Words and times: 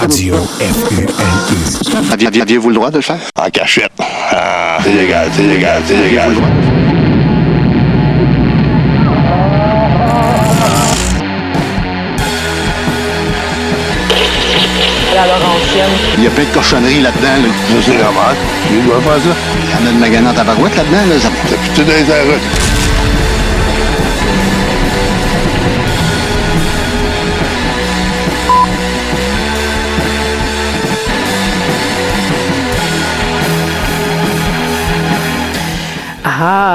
Radio. 0.00 0.34
Aviez- 2.12 2.42
Aviez-vous 2.42 2.68
le 2.70 2.74
droit 2.74 2.90
de 2.90 2.96
le 2.96 3.02
faire? 3.02 3.18
En 3.40 3.48
cachette. 3.50 3.92
Ah, 3.98 4.78
c'est 4.82 4.92
légal, 4.92 5.28
c'est 5.34 5.42
légal, 5.42 5.82
c'est 5.86 5.96
légal. 5.96 6.32
la 15.14 15.26
Laurentienne. 15.26 15.90
Il 16.18 16.24
y 16.24 16.26
a 16.26 16.30
plein 16.30 16.44
de 16.44 16.48
cochonneries 16.54 17.00
là-dedans. 17.00 17.38
Là. 17.42 17.48
Ça, 17.70 17.76
c'est 17.86 17.98
normal. 18.02 18.34
Il 18.70 18.84
doit 18.84 19.00
faire 19.00 19.22
ça. 19.22 19.36
Il 19.62 19.70
y 19.70 19.74
en 19.74 19.88
a 19.88 19.92
de 19.92 19.98
magasin 19.98 20.30
en 20.30 20.34
tabarouette 20.34 20.76
là-dedans. 20.76 21.06
Là. 21.08 21.20
Ça- 21.20 21.28
T'as 21.48 21.56
plutôt 21.56 21.82
dans 21.82 22.73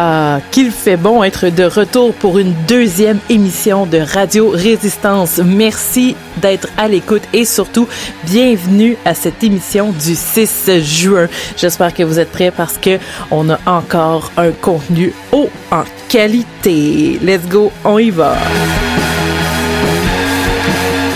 Ah, 0.01 0.39
qu'il 0.51 0.71
fait 0.71 0.95
bon 0.95 1.25
être 1.25 1.49
de 1.49 1.65
retour 1.65 2.13
pour 2.13 2.39
une 2.39 2.53
deuxième 2.69 3.19
émission 3.29 3.85
de 3.85 3.97
Radio 3.97 4.49
Résistance. 4.49 5.41
Merci 5.43 6.15
d'être 6.37 6.69
à 6.77 6.87
l'écoute 6.87 7.23
et 7.33 7.43
surtout, 7.43 7.85
bienvenue 8.23 8.95
à 9.03 9.13
cette 9.13 9.43
émission 9.43 9.91
du 9.91 10.15
6 10.15 10.79
juin. 10.79 11.27
J'espère 11.57 11.93
que 11.93 12.03
vous 12.03 12.17
êtes 12.17 12.31
prêts 12.31 12.49
parce 12.49 12.77
que 12.77 12.97
on 13.29 13.49
a 13.49 13.59
encore 13.65 14.31
un 14.37 14.51
contenu 14.51 15.11
haut 15.33 15.49
en 15.69 15.83
qualité. 16.07 17.19
Let's 17.21 17.49
go, 17.49 17.69
on 17.83 17.99
y 17.99 18.09
va. 18.09 18.37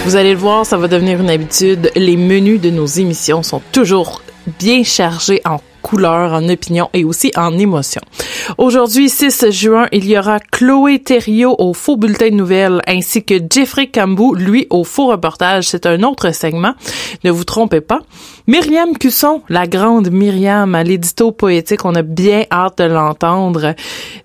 Vous 0.03 0.17
allez 0.17 0.33
le 0.33 0.39
voir, 0.39 0.65
ça 0.65 0.75
va 0.75 0.89
devenir 0.89 1.21
une 1.21 1.29
habitude. 1.29 1.89
Les 1.95 2.17
menus 2.17 2.59
de 2.59 2.69
nos 2.69 2.85
émissions 2.87 3.43
sont 3.43 3.61
toujours 3.71 4.23
bien 4.59 4.83
chargés 4.83 5.41
en 5.45 5.61
couleurs, 5.83 6.33
en 6.33 6.49
opinions 6.49 6.89
et 6.93 7.03
aussi 7.03 7.31
en 7.35 7.55
émotions. 7.59 8.01
Aujourd'hui, 8.57 9.09
6 9.09 9.51
juin, 9.51 9.87
il 9.91 10.05
y 10.05 10.17
aura 10.17 10.39
Chloé 10.39 10.97
Thériault 10.99 11.55
au 11.59 11.73
Faux 11.73 11.97
Bulletin 11.97 12.31
de 12.31 12.35
Nouvelles 12.35 12.81
ainsi 12.87 13.23
que 13.23 13.35
Jeffrey 13.47 13.87
Cambou, 13.87 14.33
lui, 14.33 14.65
au 14.71 14.83
Faux 14.83 15.07
Reportage. 15.07 15.67
C'est 15.67 15.85
un 15.85 16.01
autre 16.01 16.33
segment. 16.33 16.73
Ne 17.23 17.29
vous 17.29 17.43
trompez 17.43 17.81
pas. 17.81 17.99
Myriam 18.45 18.97
Cusson, 18.97 19.41
la 19.47 19.67
grande 19.67 20.11
Myriam 20.11 20.75
à 20.75 20.83
l'édito 20.83 21.31
poétique, 21.31 21.85
on 21.85 21.95
a 21.95 22.01
bien 22.01 22.43
hâte 22.51 22.79
de 22.79 22.83
l'entendre. 22.83 23.73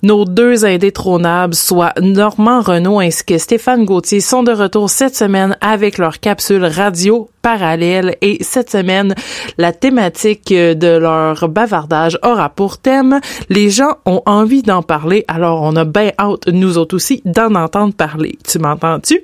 Nos 0.02 0.24
deux 0.24 0.64
indétrônables, 0.64 1.54
soit 1.54 1.92
Normand 2.00 2.60
Renault 2.60 2.98
ainsi 2.98 3.24
que 3.24 3.38
Stéphane 3.38 3.84
Gauthier, 3.84 4.18
sont 4.18 4.42
de 4.42 4.50
retour 4.50 4.90
cette 4.90 5.14
semaine 5.14 5.56
avec 5.60 5.98
leur 5.98 6.18
capsule 6.18 6.64
radio 6.64 7.30
parallèle 7.42 8.16
et 8.20 8.38
cette 8.42 8.70
semaine, 8.70 9.14
la 9.56 9.72
thématique 9.72 10.52
de 10.52 10.98
leur 10.98 11.48
bavardage 11.48 12.18
aura 12.24 12.48
pour 12.48 12.78
thème 12.78 13.20
les 13.48 13.70
gens 13.70 13.98
ont 14.04 14.20
envie 14.26 14.62
d'en 14.62 14.82
parler, 14.82 15.24
alors 15.28 15.62
on 15.62 15.76
a 15.76 15.84
bien 15.84 16.10
hâte, 16.18 16.48
nous 16.48 16.76
autres 16.76 16.96
aussi, 16.96 17.22
d'en 17.24 17.54
entendre 17.54 17.94
parler. 17.94 18.36
Tu 18.46 18.58
m'entends-tu? 18.58 19.22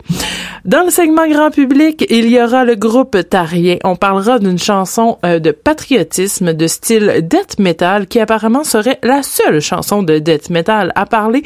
Dans 0.64 0.84
le 0.84 0.90
segment 0.90 1.28
grand 1.28 1.50
public, 1.50 2.06
il 2.08 2.30
y 2.30 2.40
aura 2.40 2.64
le 2.64 2.76
groupe 2.76 3.18
Tarien. 3.28 3.76
On 3.84 3.96
parlera 3.96 4.38
d'une 4.38 4.58
chanson 4.58 4.83
euh, 5.24 5.38
de 5.38 5.50
patriotisme 5.50 6.52
de 6.52 6.66
style 6.66 7.20
death 7.22 7.58
metal 7.58 8.06
qui 8.06 8.20
apparemment 8.20 8.64
serait 8.64 8.98
la 9.02 9.22
seule 9.22 9.60
chanson 9.60 10.02
de 10.02 10.18
death 10.18 10.50
metal 10.50 10.92
à 10.94 11.06
parler 11.06 11.42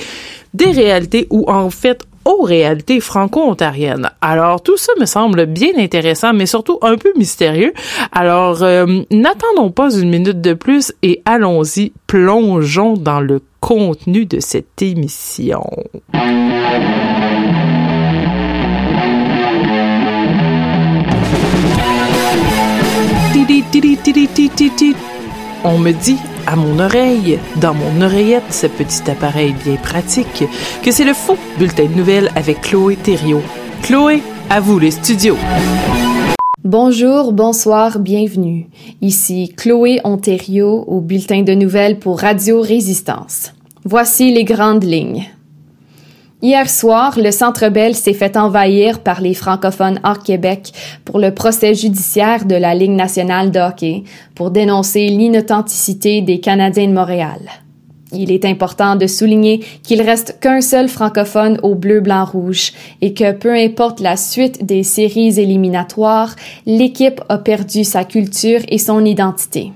des 0.55 0.71
réalités 0.71 1.27
ou 1.31 1.51
en 1.51 1.71
fait 1.71 2.03
aux 2.25 2.43
réalités 2.43 3.01
franco-ontariennes. 3.01 4.11
Alors 4.21 4.63
tout 4.63 4.77
ça 4.77 4.93
me 5.01 5.07
semble 5.07 5.47
bien 5.47 5.73
intéressant, 5.79 6.35
mais 6.35 6.47
surtout 6.47 6.79
un 6.83 6.97
peu 6.97 7.13
mystérieux. 7.17 7.73
Alors 8.13 8.63
euh, 8.63 8.87
n'attendons 9.11 9.71
pas 9.71 9.95
une 9.95 10.11
minute 10.11 10.41
de 10.41 10.55
plus 10.55 10.93
et 11.03 11.23
allons-y, 11.25 11.93
plongeons 12.07 12.95
dans 12.95 13.21
le 13.21 13.41
contenu 13.61 14.27
de 14.27 14.41
cette 14.41 14.83
émission. 14.83 15.65
On 25.65 25.79
me 25.79 25.93
dit 25.93 26.19
à 26.47 26.55
mon 26.55 26.79
oreille, 26.79 27.39
dans 27.57 27.73
mon 27.73 28.03
oreillette, 28.03 28.53
ce 28.53 28.67
petit 28.67 29.11
appareil 29.11 29.55
bien 29.65 29.77
pratique, 29.77 30.45
que 30.83 30.91
c'est 30.91 31.05
le 31.05 31.15
faux 31.15 31.39
bulletin 31.59 31.87
de 31.87 31.95
nouvelles 31.95 32.31
avec 32.37 32.61
Chloé 32.61 32.97
Thériault. 32.97 33.43
Chloé, 33.83 34.23
à 34.51 34.61
vous 34.61 34.79
les 34.79 34.91
studios. 34.91 35.39
Bonjour, 36.63 37.33
bonsoir, 37.33 37.99
bienvenue. 37.99 38.67
Ici 39.01 39.55
Chloé 39.57 40.01
Ontario 40.05 40.85
au 40.87 41.01
bulletin 41.01 41.43
de 41.43 41.55
nouvelles 41.55 41.99
pour 41.99 42.21
Radio 42.21 42.61
Résistance. 42.61 43.55
Voici 43.85 44.31
les 44.31 44.45
grandes 44.45 44.85
lignes. 44.85 45.25
Hier 46.41 46.71
soir, 46.71 47.19
le 47.19 47.33
Centre 47.33 47.69
Bell 47.69 47.97
s'est 47.97 48.13
fait 48.13 48.37
envahir 48.37 49.01
par 49.01 49.21
les 49.21 49.35
francophones 49.35 49.99
hors 50.05 50.23
Québec 50.23 50.71
pour 51.05 51.19
le 51.19 51.35
procès 51.35 51.75
judiciaire 51.75 52.45
de 52.45 52.55
la 52.55 52.77
Ligue 52.77 52.93
nationale 52.93 53.51
de 53.51 53.59
hockey 53.59 54.05
pour 54.37 54.53
dénoncer 54.53 55.09
l'inauthenticité 55.09 56.23
des 56.23 56.39
Canadiens 56.39 56.87
de 56.87 56.93
Montréal. 56.93 57.41
Il 58.13 58.31
est 58.31 58.45
important 58.45 58.95
de 58.95 59.09
souligner 59.09 59.65
qu'il 59.83 60.01
reste 60.01 60.39
qu'un 60.41 60.61
seul 60.61 60.89
francophone 60.89 61.59
au 61.65 61.75
bleu, 61.75 61.99
blanc, 61.99 62.25
rouge 62.25 62.73
et 63.01 63.15
que 63.15 63.33
peu 63.33 63.53
importe 63.53 63.99
la 63.99 64.17
suite 64.17 64.65
des 64.65 64.85
séries 64.85 65.41
éliminatoires, 65.41 66.37
l'équipe 66.67 67.21
a 67.29 67.39
perdu 67.39 67.83
sa 67.83 68.05
culture 68.05 68.61
et 68.69 68.79
son 68.79 69.05
identité. 69.05 69.73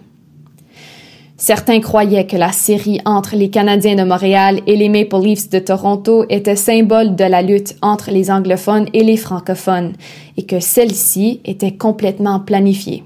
Certains 1.45 1.81
croyaient 1.81 2.29
que 2.29 2.37
la 2.37 2.53
série 2.53 3.01
entre 3.05 3.35
les 3.35 3.51
Canadiens 3.51 3.97
de 3.97 4.05
Montréal 4.05 4.61
et 4.69 4.77
les 4.77 4.89
Maple 4.89 5.25
Leafs 5.25 5.51
de 5.51 5.59
Toronto 5.59 6.25
était 6.29 6.55
symbole 6.55 7.17
de 7.17 7.25
la 7.25 7.43
lutte 7.43 7.75
entre 7.83 8.13
les 8.13 8.31
anglophones 8.31 8.87
et 8.93 9.03
les 9.03 9.17
francophones 9.17 9.95
et 10.37 10.45
que 10.45 10.61
celle-ci 10.61 11.41
était 11.45 11.73
complètement 11.73 12.39
planifiée. 12.39 13.03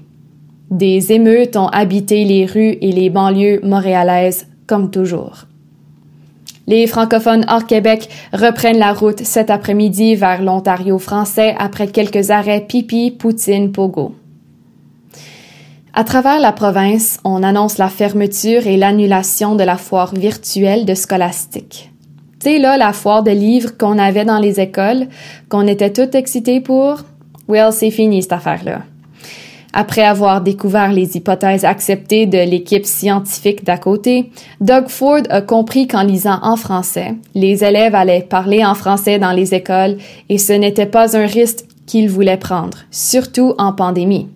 Des 0.69 1.11
émeutes 1.11 1.55
ont 1.55 1.69
habité 1.69 2.25
les 2.25 2.45
rues 2.45 2.77
et 2.79 2.91
les 2.91 3.09
banlieues 3.09 3.59
montréalaises 3.63 4.45
comme 4.67 4.91
toujours. 4.91 5.47
Les 6.67 6.85
francophones 6.85 7.45
hors 7.49 7.65
Québec 7.65 8.07
reprennent 8.33 8.77
la 8.77 8.93
route 8.93 9.23
cet 9.23 9.49
après-midi 9.49 10.13
vers 10.13 10.43
l'Ontario 10.43 10.99
français 10.99 11.55
après 11.57 11.87
quelques 11.87 12.29
arrêts 12.29 12.61
pipi, 12.61 13.09
poutine, 13.09 13.71
pogo. 13.71 14.13
À 15.99 16.03
travers 16.03 16.39
la 16.39 16.51
province, 16.51 17.19
on 17.23 17.41
annonce 17.41 17.79
la 17.79 17.89
fermeture 17.89 18.67
et 18.67 18.77
l'annulation 18.77 19.55
de 19.55 19.63
la 19.63 19.77
foire 19.77 20.13
virtuelle 20.13 20.85
de 20.85 20.93
Scholastique. 20.93 21.91
Tu 22.39 22.59
là, 22.59 22.77
la 22.77 22.93
foire 22.93 23.23
de 23.23 23.31
livres 23.31 23.75
qu'on 23.79 23.97
avait 23.97 24.23
dans 24.23 24.37
les 24.37 24.59
écoles, 24.59 25.07
qu'on 25.49 25.65
était 25.65 25.91
tout 25.91 26.15
excités 26.15 26.61
pour, 26.61 26.97
well, 27.47 27.73
c'est 27.73 27.89
fini 27.89 28.21
cette 28.21 28.33
affaire-là. 28.33 28.83
Après 29.73 30.03
avoir 30.03 30.41
découvert 30.41 30.93
les 30.93 31.17
hypothèses 31.17 31.65
acceptées 31.65 32.27
de 32.27 32.47
l'équipe 32.47 32.85
scientifique 32.85 33.63
d'à 33.63 33.79
côté, 33.79 34.29
Doug 34.61 34.89
Ford 34.89 35.23
a 35.31 35.41
compris 35.41 35.87
qu'en 35.87 36.03
lisant 36.03 36.37
en 36.43 36.57
français, 36.57 37.15
les 37.33 37.63
élèves 37.63 37.95
allaient 37.95 38.21
parler 38.21 38.63
en 38.63 38.75
français 38.75 39.17
dans 39.17 39.31
les 39.31 39.55
écoles 39.55 39.97
et 40.29 40.37
ce 40.37 40.53
n'était 40.53 40.85
pas 40.85 41.17
un 41.17 41.25
risque 41.25 41.65
qu'il 41.87 42.07
voulait 42.07 42.37
prendre, 42.37 42.77
surtout 42.91 43.55
en 43.57 43.73
pandémie. 43.73 44.27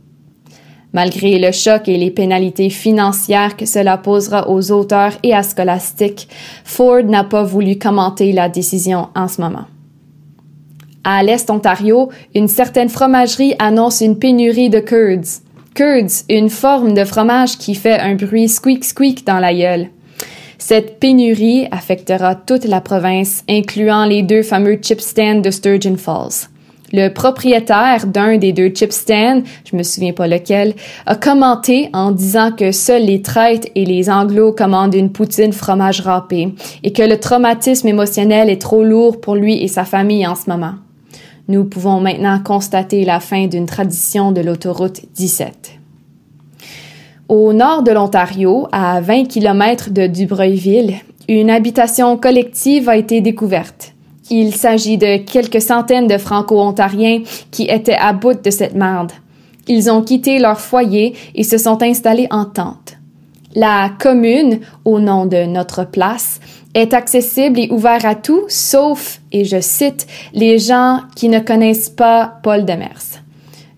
Malgré 0.94 1.40
le 1.40 1.52
choc 1.52 1.88
et 1.88 1.98
les 1.98 2.12
pénalités 2.12 2.70
financières 2.70 3.56
que 3.56 3.66
cela 3.66 3.98
posera 3.98 4.50
aux 4.50 4.72
auteurs 4.72 5.14
et 5.24 5.34
à 5.34 5.42
Scholastic, 5.42 6.28
Ford 6.66 7.04
n'a 7.04 7.24
pas 7.24 7.44
voulu 7.44 7.78
commenter 7.78 8.34
la 8.34 8.50
décision 8.50 9.08
en 9.16 9.28
ce 9.30 9.40
moment. 9.40 9.68
À 11.04 11.24
l'Est 11.24 11.50
Ontario, 11.50 12.10
une 12.36 12.48
certaine 12.48 12.90
fromagerie 12.90 13.56
annonce 13.58 14.02
une 14.02 14.20
pénurie 14.20 14.70
de 14.70 14.80
curds. 14.80 15.42
Curds, 15.74 16.26
une 16.30 16.50
forme 16.50 16.94
de 16.94 17.06
fromage 17.06 17.58
qui 17.58 17.74
fait 17.74 18.00
un 18.00 18.16
bruit 18.16 18.50
squeak 18.50 18.84
squeak 18.84 19.26
dans 19.26 19.40
la. 19.40 19.52
Cette 20.58 21.00
pénurie 21.00 21.68
affectera 21.72 22.36
toute 22.36 22.66
la 22.66 22.82
province, 22.82 23.44
incluant 23.50 24.06
les 24.06 24.22
deux 24.22 24.44
fameux 24.44 24.78
chip 24.82 25.02
stands 25.02 25.42
de 25.42 25.50
Sturgeon 25.50 25.98
Falls. 25.98 26.50
Le 26.94 27.08
propriétaire 27.10 28.06
d'un 28.06 28.38
des 28.38 28.52
deux 28.52 28.72
chip 28.74 28.92
stands, 28.92 29.44
je 29.70 29.76
me 29.76 29.84
souviens 29.84 30.14
pas 30.14 30.28
lequel, 30.28 30.74
a 31.06 31.16
commenté 31.16 31.90
en 31.94 32.12
disant 32.12 32.52
que 32.52 32.72
seuls 32.72 33.06
les 33.06 33.22
traites 33.22 33.72
et 33.76 33.86
les 33.86 34.10
anglos 34.10 34.52
commandent 34.52 34.96
une 34.96 35.12
poutine 35.12 35.54
fromage 35.54 36.02
râpé 36.02 36.54
et 36.84 36.92
que 36.92 37.04
le 37.04 37.18
traumatisme 37.18 37.88
émotionnel 37.88 38.50
est 38.50 38.62
trop 38.62 38.84
lourd 38.84 39.22
pour 39.22 39.36
lui 39.36 39.64
et 39.64 39.68
sa 39.68 39.86
famille 39.86 40.28
en 40.28 40.36
ce 40.36 40.50
moment. 40.50 40.74
Nous 41.48 41.66
pouvons 41.66 42.00
maintenant 42.00 42.40
constater 42.44 43.06
la 43.06 43.20
fin 43.20 43.48
d'une 43.48 43.66
tradition 43.66 44.32
de 44.32 44.42
l'autoroute 44.42 45.02
17. 45.16 45.72
Au 47.30 47.54
nord 47.54 47.84
de 47.84 47.92
l'Ontario, 47.92 48.68
à 48.74 49.00
20 49.00 49.26
km 49.26 49.90
de 49.90 50.08
Dubreuilville, 50.08 50.96
une 51.30 51.50
habitation 51.50 52.18
collective 52.18 52.90
a 52.90 52.98
été 52.98 53.22
découverte 53.22 53.94
Il 54.34 54.56
s'agit 54.56 54.98
de 54.98 55.18
quelques 55.18 55.62
centaines 55.62 56.08
de 56.08 56.18
Franco-Ontariens 56.18 57.24
qui 57.52 57.64
étaient 57.64 57.98
à 58.00 58.14
bout 58.14 58.42
de 58.42 58.50
cette 58.50 58.76
merde. 58.76 59.12
Ils 59.68 59.92
ont 59.92 60.02
quitté 60.02 60.40
leur 60.40 60.62
foyer 60.62 61.14
et 61.36 61.44
se 61.44 61.58
sont 61.58 61.84
installés 61.84 62.28
en 62.32 62.46
tente. 62.46 62.94
La 63.56 63.92
commune, 64.00 64.62
au 64.86 65.02
nom 65.02 65.26
de 65.26 65.44
notre 65.44 65.84
place, 65.84 66.40
est 66.74 66.94
accessible 66.94 67.60
et 67.60 67.70
ouvert 67.72 68.06
à 68.06 68.16
tous, 68.16 68.46
sauf, 68.48 69.20
et 69.34 69.44
je 69.44 69.60
cite, 69.60 70.08
les 70.34 70.60
gens 70.60 71.02
qui 71.18 71.28
ne 71.28 71.40
connaissent 71.40 71.90
pas 71.90 72.40
Paul 72.42 72.64
Demers. 72.64 73.20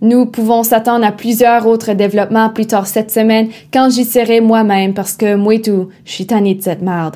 Nous 0.02 0.28
pouvons 0.28 0.62
s'attendre 0.62 1.04
à 1.04 1.12
plusieurs 1.12 1.66
autres 1.66 1.94
développements 1.94 2.52
plus 2.52 2.68
tard 2.68 2.86
cette 2.86 3.10
semaine 3.10 3.48
quand 3.74 3.90
j'y 3.90 4.06
serai 4.06 4.40
moi-même 4.40 4.94
parce 4.94 5.14
que 5.14 5.34
moi 5.34 5.58
tout, 5.58 5.90
je 6.06 6.12
suis 6.12 6.28
tannée 6.28 6.54
de 6.54 6.62
cette 6.62 6.84
merde. 6.84 7.16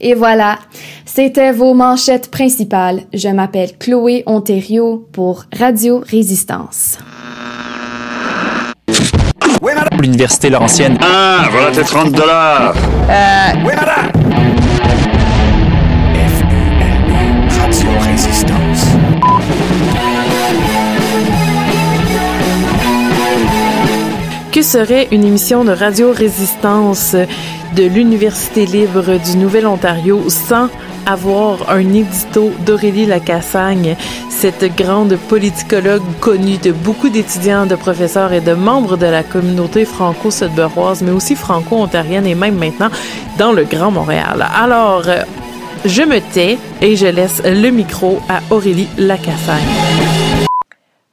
Et 0.00 0.14
voilà, 0.14 0.58
c'était 1.04 1.52
vos 1.52 1.74
manchettes 1.74 2.30
principales. 2.30 3.02
Je 3.12 3.28
m'appelle 3.28 3.76
Chloé 3.78 4.22
Ontario 4.26 5.06
pour 5.12 5.44
Radio 5.58 6.02
Résistance. 6.06 6.98
L'université 10.00 10.48
Laurentienne. 10.48 10.96
Ah, 11.02 11.48
voilà 11.50 11.70
tes 11.72 11.82
30 11.82 12.12
dollars. 12.12 12.74
Oui, 13.62 13.72
madame! 13.76 14.10
Radio 17.60 17.90
Résistance. 18.00 18.86
Que 24.52 24.62
serait 24.62 25.08
une 25.12 25.24
émission 25.24 25.64
de 25.64 25.72
Radio 25.72 26.12
Résistance? 26.12 27.14
De 27.76 27.84
l'Université 27.84 28.66
libre 28.66 29.18
du 29.18 29.36
Nouvel-Ontario 29.36 30.28
sans 30.28 30.68
avoir 31.06 31.70
un 31.70 31.94
édito 31.94 32.52
d'Aurélie 32.66 33.06
Lacassagne, 33.06 33.96
cette 34.28 34.76
grande 34.76 35.16
politicologue 35.28 36.02
connue 36.20 36.58
de 36.58 36.72
beaucoup 36.72 37.08
d'étudiants, 37.08 37.66
de 37.66 37.74
professeurs 37.74 38.32
et 38.32 38.40
de 38.40 38.52
membres 38.52 38.96
de 38.96 39.06
la 39.06 39.22
communauté 39.22 39.84
franco-sudburoise, 39.84 41.02
mais 41.02 41.12
aussi 41.12 41.34
franco-ontarienne 41.34 42.26
et 42.26 42.34
même 42.34 42.56
maintenant 42.56 42.90
dans 43.38 43.52
le 43.52 43.64
Grand 43.64 43.90
Montréal. 43.90 44.46
Alors, 44.54 45.04
je 45.84 46.02
me 46.02 46.20
tais 46.20 46.58
et 46.80 46.96
je 46.96 47.06
laisse 47.06 47.42
le 47.44 47.70
micro 47.70 48.20
à 48.28 48.40
Aurélie 48.50 48.88
Lacassagne. 48.98 50.49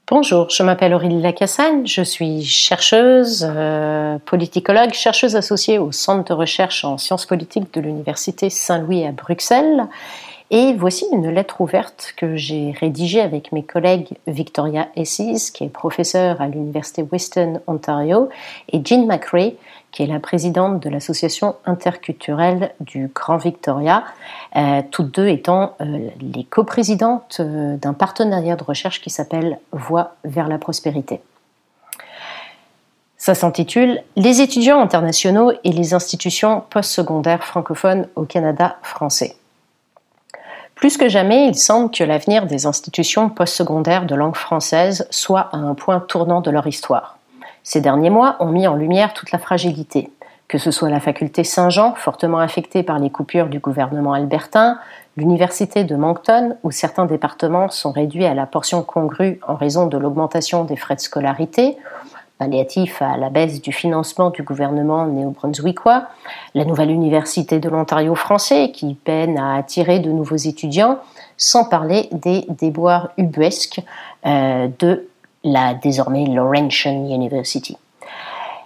Bonjour, 0.09 0.49
je 0.49 0.63
m'appelle 0.63 0.93
Aurélie 0.93 1.19
Lacassagne, 1.19 1.85
je 1.85 2.01
suis 2.01 2.45
chercheuse, 2.45 3.45
euh, 3.45 4.17
politicologue, 4.19 4.93
chercheuse 4.93 5.35
associée 5.35 5.79
au 5.79 5.91
Centre 5.91 6.23
de 6.29 6.33
recherche 6.33 6.85
en 6.85 6.97
sciences 6.97 7.25
politiques 7.25 7.73
de 7.73 7.81
l'Université 7.81 8.49
Saint-Louis 8.49 9.05
à 9.05 9.11
Bruxelles. 9.11 9.85
Et 10.49 10.73
voici 10.75 11.05
une 11.11 11.29
lettre 11.29 11.59
ouverte 11.59 12.13
que 12.15 12.37
j'ai 12.37 12.73
rédigée 12.79 13.19
avec 13.19 13.51
mes 13.51 13.63
collègues 13.63 14.13
Victoria 14.27 14.87
Essis, 14.95 15.51
qui 15.53 15.65
est 15.65 15.69
professeure 15.69 16.39
à 16.39 16.47
l'Université 16.47 17.01
Western 17.01 17.59
Ontario, 17.67 18.29
et 18.71 18.79
Jean 18.81 19.05
McRae, 19.05 19.55
qui 19.97 20.03
est 20.03 20.05
la 20.05 20.19
présidente 20.19 20.79
de 20.79 20.91
l'association 20.91 21.55
interculturelle 21.65 22.71
du 22.79 23.07
Grand 23.07 23.37
Victoria, 23.37 24.03
euh, 24.55 24.83
toutes 24.91 25.15
deux 25.15 25.27
étant 25.27 25.75
euh, 25.81 26.09
les 26.21 26.43
coprésidentes 26.43 27.37
euh, 27.39 27.77
d'un 27.77 27.93
partenariat 27.93 28.55
de 28.55 28.63
recherche 28.63 29.01
qui 29.01 29.09
s'appelle 29.09 29.57
Voix 29.71 30.13
vers 30.23 30.49
la 30.49 30.59
prospérité. 30.59 31.19
Ça 33.17 33.33
s'intitule 33.33 34.03
Les 34.15 34.39
étudiants 34.39 34.79
internationaux 34.79 35.51
et 35.63 35.71
les 35.71 35.95
institutions 35.95 36.61
postsecondaires 36.69 37.43
francophones 37.43 38.07
au 38.15 38.25
Canada 38.25 38.75
français. 38.83 39.35
Plus 40.75 40.97
que 40.97 41.09
jamais, 41.09 41.47
il 41.47 41.55
semble 41.55 41.89
que 41.89 42.03
l'avenir 42.03 42.45
des 42.45 42.67
institutions 42.67 43.29
postsecondaires 43.29 44.05
de 44.05 44.13
langue 44.13 44.35
française 44.35 45.07
soit 45.09 45.49
à 45.51 45.57
un 45.57 45.73
point 45.73 45.99
tournant 45.99 46.41
de 46.41 46.51
leur 46.51 46.67
histoire. 46.67 47.16
Ces 47.69 47.81
derniers 47.81 48.09
mois 48.09 48.37
ont 48.39 48.47
mis 48.47 48.65
en 48.65 48.75
lumière 48.75 49.13
toute 49.13 49.33
la 49.33 49.39
fragilité, 49.39 50.09
que 50.47 50.57
ce 50.57 50.71
soit 50.71 50.89
la 50.89 51.01
faculté 51.01 51.43
Saint-Jean, 51.43 51.95
fortement 51.95 52.39
affectée 52.39 52.81
par 52.81 52.97
les 52.97 53.09
coupures 53.09 53.47
du 53.47 53.59
gouvernement 53.59 54.13
albertain, 54.13 54.79
l'université 55.17 55.83
de 55.83 55.97
Moncton, 55.97 56.55
où 56.63 56.71
certains 56.71 57.05
départements 57.05 57.69
sont 57.69 57.91
réduits 57.91 58.23
à 58.23 58.33
la 58.33 58.45
portion 58.45 58.83
congrue 58.83 59.41
en 59.45 59.55
raison 59.55 59.85
de 59.85 59.97
l'augmentation 59.97 60.63
des 60.63 60.77
frais 60.77 60.95
de 60.95 61.01
scolarité, 61.01 61.75
palliatif 62.37 63.01
à 63.01 63.17
la 63.17 63.29
baisse 63.29 63.61
du 63.61 63.73
financement 63.73 64.29
du 64.29 64.43
gouvernement 64.43 65.05
néo-brunswickois, 65.05 66.05
la 66.55 66.63
nouvelle 66.63 66.89
université 66.89 67.59
de 67.59 67.67
l'Ontario 67.67 68.15
français 68.15 68.71
qui 68.71 68.93
peine 68.93 69.37
à 69.37 69.55
attirer 69.55 69.99
de 69.99 70.09
nouveaux 70.09 70.37
étudiants, 70.37 70.99
sans 71.35 71.65
parler 71.65 72.07
des 72.13 72.45
déboires 72.47 73.09
ubuesques 73.17 73.81
euh, 74.25 74.69
de 74.79 75.09
la 75.51 75.73
désormais 75.73 76.25
Laurentian 76.25 77.07
University. 77.09 77.77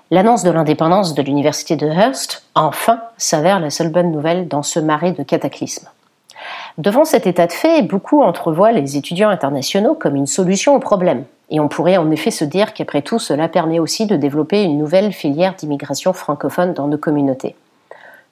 L'annonce 0.10 0.44
de 0.44 0.52
l'indépendance 0.52 1.14
de 1.14 1.22
l'université 1.22 1.76
de 1.76 1.88
Hearst, 1.88 2.44
enfin, 2.56 3.02
s'avère 3.18 3.60
la 3.60 3.70
seule 3.70 3.92
bonne 3.92 4.12
nouvelle 4.12 4.48
dans 4.48 4.64
ce 4.64 4.80
marais 4.80 5.14
de 5.14 5.24
cataclysmes. 5.24 5.88
Devant 6.78 7.06
cet 7.06 7.28
état 7.28 7.48
de 7.48 7.52
fait, 7.52 7.82
beaucoup 7.84 8.22
entrevoient 8.22 8.72
les 8.72 8.98
étudiants 8.98 9.30
internationaux 9.30 9.94
comme 9.94 10.16
une 10.16 10.28
solution 10.28 10.76
au 10.76 10.80
problème. 10.80 11.24
Et 11.50 11.60
on 11.60 11.68
pourrait 11.68 11.98
en 11.98 12.10
effet 12.12 12.32
se 12.32 12.46
dire 12.46 12.74
qu'après 12.74 13.02
tout, 13.02 13.20
cela 13.20 13.48
permet 13.48 13.80
aussi 13.80 14.06
de 14.06 14.16
développer 14.16 14.64
une 14.64 14.78
nouvelle 14.78 15.14
filière 15.14 15.54
d'immigration 15.54 16.14
francophone 16.14 16.74
dans 16.74 16.88
nos 16.88 16.98
communautés. 16.98 17.56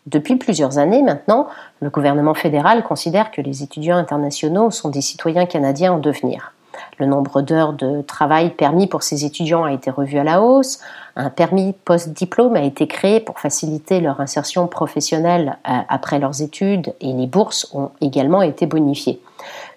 Depuis 0.08 0.38
plusieurs 0.38 0.80
années 0.80 1.04
maintenant, 1.04 1.48
le 1.82 1.90
gouvernement 1.90 2.34
fédéral 2.34 2.84
considère 2.84 3.32
que 3.32 3.42
les 3.42 3.62
étudiants 3.62 3.98
internationaux 3.98 4.72
sont 4.72 4.90
des 4.90 5.02
citoyens 5.02 5.46
canadiens 5.46 5.94
en 5.94 6.00
devenir. 6.00 6.54
Le 6.98 7.06
nombre 7.06 7.42
d'heures 7.42 7.74
de 7.74 8.02
travail 8.02 8.52
permis 8.52 8.88
pour 8.88 9.04
ces 9.04 9.26
étudiants 9.26 9.64
a 9.64 9.72
été 9.72 9.90
revu 9.90 10.18
à 10.18 10.24
la 10.24 10.42
hausse. 10.42 10.80
Un 11.16 11.30
permis 11.30 11.74
post-diplôme 11.86 12.56
a 12.56 12.62
été 12.62 12.88
créé 12.88 13.20
pour 13.20 13.40
faciliter 13.40 14.00
leur 14.00 14.22
insertion 14.22 14.68
professionnelle 14.68 15.58
euh, 15.68 15.72
après 15.90 16.20
leurs 16.20 16.42
études 16.42 16.94
et 17.02 17.14
les 17.14 17.28
bourses 17.28 17.70
ont 17.74 17.92
également 18.02 18.42
été 18.42 18.66
bonifiées. 18.66 19.22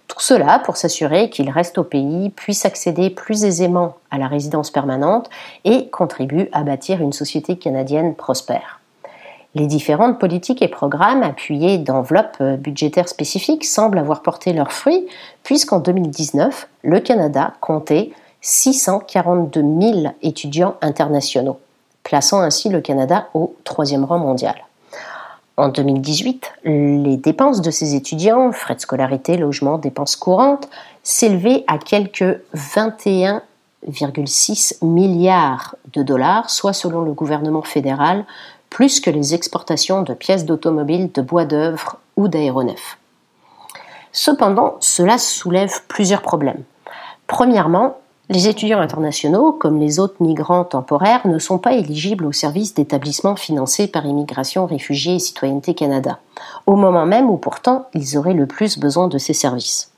Tout 0.08 0.20
cela 0.20 0.58
pour 0.58 0.76
s'assurer 0.76 1.30
qu'ils 1.30 1.48
restent 1.48 1.78
au 1.78 1.84
pays, 1.84 2.28
puissent 2.28 2.66
accéder 2.66 3.08
plus 3.08 3.44
aisément 3.44 3.94
à 4.10 4.18
la 4.18 4.26
résidence 4.26 4.70
permanente 4.70 5.30
et 5.64 5.88
contribuent 5.88 6.50
à 6.52 6.64
bâtir 6.64 7.00
une 7.00 7.14
société 7.14 7.56
canadienne 7.56 8.14
prospère. 8.14 8.81
Les 9.54 9.66
différentes 9.66 10.18
politiques 10.18 10.62
et 10.62 10.68
programmes 10.68 11.22
appuyés 11.22 11.76
d'enveloppes 11.76 12.38
euh, 12.40 12.56
budgétaires 12.56 13.08
spécifiques 13.08 13.66
semblent 13.66 13.98
avoir 13.98 14.22
porté 14.22 14.54
leurs 14.54 14.72
fruits, 14.72 15.06
puisqu'en 15.42 15.78
2019, 15.78 16.68
le 16.82 17.00
Canada 17.00 17.52
comptait 17.60 18.12
642 18.40 19.60
000 19.60 20.14
étudiants 20.22 20.76
internationaux, 20.80 21.58
plaçant 22.02 22.40
ainsi 22.40 22.70
le 22.70 22.80
Canada 22.80 23.28
au 23.34 23.54
troisième 23.64 24.04
rang 24.04 24.18
mondial. 24.18 24.54
En 25.58 25.68
2018, 25.68 26.50
les 26.64 27.18
dépenses 27.18 27.60
de 27.60 27.70
ces 27.70 27.94
étudiants, 27.94 28.52
frais 28.52 28.74
de 28.74 28.80
scolarité, 28.80 29.36
logement, 29.36 29.76
dépenses 29.76 30.16
courantes, 30.16 30.70
s'élevaient 31.02 31.64
à 31.66 31.76
quelques 31.76 32.40
21,6 32.56 34.82
milliards 34.82 35.76
de 35.92 36.02
dollars, 36.02 36.48
soit 36.48 36.72
selon 36.72 37.02
le 37.02 37.12
gouvernement 37.12 37.60
fédéral, 37.60 38.24
plus 38.72 39.00
que 39.00 39.10
les 39.10 39.34
exportations 39.34 40.00
de 40.00 40.14
pièces 40.14 40.46
d'automobiles, 40.46 41.12
de 41.12 41.20
bois 41.20 41.44
d'œuvre 41.44 41.98
ou 42.16 42.26
d'aéronefs. 42.26 42.96
Cependant, 44.12 44.76
cela 44.80 45.18
soulève 45.18 45.82
plusieurs 45.88 46.22
problèmes. 46.22 46.62
Premièrement, 47.26 47.98
les 48.30 48.48
étudiants 48.48 48.80
internationaux, 48.80 49.52
comme 49.52 49.78
les 49.78 50.00
autres 50.00 50.22
migrants 50.22 50.64
temporaires, 50.64 51.26
ne 51.26 51.38
sont 51.38 51.58
pas 51.58 51.74
éligibles 51.74 52.24
au 52.24 52.32
service 52.32 52.72
d'établissements 52.72 53.36
financés 53.36 53.88
par 53.88 54.06
Immigration, 54.06 54.64
Réfugiés 54.64 55.16
et 55.16 55.18
Citoyenneté 55.18 55.74
Canada, 55.74 56.18
au 56.66 56.76
moment 56.76 57.04
même 57.04 57.28
où 57.28 57.36
pourtant 57.36 57.88
ils 57.92 58.16
auraient 58.16 58.32
le 58.32 58.46
plus 58.46 58.78
besoin 58.78 59.06
de 59.06 59.18
ces 59.18 59.34
services. 59.34 59.90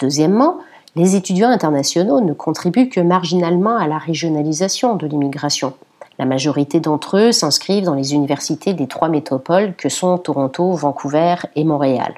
Deuxièmement, 0.00 0.58
les 0.96 1.16
étudiants 1.16 1.48
internationaux 1.48 2.20
ne 2.20 2.34
contribuent 2.34 2.90
que 2.90 3.00
marginalement 3.00 3.78
à 3.78 3.86
la 3.86 3.96
régionalisation 3.96 4.96
de 4.96 5.06
l'immigration. 5.06 5.72
La 6.18 6.24
majorité 6.24 6.80
d'entre 6.80 7.18
eux 7.18 7.32
s'inscrivent 7.32 7.84
dans 7.84 7.94
les 7.94 8.14
universités 8.14 8.72
des 8.74 8.86
trois 8.86 9.08
métropoles 9.08 9.74
que 9.74 9.88
sont 9.88 10.16
Toronto, 10.18 10.72
Vancouver 10.72 11.36
et 11.54 11.64
Montréal. 11.64 12.14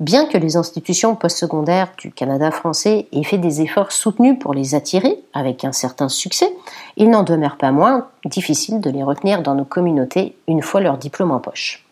Bien 0.00 0.26
que 0.26 0.38
les 0.38 0.56
institutions 0.56 1.16
postsecondaires 1.16 1.92
du 1.98 2.12
Canada 2.12 2.52
français 2.52 3.08
aient 3.10 3.24
fait 3.24 3.38
des 3.38 3.62
efforts 3.62 3.90
soutenus 3.90 4.38
pour 4.38 4.54
les 4.54 4.76
attirer, 4.76 5.18
avec 5.32 5.64
un 5.64 5.72
certain 5.72 6.08
succès, 6.08 6.54
il 6.96 7.10
n'en 7.10 7.24
demeure 7.24 7.56
pas 7.56 7.72
moins 7.72 8.06
difficile 8.24 8.80
de 8.80 8.90
les 8.90 9.02
retenir 9.02 9.42
dans 9.42 9.56
nos 9.56 9.64
communautés 9.64 10.36
une 10.46 10.62
fois 10.62 10.80
leur 10.80 10.98
diplôme 10.98 11.32
en 11.32 11.40
poche. 11.40 11.84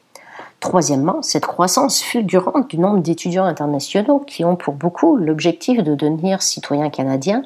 Troisièmement, 0.61 1.21
cette 1.21 1.47
croissance 1.47 2.01
fulgurante 2.01 2.71
du 2.71 2.79
nombre 2.79 3.01
d'étudiants 3.01 3.45
internationaux 3.45 4.21
qui 4.21 4.45
ont 4.45 4.57
pour 4.57 4.75
beaucoup 4.75 5.17
l'objectif 5.17 5.83
de 5.83 5.95
devenir 5.95 6.43
citoyens 6.43 6.91
canadiens 6.91 7.43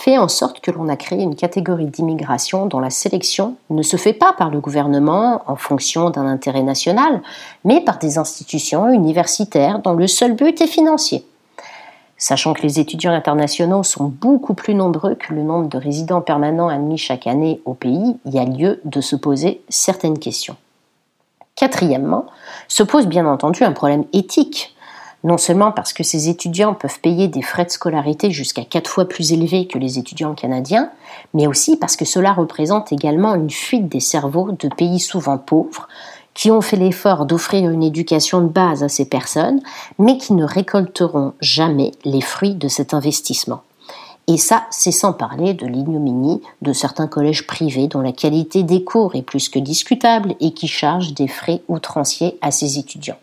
fait 0.00 0.16
en 0.16 0.28
sorte 0.28 0.60
que 0.60 0.70
l'on 0.70 0.88
a 0.88 0.96
créé 0.96 1.20
une 1.20 1.36
catégorie 1.36 1.84
d'immigration 1.84 2.64
dont 2.64 2.80
la 2.80 2.88
sélection 2.88 3.56
ne 3.68 3.82
se 3.82 3.98
fait 3.98 4.14
pas 4.14 4.32
par 4.32 4.48
le 4.48 4.58
gouvernement 4.58 5.42
en 5.46 5.56
fonction 5.56 6.08
d'un 6.08 6.26
intérêt 6.26 6.62
national, 6.62 7.20
mais 7.66 7.82
par 7.82 7.98
des 7.98 8.16
institutions 8.16 8.88
universitaires 8.88 9.80
dont 9.80 9.92
le 9.92 10.06
seul 10.06 10.32
but 10.32 10.58
est 10.62 10.66
financier. 10.66 11.26
Sachant 12.16 12.54
que 12.54 12.62
les 12.62 12.80
étudiants 12.80 13.12
internationaux 13.12 13.82
sont 13.82 14.04
beaucoup 14.04 14.54
plus 14.54 14.74
nombreux 14.74 15.16
que 15.16 15.34
le 15.34 15.42
nombre 15.42 15.68
de 15.68 15.76
résidents 15.76 16.22
permanents 16.22 16.68
admis 16.68 16.96
chaque 16.96 17.26
année 17.26 17.60
au 17.66 17.74
pays, 17.74 18.16
il 18.24 18.34
y 18.34 18.38
a 18.38 18.44
lieu 18.46 18.80
de 18.86 19.02
se 19.02 19.16
poser 19.16 19.60
certaines 19.68 20.18
questions. 20.18 20.56
Quatrièmement, 21.56 22.24
se 22.68 22.82
pose 22.82 23.06
bien 23.06 23.26
entendu 23.26 23.64
un 23.64 23.72
problème 23.72 24.04
éthique 24.14 24.74
non 25.22 25.38
seulement 25.38 25.72
parce 25.72 25.92
que 25.92 26.02
ces 26.02 26.28
étudiants 26.28 26.74
peuvent 26.74 27.00
payer 27.00 27.28
des 27.28 27.42
frais 27.42 27.64
de 27.64 27.70
scolarité 27.70 28.30
jusqu'à 28.30 28.64
quatre 28.64 28.90
fois 28.90 29.06
plus 29.06 29.32
élevés 29.32 29.66
que 29.66 29.78
les 29.78 29.98
étudiants 29.98 30.34
canadiens, 30.34 30.90
mais 31.34 31.46
aussi 31.46 31.76
parce 31.76 31.96
que 31.96 32.04
cela 32.04 32.32
représente 32.32 32.92
également 32.92 33.34
une 33.34 33.50
fuite 33.50 33.88
des 33.88 34.00
cerveaux 34.00 34.52
de 34.52 34.68
pays 34.68 35.00
souvent 35.00 35.38
pauvres, 35.38 35.88
qui 36.32 36.50
ont 36.50 36.60
fait 36.60 36.76
l'effort 36.76 37.26
d'offrir 37.26 37.68
une 37.70 37.82
éducation 37.82 38.40
de 38.40 38.48
base 38.48 38.82
à 38.82 38.88
ces 38.88 39.04
personnes, 39.04 39.60
mais 39.98 40.16
qui 40.16 40.32
ne 40.32 40.44
récolteront 40.44 41.34
jamais 41.40 41.92
les 42.04 42.20
fruits 42.20 42.54
de 42.54 42.68
cet 42.68 42.94
investissement. 42.94 43.62
Et 44.26 44.36
ça, 44.36 44.64
c'est 44.70 44.92
sans 44.92 45.12
parler 45.12 45.54
de 45.54 45.66
l'ignominie 45.66 46.40
de 46.62 46.72
certains 46.72 47.08
collèges 47.08 47.46
privés 47.46 47.88
dont 47.88 48.00
la 48.00 48.12
qualité 48.12 48.62
des 48.62 48.84
cours 48.84 49.16
est 49.16 49.22
plus 49.22 49.48
que 49.48 49.58
discutable 49.58 50.34
et 50.40 50.52
qui 50.52 50.68
chargent 50.68 51.14
des 51.14 51.26
frais 51.26 51.62
outranciers 51.68 52.38
à 52.40 52.52
ces 52.52 52.78
étudiants. 52.78 53.18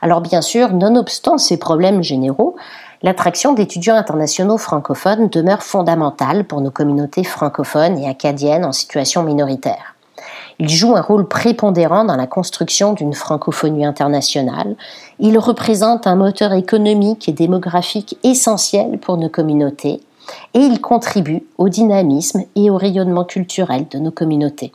Alors 0.00 0.20
bien 0.20 0.42
sûr, 0.42 0.72
nonobstant 0.72 1.38
ces 1.38 1.58
problèmes 1.58 2.02
généraux, 2.02 2.56
l'attraction 3.02 3.52
d'étudiants 3.52 3.96
internationaux 3.96 4.58
francophones 4.58 5.28
demeure 5.28 5.62
fondamentale 5.62 6.44
pour 6.44 6.60
nos 6.60 6.70
communautés 6.70 7.24
francophones 7.24 7.98
et 7.98 8.08
acadiennes 8.08 8.64
en 8.64 8.72
situation 8.72 9.22
minoritaire. 9.22 9.96
Ils 10.58 10.68
jouent 10.68 10.96
un 10.96 11.00
rôle 11.00 11.26
prépondérant 11.26 12.04
dans 12.04 12.16
la 12.16 12.26
construction 12.26 12.92
d'une 12.92 13.14
francophonie 13.14 13.84
internationale. 13.84 14.76
Ils 15.18 15.38
représentent 15.38 16.06
un 16.06 16.14
moteur 16.14 16.52
économique 16.52 17.28
et 17.28 17.32
démographique 17.32 18.18
essentiel 18.22 18.98
pour 18.98 19.16
nos 19.16 19.28
communautés 19.28 20.00
et 20.54 20.60
ils 20.60 20.80
contribuent 20.80 21.44
au 21.58 21.68
dynamisme 21.68 22.44
et 22.54 22.70
au 22.70 22.76
rayonnement 22.76 23.24
culturel 23.24 23.86
de 23.90 23.98
nos 23.98 24.10
communautés. 24.10 24.72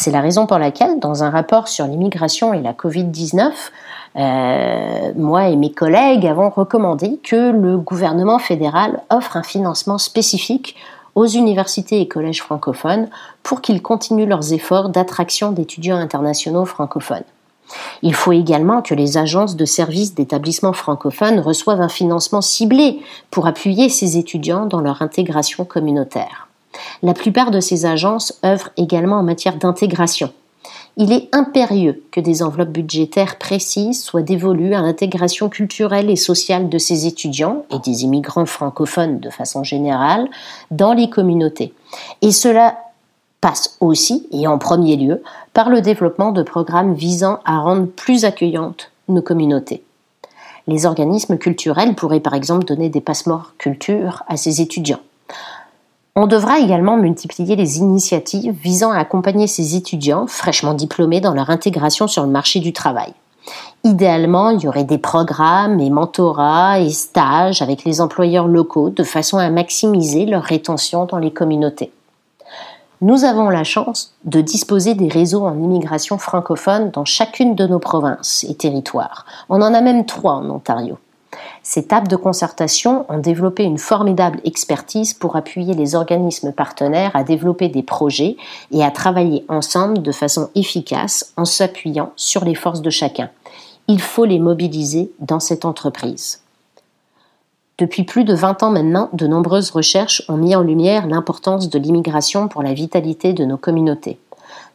C'est 0.00 0.12
la 0.12 0.20
raison 0.20 0.46
pour 0.46 0.58
laquelle, 0.58 1.00
dans 1.00 1.24
un 1.24 1.30
rapport 1.30 1.66
sur 1.66 1.84
l'immigration 1.84 2.54
et 2.54 2.62
la 2.62 2.72
Covid-19, 2.72 3.50
euh, 4.14 5.12
moi 5.16 5.48
et 5.48 5.56
mes 5.56 5.72
collègues 5.72 6.24
avons 6.24 6.50
recommandé 6.50 7.18
que 7.20 7.50
le 7.50 7.78
gouvernement 7.78 8.38
fédéral 8.38 9.02
offre 9.10 9.36
un 9.36 9.42
financement 9.42 9.98
spécifique 9.98 10.76
aux 11.16 11.26
universités 11.26 12.00
et 12.00 12.06
collèges 12.06 12.44
francophones 12.44 13.08
pour 13.42 13.60
qu'ils 13.60 13.82
continuent 13.82 14.28
leurs 14.28 14.52
efforts 14.52 14.90
d'attraction 14.90 15.50
d'étudiants 15.50 15.96
internationaux 15.96 16.64
francophones. 16.64 17.24
Il 18.02 18.14
faut 18.14 18.30
également 18.30 18.82
que 18.82 18.94
les 18.94 19.18
agences 19.18 19.56
de 19.56 19.64
services 19.64 20.14
d'établissements 20.14 20.74
francophones 20.74 21.40
reçoivent 21.40 21.80
un 21.80 21.88
financement 21.88 22.40
ciblé 22.40 23.00
pour 23.32 23.48
appuyer 23.48 23.88
ces 23.88 24.16
étudiants 24.16 24.66
dans 24.66 24.80
leur 24.80 25.02
intégration 25.02 25.64
communautaire. 25.64 26.47
La 27.02 27.14
plupart 27.14 27.50
de 27.50 27.60
ces 27.60 27.86
agences 27.86 28.38
œuvrent 28.44 28.70
également 28.76 29.16
en 29.16 29.22
matière 29.22 29.56
d'intégration, 29.56 30.30
il 31.00 31.12
est 31.12 31.28
impérieux 31.32 32.02
que 32.10 32.18
des 32.18 32.42
enveloppes 32.42 32.72
budgétaires 32.72 33.38
précises 33.38 34.02
soient 34.02 34.22
dévolues 34.22 34.74
à 34.74 34.80
l'intégration 34.80 35.48
culturelle 35.48 36.10
et 36.10 36.16
sociale 36.16 36.68
de 36.68 36.76
ces 36.76 37.06
étudiants 37.06 37.64
et 37.70 37.78
des 37.78 38.02
immigrants 38.02 38.46
francophones 38.46 39.20
de 39.20 39.30
façon 39.30 39.62
générale 39.62 40.28
dans 40.72 40.92
les 40.94 41.08
communautés. 41.08 41.72
Et 42.20 42.32
cela 42.32 42.78
passe 43.40 43.76
aussi, 43.78 44.26
et 44.32 44.48
en 44.48 44.58
premier 44.58 44.96
lieu, 44.96 45.22
par 45.52 45.70
le 45.70 45.82
développement 45.82 46.32
de 46.32 46.42
programmes 46.42 46.94
visant 46.94 47.38
à 47.44 47.60
rendre 47.60 47.86
plus 47.86 48.24
accueillantes 48.24 48.90
nos 49.06 49.22
communautés. 49.22 49.84
Les 50.66 50.84
organismes 50.84 51.38
culturels 51.38 51.94
pourraient 51.94 52.18
par 52.18 52.34
exemple 52.34 52.64
donner 52.64 52.88
des 52.88 53.00
passeports 53.00 53.52
culture 53.56 54.24
à 54.26 54.36
ces 54.36 54.60
étudiants. 54.60 54.98
On 56.16 56.26
devra 56.26 56.58
également 56.58 56.96
multiplier 56.96 57.54
les 57.54 57.78
initiatives 57.78 58.54
visant 58.60 58.90
à 58.90 58.98
accompagner 58.98 59.46
ces 59.46 59.76
étudiants 59.76 60.26
fraîchement 60.26 60.74
diplômés 60.74 61.20
dans 61.20 61.34
leur 61.34 61.50
intégration 61.50 62.08
sur 62.08 62.22
le 62.24 62.30
marché 62.30 62.60
du 62.60 62.72
travail. 62.72 63.12
Idéalement, 63.84 64.50
il 64.50 64.60
y 64.60 64.68
aurait 64.68 64.84
des 64.84 64.98
programmes 64.98 65.80
et 65.80 65.90
mentorats 65.90 66.80
et 66.80 66.90
stages 66.90 67.62
avec 67.62 67.84
les 67.84 68.00
employeurs 68.00 68.48
locaux 68.48 68.90
de 68.90 69.04
façon 69.04 69.38
à 69.38 69.48
maximiser 69.50 70.26
leur 70.26 70.42
rétention 70.42 71.06
dans 71.06 71.18
les 71.18 71.30
communautés. 71.30 71.92
Nous 73.00 73.22
avons 73.22 73.48
la 73.48 73.62
chance 73.62 74.14
de 74.24 74.40
disposer 74.40 74.94
des 74.94 75.08
réseaux 75.08 75.46
en 75.46 75.56
immigration 75.56 76.18
francophone 76.18 76.90
dans 76.90 77.04
chacune 77.04 77.54
de 77.54 77.64
nos 77.66 77.78
provinces 77.78 78.44
et 78.48 78.56
territoires. 78.56 79.24
On 79.48 79.62
en 79.62 79.72
a 79.72 79.80
même 79.80 80.04
trois 80.04 80.34
en 80.34 80.50
Ontario. 80.50 80.98
Ces 81.62 81.86
tables 81.86 82.08
de 82.08 82.16
concertation 82.16 83.04
ont 83.08 83.18
développé 83.18 83.62
une 83.62 83.78
formidable 83.78 84.40
expertise 84.44 85.12
pour 85.12 85.36
appuyer 85.36 85.74
les 85.74 85.94
organismes 85.94 86.52
partenaires 86.52 87.10
à 87.14 87.24
développer 87.24 87.68
des 87.68 87.82
projets 87.82 88.36
et 88.70 88.82
à 88.82 88.90
travailler 88.90 89.44
ensemble 89.48 90.00
de 90.00 90.12
façon 90.12 90.48
efficace 90.54 91.32
en 91.36 91.44
s'appuyant 91.44 92.12
sur 92.16 92.44
les 92.44 92.54
forces 92.54 92.82
de 92.82 92.90
chacun. 92.90 93.30
Il 93.86 94.00
faut 94.00 94.24
les 94.24 94.38
mobiliser 94.38 95.10
dans 95.18 95.40
cette 95.40 95.64
entreprise. 95.64 96.40
Depuis 97.78 98.02
plus 98.02 98.24
de 98.24 98.34
20 98.34 98.64
ans 98.64 98.70
maintenant, 98.70 99.08
de 99.12 99.26
nombreuses 99.26 99.70
recherches 99.70 100.22
ont 100.28 100.36
mis 100.36 100.56
en 100.56 100.62
lumière 100.62 101.06
l'importance 101.06 101.68
de 101.68 101.78
l'immigration 101.78 102.48
pour 102.48 102.62
la 102.62 102.74
vitalité 102.74 103.32
de 103.32 103.44
nos 103.44 103.56
communautés. 103.56 104.18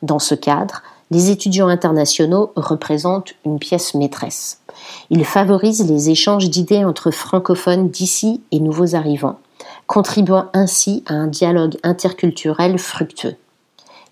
Dans 0.03 0.19
ce 0.19 0.35
cadre, 0.35 0.83
les 1.11 1.29
étudiants 1.29 1.67
internationaux 1.67 2.51
représentent 2.55 3.33
une 3.45 3.59
pièce 3.59 3.93
maîtresse. 3.93 4.62
Ils 5.09 5.25
favorisent 5.25 5.89
les 5.89 6.09
échanges 6.09 6.49
d'idées 6.49 6.85
entre 6.85 7.11
francophones 7.11 7.89
d'ici 7.89 8.41
et 8.51 8.59
nouveaux 8.59 8.95
arrivants, 8.95 9.39
contribuant 9.87 10.49
ainsi 10.53 11.03
à 11.07 11.13
un 11.13 11.27
dialogue 11.27 11.77
interculturel 11.83 12.77
fructueux. 12.79 13.35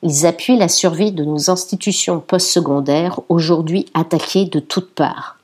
Ils 0.03 0.25
appuient 0.25 0.57
la 0.57 0.67
survie 0.67 1.11
de 1.11 1.23
nos 1.23 1.49
institutions 1.49 2.19
postsecondaires 2.19 3.19
aujourd'hui 3.29 3.85
attaquées 3.93 4.45
de 4.45 4.59
toutes 4.59 4.93
parts. 4.93 5.37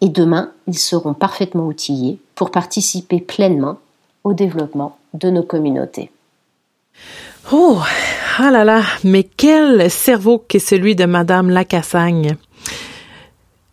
Et 0.00 0.08
demain, 0.08 0.50
ils 0.66 0.78
seront 0.78 1.14
parfaitement 1.14 1.66
outillés 1.66 2.18
pour 2.34 2.50
participer 2.50 3.20
pleinement 3.20 3.78
au 4.24 4.32
développement 4.32 4.96
de 5.14 5.30
nos 5.30 5.42
communautés. 5.42 6.10
Oh, 7.52 7.78
ah 8.38 8.50
là 8.50 8.64
là, 8.64 8.82
mais 9.04 9.24
quel 9.24 9.90
cerveau 9.90 10.38
qu'est 10.38 10.58
celui 10.58 10.94
de 10.94 11.04
Madame 11.04 11.50
Lacassagne. 11.50 12.36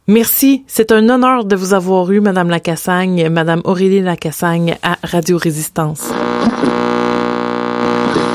Merci, 0.07 0.63
c'est 0.67 0.91
un 0.91 1.09
honneur 1.09 1.45
de 1.45 1.55
vous 1.55 1.73
avoir 1.73 2.11
eu, 2.11 2.19
Madame 2.19 2.49
Lacassagne, 2.49 3.27
Madame 3.29 3.61
Aurélie 3.63 4.01
Lacassagne 4.01 4.77
à 4.83 4.97
Radio 5.03 5.37
Résistance. 5.39 6.01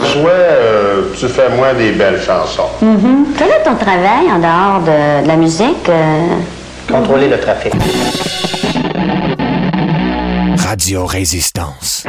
Soit 0.05 0.31
euh, 0.31 1.03
tu 1.17 1.29
fais 1.29 1.49
moins 1.57 1.73
des 1.75 1.93
belles 1.93 2.21
chansons. 2.21 2.65
Mm-hmm. 2.83 3.37
Quel 3.39 3.49
est 3.51 3.63
ton 3.63 3.77
travail 3.77 4.27
en 4.33 4.39
dehors 4.41 4.81
de, 4.81 5.23
de 5.23 5.29
la 5.29 5.37
musique? 5.37 5.89
euh? 5.89 6.27
Contrôler 6.91 7.29
le 7.29 7.39
trafic. 7.39 7.73
Radio 10.57 11.07
Résistance. 11.07 12.05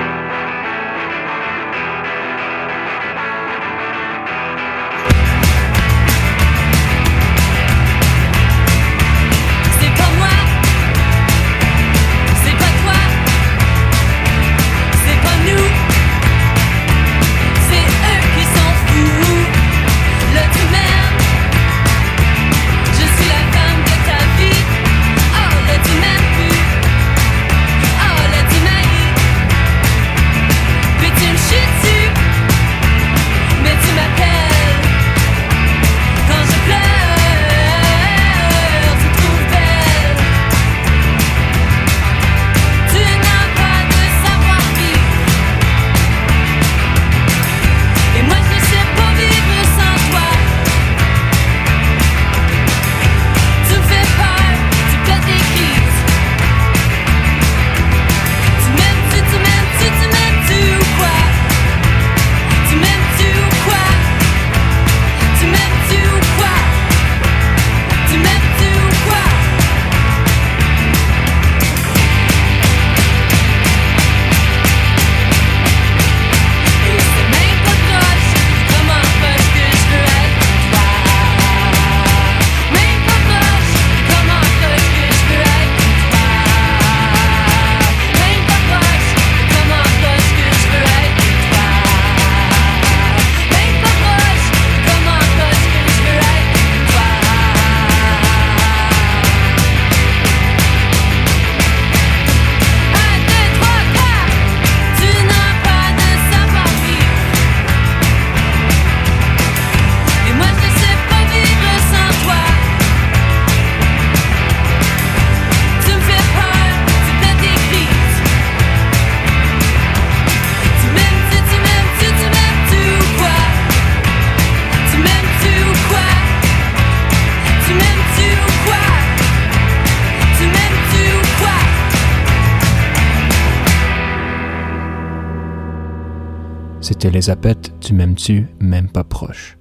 C'était 136.92 137.10
les 137.10 137.30
apettes 137.30 137.72
du 137.80 137.94
M'aimes-tu, 137.94 138.48
même 138.60 138.90
pas 138.90 139.06
proche. 139.06 139.58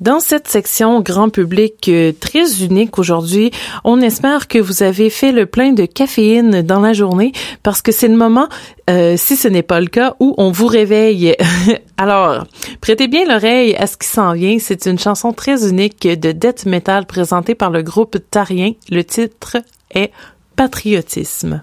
Dans 0.00 0.18
cette 0.18 0.48
section 0.48 1.00
grand 1.00 1.28
public 1.28 1.88
euh, 1.88 2.10
très 2.18 2.64
unique 2.64 2.98
aujourd'hui, 2.98 3.52
on 3.84 4.00
espère 4.00 4.48
que 4.48 4.58
vous 4.58 4.82
avez 4.82 5.08
fait 5.08 5.30
le 5.30 5.46
plein 5.46 5.72
de 5.72 5.86
caféine 5.86 6.62
dans 6.62 6.80
la 6.80 6.94
journée 6.94 7.30
parce 7.62 7.80
que 7.80 7.92
c'est 7.92 8.08
le 8.08 8.16
moment, 8.16 8.48
euh, 8.90 9.14
si 9.16 9.36
ce 9.36 9.46
n'est 9.46 9.62
pas 9.62 9.78
le 9.78 9.86
cas, 9.86 10.16
où 10.18 10.34
on 10.36 10.50
vous 10.50 10.66
réveille. 10.66 11.36
Alors, 11.96 12.44
prêtez 12.80 13.06
bien 13.06 13.24
l'oreille 13.24 13.76
à 13.76 13.86
ce 13.86 13.96
qui 13.96 14.08
s'en 14.08 14.32
vient. 14.32 14.58
C'est 14.58 14.86
une 14.86 14.98
chanson 14.98 15.32
très 15.32 15.68
unique 15.68 16.08
de 16.08 16.32
death 16.32 16.66
metal 16.66 17.06
présentée 17.06 17.54
par 17.54 17.70
le 17.70 17.82
groupe 17.82 18.16
Tarien. 18.32 18.72
Le 18.90 19.04
titre 19.04 19.58
est 19.94 20.10
Patriotisme. 20.56 21.62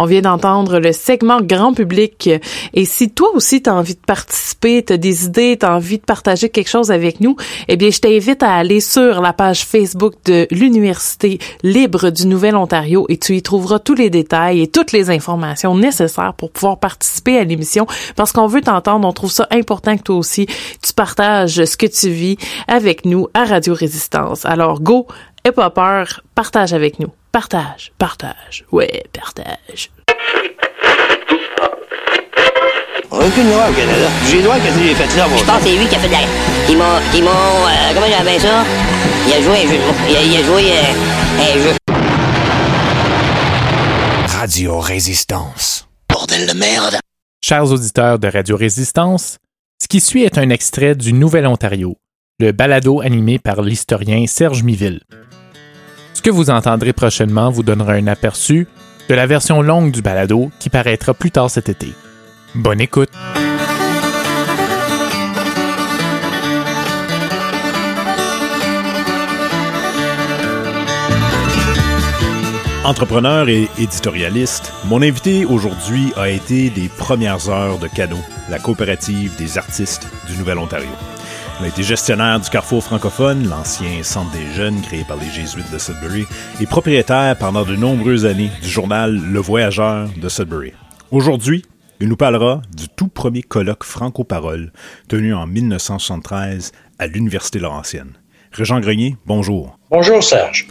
On 0.00 0.06
vient 0.06 0.22
d'entendre 0.22 0.78
le 0.78 0.92
segment 0.92 1.42
grand 1.42 1.74
public. 1.74 2.30
Et 2.72 2.86
si 2.86 3.10
toi 3.10 3.28
aussi 3.34 3.60
tu 3.60 3.68
as 3.68 3.74
envie 3.74 3.96
de 3.96 4.00
participer, 4.00 4.82
tu 4.82 4.94
as 4.94 4.96
des 4.96 5.26
idées, 5.26 5.58
tu 5.60 5.66
as 5.66 5.74
envie 5.74 5.98
de 5.98 6.02
partager 6.02 6.48
quelque 6.48 6.70
chose 6.70 6.90
avec 6.90 7.20
nous, 7.20 7.36
eh 7.68 7.76
bien, 7.76 7.90
je 7.90 7.98
t'invite 7.98 8.42
à 8.42 8.54
aller 8.54 8.80
sur 8.80 9.20
la 9.20 9.34
page 9.34 9.66
Facebook 9.66 10.14
de 10.24 10.46
l'Université 10.50 11.38
libre 11.62 12.08
du 12.08 12.26
Nouvel-Ontario 12.28 13.04
et 13.10 13.18
tu 13.18 13.36
y 13.36 13.42
trouveras 13.42 13.78
tous 13.78 13.92
les 13.92 14.08
détails 14.08 14.62
et 14.62 14.68
toutes 14.68 14.92
les 14.92 15.10
informations 15.10 15.74
nécessaires 15.74 16.32
pour 16.32 16.50
pouvoir 16.50 16.78
participer 16.78 17.36
à 17.36 17.44
l'émission 17.44 17.86
parce 18.16 18.32
qu'on 18.32 18.46
veut 18.46 18.62
t'entendre. 18.62 19.06
On 19.06 19.12
trouve 19.12 19.30
ça 19.30 19.48
important 19.50 19.98
que 19.98 20.02
toi 20.04 20.16
aussi, 20.16 20.46
tu 20.82 20.94
partages 20.94 21.62
ce 21.62 21.76
que 21.76 21.84
tu 21.84 22.08
vis 22.08 22.38
avec 22.68 23.04
nous 23.04 23.28
à 23.34 23.44
Radio 23.44 23.74
Résistance. 23.74 24.46
Alors, 24.46 24.80
go, 24.80 25.06
aie 25.44 25.52
pas 25.52 25.68
peur, 25.68 26.22
partage 26.34 26.72
avec 26.72 27.00
nous. 27.00 27.10
Partage, 27.32 27.92
partage, 27.96 28.64
ouais, 28.72 29.04
partage. 29.12 29.90
Aucune 33.08 33.50
loi 33.50 33.68
au 33.70 33.72
Canada. 33.72 34.08
J'ai 34.28 34.42
droit 34.42 34.56
qu'est-ce 34.58 34.76
que 34.76 34.82
j'ai 34.84 34.94
fait 34.94 35.16
là, 35.16 35.28
moi. 35.28 35.38
Je 35.38 35.44
pense 35.44 35.58
que 35.58 35.64
c'est 35.64 35.76
lui 35.76 35.86
qui 35.86 35.94
a 35.94 35.98
fait 36.00 36.08
de 36.08 36.12
la... 36.12 36.18
Qui 36.66 36.74
m'a... 36.74 37.00
Qui 37.12 37.22
m'a... 37.22 37.30
euh, 37.30 37.94
comment 37.94 38.06
j'appelle 38.08 38.40
ça? 38.40 38.64
Il 39.28 39.32
a 39.32 39.40
joué 39.42 39.58
un 39.58 39.68
jeu 39.68 39.76
de 39.76 39.82
mots. 39.86 39.94
Il 40.08 40.16
a, 40.16 40.22
il 40.22 40.36
a 40.36 40.42
joué 40.42 40.72
euh, 40.72 40.92
un 41.38 41.54
jeu. 41.62 41.76
Radio 44.38 44.80
Résistance. 44.80 45.86
Bordel 46.08 46.48
de 46.48 46.54
merde. 46.54 46.98
Chers 47.44 47.70
auditeurs 47.70 48.18
de 48.18 48.26
Radio 48.26 48.56
Résistance, 48.56 49.38
ce 49.80 49.86
qui 49.86 50.00
suit 50.00 50.24
est 50.24 50.36
un 50.36 50.50
extrait 50.50 50.96
du 50.96 51.12
Nouvel 51.12 51.46
Ontario, 51.46 51.96
le 52.40 52.50
balado 52.50 53.00
animé 53.00 53.38
par 53.38 53.62
l'historien 53.62 54.26
Serge 54.26 54.64
Miville. 54.64 55.00
Ce 56.20 56.22
que 56.22 56.28
vous 56.28 56.50
entendrez 56.50 56.92
prochainement 56.92 57.48
vous 57.48 57.62
donnera 57.62 57.94
un 57.94 58.06
aperçu 58.06 58.68
de 59.08 59.14
la 59.14 59.26
version 59.26 59.62
longue 59.62 59.90
du 59.90 60.02
balado 60.02 60.50
qui 60.58 60.68
paraîtra 60.68 61.14
plus 61.14 61.30
tard 61.30 61.48
cet 61.48 61.70
été. 61.70 61.94
Bonne 62.54 62.82
écoute! 62.82 63.08
Entrepreneur 72.84 73.48
et 73.48 73.70
éditorialiste, 73.78 74.74
mon 74.84 75.00
invité 75.00 75.46
aujourd'hui 75.46 76.12
a 76.18 76.28
été 76.28 76.68
des 76.68 76.90
premières 76.90 77.48
heures 77.48 77.78
de 77.78 77.88
Cano, 77.88 78.18
la 78.50 78.58
coopérative 78.58 79.36
des 79.36 79.56
artistes 79.56 80.06
du 80.28 80.36
Nouvel-Ontario. 80.36 80.90
Il 81.60 81.66
a 81.66 81.68
été 81.68 81.82
gestionnaire 81.82 82.40
du 82.40 82.48
Carrefour 82.48 82.82
francophone, 82.82 83.46
l'ancien 83.46 84.02
centre 84.02 84.32
des 84.32 84.50
jeunes 84.54 84.80
créé 84.80 85.04
par 85.04 85.18
les 85.18 85.28
Jésuites 85.28 85.70
de 85.70 85.76
Sudbury, 85.76 86.24
et 86.58 86.64
propriétaire 86.64 87.36
pendant 87.36 87.66
de 87.66 87.76
nombreuses 87.76 88.24
années 88.24 88.50
du 88.62 88.68
journal 88.68 89.14
Le 89.14 89.40
Voyageur 89.40 90.08
de 90.16 90.28
Sudbury. 90.30 90.72
Aujourd'hui, 91.10 91.66
il 92.00 92.08
nous 92.08 92.16
parlera 92.16 92.62
du 92.74 92.88
tout 92.88 93.08
premier 93.08 93.42
colloque 93.42 93.84
franco-parole 93.84 94.72
tenu 95.06 95.34
en 95.34 95.46
1973 95.46 96.72
à 96.98 97.06
l'Université 97.06 97.58
Laurentienne. 97.58 98.14
Régent 98.52 98.80
Grenier, 98.80 99.18
bonjour. 99.26 99.78
Bonjour 99.90 100.24
Serge. 100.24 100.66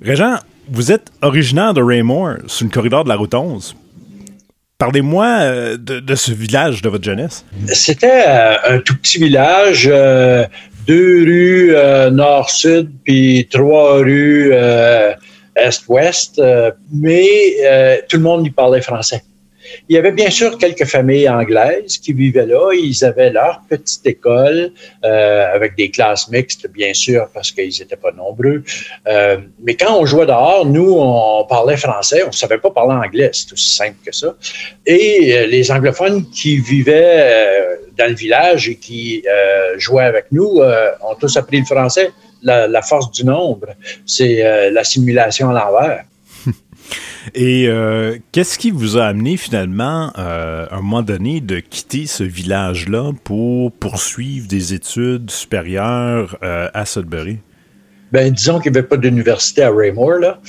Régent, 0.00 0.36
vous 0.68 0.92
êtes 0.92 1.10
originaire 1.20 1.74
de 1.74 1.82
Raymore, 1.82 2.36
sur 2.46 2.64
le 2.64 2.70
corridor 2.70 3.02
de 3.02 3.08
la 3.08 3.16
route 3.16 3.34
11. 3.34 3.74
Parlez-moi 4.82 5.26
euh, 5.26 5.76
de, 5.78 6.14
ce 6.16 6.32
village 6.32 6.82
de 6.82 6.88
votre 6.88 7.04
jeunesse. 7.04 7.44
C'était 7.68 8.24
euh, 8.26 8.56
un 8.66 8.78
tout 8.80 8.96
petit 8.96 9.18
village, 9.18 9.88
euh, 9.88 10.44
deux 10.88 11.22
rues 11.22 12.10
nord-sud, 12.10 12.90
puis 13.04 13.46
trois 13.48 13.98
rues 13.98 14.52
est-ouest, 15.54 16.42
mais 16.92 18.02
tout 18.08 18.16
le 18.16 18.22
monde 18.24 18.44
y 18.44 18.50
parlait 18.50 18.80
français. 18.80 19.22
Il 19.88 19.94
y 19.94 19.98
avait 19.98 20.12
bien 20.12 20.30
sûr 20.30 20.58
quelques 20.58 20.84
familles 20.84 21.28
anglaises 21.28 21.98
qui 21.98 22.12
vivaient 22.12 22.46
là. 22.46 22.70
Ils 22.72 23.04
avaient 23.04 23.30
leur 23.30 23.62
petite 23.68 24.06
école 24.06 24.72
euh, 25.04 25.54
avec 25.54 25.76
des 25.76 25.90
classes 25.90 26.28
mixtes, 26.30 26.68
bien 26.68 26.94
sûr, 26.94 27.28
parce 27.32 27.50
qu'ils 27.50 27.74
n'étaient 27.78 27.96
pas 27.96 28.12
nombreux. 28.12 28.62
Euh, 29.06 29.38
mais 29.62 29.74
quand 29.74 29.98
on 29.98 30.06
jouait 30.06 30.26
dehors, 30.26 30.66
nous, 30.66 30.94
on 30.98 31.44
parlait 31.44 31.76
français. 31.76 32.22
On 32.24 32.28
ne 32.28 32.32
savait 32.32 32.58
pas 32.58 32.70
parler 32.70 32.94
anglais. 32.94 33.30
C'est 33.32 33.52
aussi 33.52 33.74
simple 33.74 33.96
que 34.04 34.14
ça. 34.14 34.34
Et 34.86 35.32
euh, 35.32 35.46
les 35.46 35.70
anglophones 35.70 36.28
qui 36.30 36.58
vivaient 36.58 37.16
euh, 37.16 37.76
dans 37.96 38.08
le 38.08 38.14
village 38.14 38.68
et 38.68 38.76
qui 38.76 39.24
euh, 39.26 39.78
jouaient 39.78 40.04
avec 40.04 40.26
nous 40.32 40.60
ont 40.60 41.14
tous 41.20 41.36
appris 41.36 41.60
le 41.60 41.66
français. 41.66 42.10
La, 42.42 42.82
force 42.82 43.12
du 43.12 43.24
nombre, 43.24 43.68
c'est 44.04 44.70
la 44.70 44.82
simulation 44.82 45.50
à 45.50 45.52
l'envers. 45.52 46.04
Et 47.34 47.66
euh, 47.68 48.16
qu'est-ce 48.32 48.58
qui 48.58 48.70
vous 48.70 48.98
a 48.98 49.06
amené 49.06 49.36
finalement, 49.36 50.12
euh, 50.18 50.66
à 50.70 50.76
un 50.76 50.80
moment 50.80 51.02
donné, 51.02 51.40
de 51.40 51.60
quitter 51.60 52.06
ce 52.06 52.24
village-là 52.24 53.12
pour 53.24 53.72
poursuivre 53.72 54.48
des 54.48 54.74
études 54.74 55.30
supérieures 55.30 56.36
euh, 56.42 56.68
à 56.74 56.84
Sudbury? 56.84 57.38
Ben, 58.10 58.30
disons 58.30 58.60
qu'il 58.60 58.72
n'y 58.72 58.78
avait 58.78 58.86
pas 58.86 58.98
d'université 58.98 59.62
à 59.62 59.70
Raymore, 59.70 60.18
là. 60.18 60.40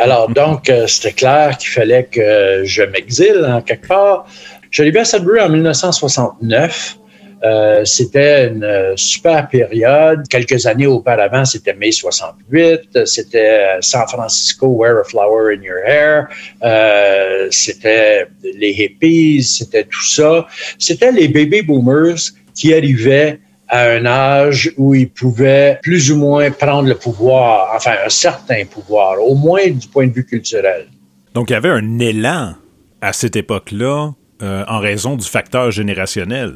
Alors, 0.00 0.28
donc, 0.32 0.70
c'était 0.86 1.12
clair 1.12 1.56
qu'il 1.58 1.70
fallait 1.70 2.04
que 2.04 2.62
je 2.64 2.82
m'exile 2.82 3.44
en 3.48 3.62
quelque 3.62 3.88
part. 3.88 4.26
Je 4.70 4.76
suis 4.76 4.82
arrivé 4.82 5.00
à 5.00 5.04
Sudbury 5.04 5.40
en 5.40 5.48
1969. 5.48 6.98
Euh, 7.44 7.84
c'était 7.84 8.48
une 8.48 8.64
euh, 8.64 8.96
super 8.96 9.48
période. 9.48 10.26
Quelques 10.28 10.66
années 10.66 10.86
auparavant, 10.86 11.44
c'était 11.44 11.74
mai 11.74 11.92
68. 11.92 13.04
C'était 13.06 13.38
euh, 13.38 13.78
San 13.80 14.06
Francisco, 14.08 14.66
Wear 14.66 14.98
a 14.98 15.04
Flower 15.04 15.54
in 15.54 15.62
Your 15.62 15.78
Hair. 15.84 17.48
C'était 17.50 18.26
les 18.42 18.70
hippies, 18.70 19.42
c'était 19.42 19.84
tout 19.84 20.04
ça. 20.04 20.46
C'était 20.78 21.12
les 21.12 21.28
baby 21.28 21.62
boomers 21.62 22.32
qui 22.54 22.74
arrivaient 22.74 23.38
à 23.68 23.90
un 23.90 24.06
âge 24.06 24.72
où 24.76 24.94
ils 24.94 25.10
pouvaient 25.10 25.78
plus 25.82 26.10
ou 26.10 26.16
moins 26.16 26.50
prendre 26.50 26.88
le 26.88 26.94
pouvoir, 26.94 27.70
enfin 27.76 27.92
un 28.04 28.08
certain 28.08 28.64
pouvoir, 28.64 29.22
au 29.22 29.34
moins 29.34 29.68
du 29.68 29.86
point 29.86 30.06
de 30.06 30.12
vue 30.12 30.24
culturel. 30.24 30.86
Donc, 31.34 31.50
il 31.50 31.52
y 31.52 31.56
avait 31.56 31.68
un 31.68 31.98
élan 31.98 32.54
à 33.00 33.12
cette 33.12 33.36
époque-là 33.36 34.12
en 34.40 34.78
raison 34.78 35.16
du 35.16 35.26
facteur 35.26 35.70
générationnel. 35.70 36.54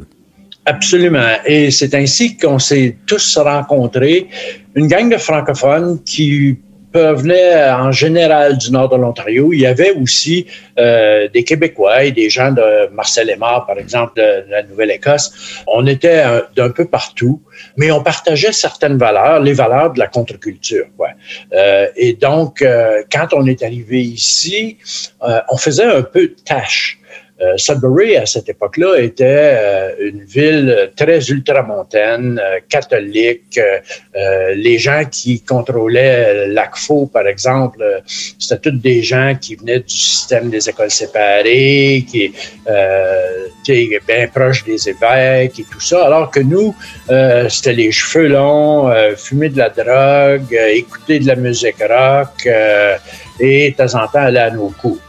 Absolument. 0.65 1.39
Et 1.45 1.71
c'est 1.71 1.95
ainsi 1.95 2.37
qu'on 2.37 2.59
s'est 2.59 2.97
tous 3.07 3.37
rencontrés. 3.37 4.29
Une 4.75 4.87
gang 4.87 5.11
de 5.11 5.17
francophones 5.17 6.03
qui 6.05 6.59
venaient 6.95 7.71
en 7.71 7.91
général 7.91 8.59
du 8.59 8.71
nord 8.71 8.89
de 8.89 8.97
l'Ontario. 8.97 9.53
Il 9.53 9.61
y 9.61 9.67
avait 9.67 9.93
aussi 9.93 10.47
euh, 10.79 11.29
des 11.33 11.45
Québécois 11.45 12.05
et 12.05 12.13
des 12.13 12.29
gens 12.29 12.53
de 12.53 12.89
Marcel 12.93 13.31
Aymar, 13.31 13.67
par 13.67 13.79
exemple, 13.79 14.15
de, 14.17 14.51
la 14.51 14.63
Nouvelle-Écosse. 14.63 15.63
On 15.67 15.87
était 15.87 16.21
un- 16.21 16.43
d'un 16.55 16.71
peu 16.71 16.85
partout, 16.85 17.41
mais 17.77 17.91
on 17.91 18.03
partageait 18.03 18.53
certaines 18.53 18.99
valeurs, 18.99 19.41
les 19.41 19.53
valeurs 19.53 19.93
de 19.93 19.99
la 19.99 20.07
contre-culture. 20.07 20.87
Euh, 21.53 21.87
et 21.97 22.13
donc, 22.15 22.63
euh, 22.63 23.03
quand 23.11 23.29
on 23.33 23.47
est 23.47 23.63
arrivé 23.63 24.03
ici, 24.03 24.77
euh, 25.23 25.41
on 25.51 25.57
faisait 25.57 25.85
un 25.85 26.03
peu 26.03 26.29
de 26.29 26.37
tâche. 26.45 26.99
Euh, 27.43 27.57
Sudbury, 27.57 28.17
à 28.17 28.27
cette 28.27 28.49
époque-là, 28.49 29.01
était 29.01 29.25
euh, 29.27 29.91
une 30.01 30.23
ville 30.25 30.91
très 30.97 31.19
ultramontaine, 31.29 32.41
euh, 32.43 32.61
catholique. 32.69 33.59
Euh, 33.59 34.55
les 34.55 34.79
gens 34.79 35.03
qui 35.11 35.41
contrôlaient 35.41 36.47
l'ACFO, 36.49 37.07
par 37.07 37.27
exemple, 37.27 38.03
c'était 38.39 38.71
tous 38.71 38.79
des 38.79 39.03
gens 39.03 39.35
qui 39.41 39.57
venaient 39.57 39.81
du 39.81 39.89
système 39.95 40.51
des 40.51 40.69
écoles 40.69 40.91
séparées, 40.91 42.05
qui 42.09 42.33
étaient 43.69 44.01
bien 44.07 44.29
proches 44.29 44.65
des 44.65 44.89
évêques 44.89 45.59
et 45.59 45.65
tout 45.71 45.81
ça, 45.81 46.07
alors 46.07 46.31
que 46.31 46.41
nous, 46.41 46.75
c'était 47.49 47.73
les 47.73 47.91
cheveux 47.91 48.29
longs, 48.29 48.93
fumer 49.17 49.49
de 49.49 49.59
la 49.59 49.71
drogue, 49.71 50.57
écouter 50.73 51.19
de 51.19 51.27
la 51.27 51.37
musique 51.37 51.83
rock 51.89 52.49
et 53.41 53.71
de 53.71 53.77
temps 53.77 53.95
en 53.95 54.07
temps 54.07 54.21
aller 54.21 54.39
à 54.39 54.51
nos 54.51 54.69
coups. 54.69 55.01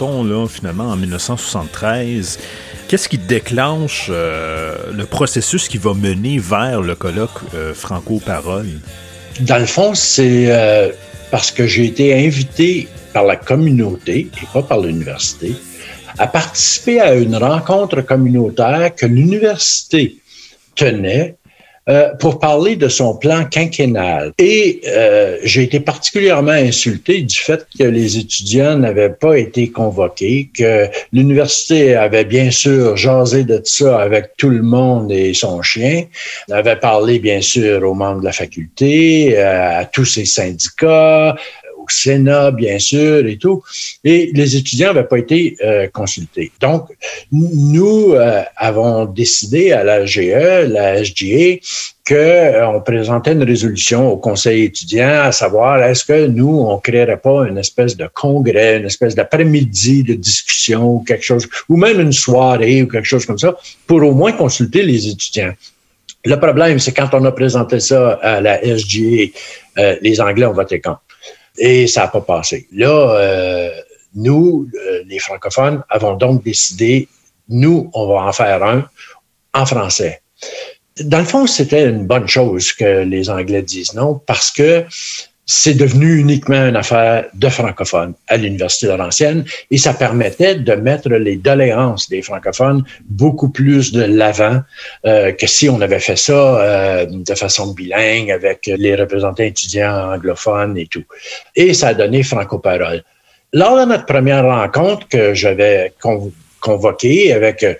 Montons 0.00 0.22
là 0.22 0.46
finalement 0.46 0.90
en 0.90 0.96
1973. 0.96 2.38
Qu'est-ce 2.86 3.08
qui 3.08 3.18
déclenche 3.18 4.08
euh, 4.10 4.92
le 4.92 5.04
processus 5.06 5.68
qui 5.68 5.78
va 5.78 5.94
mener 5.94 6.38
vers 6.38 6.82
le 6.82 6.94
colloque 6.94 7.30
euh, 7.54 7.74
Franco-Parole? 7.74 8.68
Dans 9.40 9.58
le 9.58 9.66
fond, 9.66 9.94
c'est 9.94 10.52
euh, 10.52 10.90
parce 11.30 11.50
que 11.50 11.66
j'ai 11.66 11.86
été 11.86 12.14
invité 12.14 12.86
par 13.12 13.24
la 13.24 13.36
communauté 13.36 14.30
et 14.40 14.46
pas 14.52 14.62
par 14.62 14.80
l'université 14.80 15.54
à 16.16 16.26
participer 16.26 17.00
à 17.00 17.14
une 17.14 17.36
rencontre 17.36 18.00
communautaire 18.02 18.94
que 18.94 19.06
l'université 19.06 20.16
tenait 20.74 21.36
euh, 21.88 22.14
pour 22.16 22.38
parler 22.38 22.76
de 22.76 22.88
son 22.88 23.16
plan 23.16 23.44
quinquennal. 23.44 24.32
Et 24.38 24.80
euh, 24.86 25.38
j'ai 25.42 25.62
été 25.62 25.80
particulièrement 25.80 26.50
insulté 26.52 27.22
du 27.22 27.34
fait 27.34 27.66
que 27.78 27.84
les 27.84 28.18
étudiants 28.18 28.76
n'avaient 28.76 29.08
pas 29.08 29.38
été 29.38 29.70
convoqués, 29.70 30.50
que 30.56 30.86
l'université 31.14 31.94
avait 31.94 32.26
bien 32.26 32.50
sûr 32.50 32.96
jasé 32.96 33.44
de 33.44 33.60
ça 33.64 34.00
avec 34.00 34.36
tout 34.36 34.50
le 34.50 34.62
monde 34.62 35.10
et 35.10 35.32
son 35.32 35.62
chien, 35.62 36.04
avait 36.50 36.76
parlé 36.76 37.18
bien 37.18 37.40
sûr 37.40 37.82
aux 37.82 37.94
membres 37.94 38.20
de 38.20 38.26
la 38.26 38.32
faculté, 38.32 39.38
euh, 39.38 39.80
à 39.80 39.84
tous 39.86 40.04
ses 40.04 40.26
syndicats, 40.26 41.36
Sénat, 41.90 42.50
bien 42.50 42.78
sûr, 42.78 43.26
et 43.26 43.36
tout. 43.36 43.62
Et 44.04 44.30
les 44.34 44.56
étudiants 44.56 44.88
n'avaient 44.94 45.08
pas 45.08 45.18
été 45.18 45.56
euh, 45.64 45.86
consultés. 45.88 46.52
Donc, 46.60 46.88
nous 47.32 48.12
euh, 48.12 48.42
avons 48.56 49.04
décidé 49.04 49.72
à 49.72 49.84
la 49.84 50.06
GE, 50.06 50.68
la 50.68 51.02
SGA, 51.04 51.58
qu'on 52.08 52.80
présentait 52.80 53.32
une 53.32 53.42
résolution 53.42 54.10
au 54.10 54.16
conseil 54.16 54.64
étudiant 54.64 55.24
à 55.24 55.32
savoir 55.32 55.82
est-ce 55.82 56.04
que 56.04 56.26
nous, 56.26 56.60
on 56.60 56.78
créerait 56.78 57.18
pas 57.18 57.46
une 57.46 57.58
espèce 57.58 57.96
de 57.96 58.08
congrès, 58.12 58.78
une 58.78 58.86
espèce 58.86 59.14
d'après-midi 59.14 60.04
de 60.04 60.14
discussion 60.14 60.94
ou 60.94 61.00
quelque 61.00 61.24
chose, 61.24 61.46
ou 61.68 61.76
même 61.76 62.00
une 62.00 62.12
soirée 62.12 62.82
ou 62.82 62.88
quelque 62.88 63.04
chose 63.04 63.26
comme 63.26 63.38
ça, 63.38 63.56
pour 63.86 64.02
au 64.02 64.12
moins 64.12 64.32
consulter 64.32 64.82
les 64.82 65.08
étudiants. 65.08 65.52
Le 66.24 66.36
problème, 66.36 66.78
c'est 66.78 66.92
quand 66.92 67.10
on 67.12 67.24
a 67.24 67.32
présenté 67.32 67.78
ça 67.80 68.18
à 68.22 68.40
la 68.40 68.58
SGA, 68.62 69.32
euh, 69.78 69.96
les 70.00 70.20
Anglais 70.20 70.46
ont 70.46 70.52
voté 70.52 70.80
contre. 70.80 71.02
Et 71.58 71.86
ça 71.86 72.02
n'a 72.02 72.08
pas 72.08 72.20
passé. 72.20 72.66
Là, 72.72 72.88
euh, 72.88 73.70
nous, 74.14 74.68
euh, 74.74 75.02
les 75.06 75.18
francophones, 75.18 75.82
avons 75.88 76.14
donc 76.14 76.44
décidé, 76.44 77.08
nous, 77.48 77.90
on 77.94 78.06
va 78.06 78.22
en 78.22 78.32
faire 78.32 78.62
un 78.62 78.88
en 79.54 79.66
français. 79.66 80.22
Dans 81.00 81.18
le 81.18 81.24
fond, 81.24 81.46
c'était 81.46 81.84
une 81.84 82.06
bonne 82.06 82.26
chose 82.26 82.72
que 82.72 83.02
les 83.02 83.30
Anglais 83.30 83.62
disent 83.62 83.94
non 83.94 84.20
parce 84.26 84.50
que 84.50 84.84
c'est 85.50 85.72
devenu 85.72 86.18
uniquement 86.18 86.68
une 86.68 86.76
affaire 86.76 87.24
de 87.32 87.48
francophones 87.48 88.12
à 88.28 88.36
l'Université 88.36 88.86
Laurentienne 88.86 89.46
et 89.70 89.78
ça 89.78 89.94
permettait 89.94 90.56
de 90.56 90.74
mettre 90.74 91.08
les 91.08 91.36
doléances 91.36 92.10
des 92.10 92.20
francophones 92.20 92.84
beaucoup 93.08 93.48
plus 93.48 93.90
de 93.90 94.02
l'avant 94.02 94.60
euh, 95.06 95.32
que 95.32 95.46
si 95.46 95.70
on 95.70 95.80
avait 95.80 96.00
fait 96.00 96.16
ça 96.16 96.60
euh, 96.60 97.06
de 97.08 97.34
façon 97.34 97.72
bilingue 97.72 98.30
avec 98.30 98.66
les 98.66 98.94
représentants 98.94 99.42
étudiants 99.42 100.12
anglophones 100.12 100.76
et 100.76 100.86
tout. 100.86 101.04
Et 101.56 101.72
ça 101.72 101.88
a 101.88 101.94
donné 101.94 102.22
Franco-Parole. 102.22 103.02
Lors 103.54 103.78
de 103.78 103.86
notre 103.86 104.04
première 104.04 104.44
rencontre 104.44 105.08
que 105.08 105.32
j'avais 105.32 105.94
con 105.98 106.30
convoqué 106.60 107.32
avec 107.32 107.62
euh, 107.62 107.74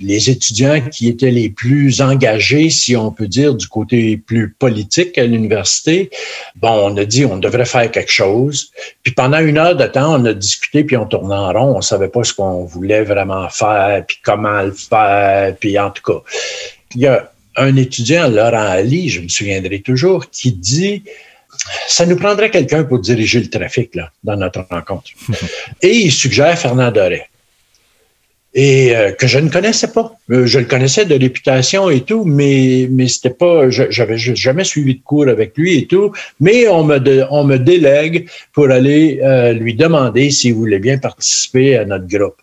les 0.00 0.30
étudiants 0.30 0.80
qui 0.80 1.08
étaient 1.08 1.30
les 1.30 1.48
plus 1.48 2.00
engagés, 2.00 2.70
si 2.70 2.96
on 2.96 3.10
peut 3.10 3.26
dire, 3.26 3.54
du 3.54 3.68
côté 3.68 4.16
plus 4.16 4.50
politique 4.50 5.18
à 5.18 5.24
l'université. 5.24 6.10
Bon, 6.56 6.90
on 6.90 6.96
a 6.96 7.04
dit 7.04 7.24
on 7.24 7.38
devrait 7.38 7.64
faire 7.64 7.90
quelque 7.90 8.12
chose. 8.12 8.70
Puis 9.02 9.12
pendant 9.12 9.40
une 9.40 9.58
heure 9.58 9.76
de 9.76 9.86
temps, 9.86 10.20
on 10.20 10.24
a 10.24 10.32
discuté 10.32 10.84
puis 10.84 10.96
on 10.96 11.06
tournait 11.06 11.34
en 11.34 11.52
rond. 11.52 11.76
On 11.76 11.80
savait 11.80 12.08
pas 12.08 12.24
ce 12.24 12.32
qu'on 12.32 12.64
voulait 12.64 13.02
vraiment 13.02 13.48
faire, 13.48 14.04
puis 14.06 14.18
comment 14.22 14.62
le 14.62 14.72
faire, 14.72 15.54
puis 15.56 15.78
en 15.78 15.90
tout 15.90 16.02
cas. 16.02 16.20
Il 16.94 17.02
y 17.02 17.06
a 17.06 17.30
un 17.56 17.76
étudiant, 17.76 18.28
Laurent 18.28 18.70
Ali, 18.70 19.08
je 19.08 19.20
me 19.20 19.28
souviendrai 19.28 19.80
toujours, 19.80 20.30
qui 20.30 20.52
dit 20.52 21.02
ça 21.88 22.06
nous 22.06 22.16
prendrait 22.16 22.50
quelqu'un 22.50 22.84
pour 22.84 22.98
diriger 22.98 23.40
le 23.40 23.48
trafic 23.48 23.94
là, 23.94 24.10
dans 24.22 24.36
notre 24.36 24.66
rencontre. 24.70 25.10
Et 25.82 25.96
il 25.96 26.12
suggère 26.12 26.58
Fernand 26.58 26.90
Doré. 26.90 27.28
Et 28.56 28.96
euh, 28.96 29.12
que 29.12 29.26
je 29.26 29.38
ne 29.38 29.50
connaissais 29.50 29.92
pas. 29.92 30.16
Euh, 30.30 30.46
je 30.46 30.58
le 30.58 30.64
connaissais 30.64 31.04
de 31.04 31.14
réputation 31.14 31.90
et 31.90 32.00
tout, 32.00 32.24
mais 32.24 32.88
mais 32.90 33.06
c'était 33.06 33.30
pas, 33.30 33.68
j'avais 33.68 34.16
jamais 34.16 34.64
suivi 34.64 34.94
de 34.94 35.02
cours 35.02 35.28
avec 35.28 35.56
lui 35.58 35.78
et 35.78 35.86
tout. 35.86 36.12
Mais 36.40 36.66
on 36.66 36.82
me 36.82 36.98
on 37.30 37.44
me 37.44 37.58
délègue 37.58 38.28
pour 38.54 38.70
aller 38.70 39.20
euh, 39.22 39.52
lui 39.52 39.74
demander 39.74 40.30
s'il 40.30 40.54
voulait 40.54 40.78
bien 40.78 40.96
participer 40.96 41.76
à 41.76 41.84
notre 41.84 42.06
groupe. 42.06 42.36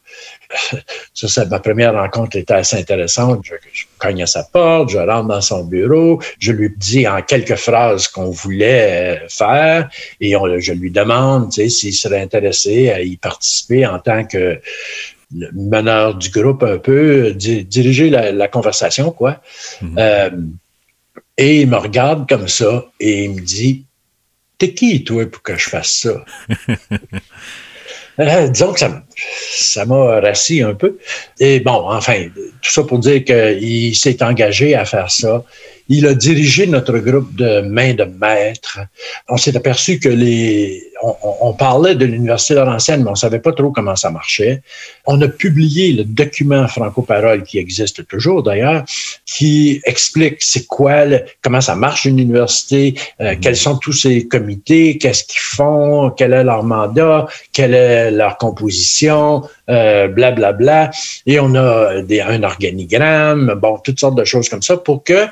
Ça, 1.16 1.28
c'est 1.28 1.50
ma 1.50 1.60
première 1.60 1.94
rencontre 1.94 2.38
était 2.38 2.54
assez 2.54 2.78
intéressante. 2.78 3.44
Je, 3.44 3.56
cogne 3.98 4.22
à 4.22 4.28
sa 4.28 4.44
porte, 4.44 4.90
je 4.90 5.00
rentre 5.00 5.30
dans 5.30 5.42
son 5.42 5.64
bureau, 5.64 6.22
je 6.38 6.52
lui 6.52 6.70
dis 6.78 7.08
en 7.08 7.22
quelques 7.22 7.56
phrases 7.56 8.08
qu'on 8.08 8.30
voulait 8.30 9.22
faire 9.30 9.90
et 10.20 10.36
je 10.60 10.74
lui 10.74 10.92
demande 10.92 11.52
tu 11.52 11.62
sais, 11.62 11.70
s'il 11.70 11.94
serait 11.94 12.22
intéressé 12.22 12.92
à 12.92 13.02
y 13.02 13.16
participer 13.16 13.88
en 13.88 14.00
tant 14.00 14.26
que 14.26 14.60
le 15.36 15.50
meneur 15.54 16.16
du 16.16 16.30
groupe 16.30 16.64
un 16.64 16.78
peu, 16.78 17.34
di- 17.34 17.64
diriger 17.66 18.10
la, 18.10 18.32
la 18.32 18.48
conversation, 18.48 19.12
quoi. 19.12 19.42
Euh, 19.98 20.30
et 21.38 21.62
il 21.62 21.68
me 21.70 21.78
regarde 21.78 22.28
comme 22.30 22.48
ça 22.48 22.86
et 23.00 23.24
il 23.26 23.32
me 23.32 23.42
dit 23.42 23.86
T'es 24.58 24.74
qui, 24.74 25.04
toi, 25.04 25.26
pour 25.26 25.42
que 25.42 25.58
je 25.58 25.70
fasse 25.70 26.02
ça? 26.02 26.26
Euh, 28.20 28.48
disons 28.48 28.74
que 28.74 28.80
ça 28.80 29.86
m'a 29.86 30.20
rassis 30.20 30.62
un 30.62 30.76
peu. 30.76 31.00
Et 31.40 31.60
bon, 31.62 31.90
enfin, 31.90 32.28
tout 32.62 32.72
ça 32.72 32.84
pour 32.84 33.00
dire 33.00 33.24
qu'il 33.26 33.96
s'est 33.96 34.22
engagé 34.24 34.76
à 34.76 34.86
faire 34.86 35.10
ça. 35.10 35.44
Il 35.90 36.06
a 36.06 36.14
dirigé 36.14 36.68
notre 36.68 37.00
groupe 37.00 37.36
de 37.36 37.62
main 37.62 37.96
de 37.96 38.04
maître. 38.04 38.80
On 39.28 39.38
s'est 39.38 39.58
aperçu 39.58 40.00
que 40.00 40.10
les, 40.10 40.84
on, 41.04 41.16
on- 41.50 41.54
parlait 41.54 41.96
de 41.96 42.06
l'Université 42.06 42.56
Laurentienne, 42.56 43.04
mais 43.04 43.10
on 43.12 43.16
savait 43.16 43.40
pas 43.40 43.52
trop 43.52 43.72
comment 43.72 43.96
ça 43.96 44.10
marchait. 44.10 44.62
On 45.06 45.22
a 45.22 45.28
publié 45.28 45.92
le 45.94 46.04
document 46.04 46.68
Franco-Parole 46.68 47.44
qui 47.44 47.58
existe 47.60 48.08
toujours 48.08 48.42
d'ailleurs, 48.42 48.84
qui 49.26 49.82
explique 49.86 50.38
c'est 50.40 50.66
quoi, 50.66 51.06
le- 51.06 51.22
comment 51.44 51.62
ça 51.62 51.76
marche 51.76 52.06
une 52.06 52.20
université, 52.20 52.96
euh, 53.22 53.36
quels 53.40 53.56
sont 53.58 53.78
tous 53.78 53.92
ces 53.94 54.28
comités, 54.28 54.98
qu'est-ce 54.98 55.26
qu'ils 55.26 55.42
font, 55.58 56.10
quel 56.18 56.34
est 56.34 56.44
leur 56.44 56.64
mandat, 56.64 57.28
quelle 57.52 57.74
est 57.76 58.10
leur 58.12 58.38
composition, 58.38 59.44
euh, 59.70 60.08
bla 60.08 60.32
bla 60.32 60.54
bla. 60.54 60.90
Et 61.26 61.40
on 61.40 61.54
a 61.56 62.02
des, 62.02 62.22
un 62.22 62.42
organigramme, 62.44 63.54
bon, 63.62 63.78
toutes 63.84 64.00
sortes 64.00 64.16
de 64.16 64.24
choses 64.26 64.48
comme 64.50 64.62
ça 64.64 64.78
pour 64.78 65.04
que 65.04 65.28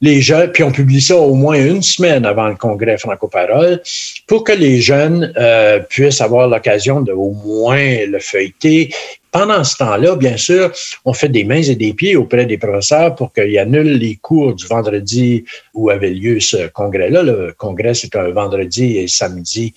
les 0.00 0.20
jeunes, 0.20 0.52
puis 0.52 0.62
on 0.62 0.70
publie 0.70 1.00
ça 1.00 1.16
au 1.16 1.34
moins 1.34 1.56
une 1.56 1.82
semaine 1.82 2.26
avant 2.26 2.48
le 2.48 2.54
congrès 2.54 2.98
Franco-Parole, 2.98 3.80
pour 4.26 4.44
que 4.44 4.52
les 4.52 4.80
jeunes 4.80 5.32
euh, 5.36 5.80
puissent 5.80 6.20
avoir 6.20 6.48
l'occasion 6.48 7.00
de 7.00 7.12
au 7.12 7.32
moins 7.32 8.04
le 8.06 8.18
feuilleter. 8.18 8.92
Pendant 9.30 9.64
ce 9.64 9.76
temps-là, 9.78 10.16
bien 10.16 10.36
sûr, 10.36 10.70
on 11.04 11.12
fait 11.12 11.28
des 11.28 11.44
mains 11.44 11.62
et 11.62 11.74
des 11.74 11.92
pieds 11.92 12.16
auprès 12.16 12.46
des 12.46 12.58
professeurs 12.58 13.14
pour 13.14 13.32
qu'ils 13.32 13.58
annulent 13.58 13.98
les 13.98 14.16
cours 14.16 14.54
du 14.54 14.66
vendredi 14.66 15.44
où 15.74 15.90
avait 15.90 16.10
lieu 16.10 16.40
ce 16.40 16.68
congrès-là. 16.68 17.22
Le 17.22 17.54
congrès, 17.56 17.94
c'est 17.94 18.16
un 18.16 18.30
vendredi 18.30 18.98
et 18.98 19.08
samedi, 19.08 19.74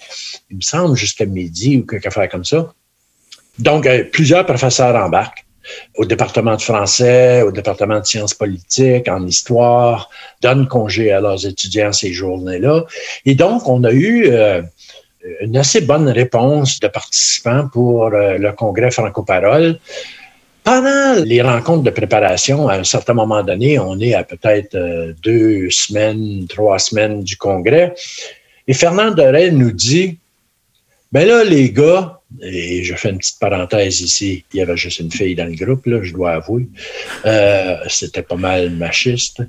il 0.49 0.58
me 0.58 0.62
semble, 0.62 0.95
jusqu'à 0.95 1.25
midi 1.25 1.77
ou 1.77 1.86
quelque 1.86 2.10
chose 2.10 2.27
comme 2.32 2.45
ça. 2.45 2.73
Donc, 3.58 3.86
euh, 3.86 4.05
plusieurs 4.05 4.45
professeurs 4.45 4.95
embarquent 4.95 5.45
au 5.95 6.05
département 6.05 6.55
de 6.55 6.62
français, 6.62 7.41
au 7.41 7.51
département 7.51 7.99
de 7.99 8.05
sciences 8.05 8.34
politiques, 8.34 9.08
en 9.08 9.25
histoire, 9.25 10.10
donnent 10.41 10.67
congé 10.67 11.12
à 11.12 11.19
leurs 11.19 11.45
étudiants 11.45 11.91
ces 11.91 12.13
journées-là. 12.13 12.86
Et 13.25 13.36
donc, 13.36 13.67
on 13.67 13.84
a 13.84 13.91
eu 13.91 14.27
euh, 14.27 14.62
une 15.41 15.58
assez 15.58 15.82
bonne 15.82 16.10
réponse 16.10 16.79
de 16.79 16.88
participants 16.88 17.67
pour 17.71 18.05
euh, 18.05 18.38
le 18.38 18.51
congrès 18.53 18.91
Franco-Parole. 18.91 19.79
Pendant 20.63 21.23
les 21.23 21.41
rencontres 21.41 21.84
de 21.84 21.89
préparation, 21.89 22.67
à 22.67 22.75
un 22.75 22.84
certain 22.84 23.13
moment 23.13 23.43
donné, 23.43 23.79
on 23.79 23.99
est 23.99 24.13
à 24.13 24.23
peut-être 24.23 24.75
euh, 24.75 25.13
deux 25.23 25.69
semaines, 25.69 26.45
trois 26.47 26.79
semaines 26.79 27.23
du 27.23 27.38
congrès, 27.38 27.93
et 28.67 28.73
Fernand 28.73 29.12
Dorel 29.12 29.58
nous 29.58 29.71
dit, 29.71 30.19
ben 31.12 31.27
là, 31.27 31.43
les 31.43 31.71
gars, 31.71 32.18
et 32.41 32.83
je 32.83 32.95
fais 32.95 33.09
une 33.09 33.17
petite 33.17 33.39
parenthèse 33.39 34.01
ici, 34.01 34.43
il 34.53 34.57
y 34.57 34.61
avait 34.61 34.77
juste 34.77 34.99
une 34.99 35.11
fille 35.11 35.35
dans 35.35 35.45
le 35.45 35.55
groupe, 35.55 35.85
là, 35.87 35.99
je 36.03 36.13
dois 36.13 36.33
avouer. 36.33 36.67
Euh, 37.25 37.75
C'était 37.87 38.21
pas 38.21 38.35
mal 38.35 38.69
machiste. 38.71 39.41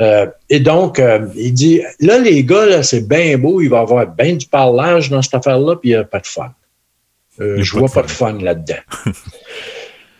Euh, 0.00 0.26
et 0.48 0.60
donc, 0.60 0.98
euh, 0.98 1.26
il 1.36 1.52
dit, 1.52 1.82
là, 2.00 2.18
les 2.18 2.44
gars, 2.44 2.82
c'est 2.82 3.08
bien 3.08 3.36
beau, 3.38 3.60
il 3.60 3.68
va 3.68 3.78
y 3.78 3.80
avoir 3.80 4.06
bien 4.06 4.34
du 4.34 4.46
parlage 4.46 5.10
dans 5.10 5.20
cette 5.20 5.34
affaire-là, 5.34 5.76
puis 5.76 5.90
il 5.90 5.92
n'y 5.92 5.98
a 5.98 6.04
pas 6.04 6.20
de 6.20 6.26
fun. 6.26 6.52
Je 7.38 7.72
vois 7.72 7.88
pas 7.88 8.02
de 8.02 8.10
fun 8.10 8.38
là-dedans. 8.40 8.82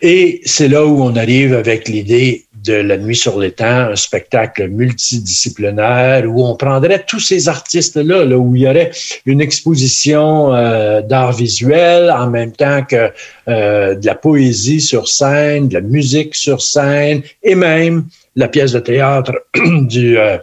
Et 0.01 0.41
c'est 0.45 0.69
là 0.69 0.85
où 0.85 1.03
on 1.03 1.15
arrive 1.17 1.53
avec 1.53 1.89
l'idée 1.89 2.45
de 2.69 2.75
La 2.75 2.97
Nuit 2.97 3.15
sur 3.15 3.39
l'étang, 3.39 3.89
un 3.91 3.95
spectacle 3.95 4.67
multidisciplinaire 4.67 6.25
où 6.27 6.45
on 6.45 6.55
prendrait 6.55 7.03
tous 7.03 7.19
ces 7.19 7.49
artistes-là, 7.49 8.25
là, 8.25 8.37
où 8.37 8.55
il 8.55 8.61
y 8.61 8.67
aurait 8.67 8.91
une 9.25 9.41
exposition 9.41 10.53
euh, 10.53 11.01
d'art 11.01 11.33
visuel 11.33 12.11
en 12.11 12.29
même 12.29 12.51
temps 12.51 12.83
que 12.83 13.11
euh, 13.47 13.95
de 13.95 14.05
la 14.05 14.15
poésie 14.15 14.81
sur 14.81 15.07
scène, 15.07 15.67
de 15.67 15.73
la 15.75 15.81
musique 15.81 16.35
sur 16.35 16.61
scène 16.61 17.23
et 17.41 17.55
même 17.55 18.05
la 18.35 18.47
pièce 18.47 18.73
de 18.73 18.79
théâtre 18.79 19.33
du 19.55 20.19
euh, 20.19 20.37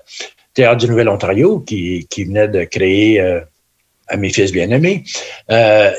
Théâtre 0.54 0.78
du 0.78 0.90
Nouvel-Ontario 0.90 1.60
qui, 1.60 2.06
qui 2.10 2.24
venait 2.24 2.48
de 2.48 2.64
créer 2.64 3.20
à 4.08 4.16
mes 4.16 4.30
fils 4.30 4.52
bien-aimés. 4.52 5.04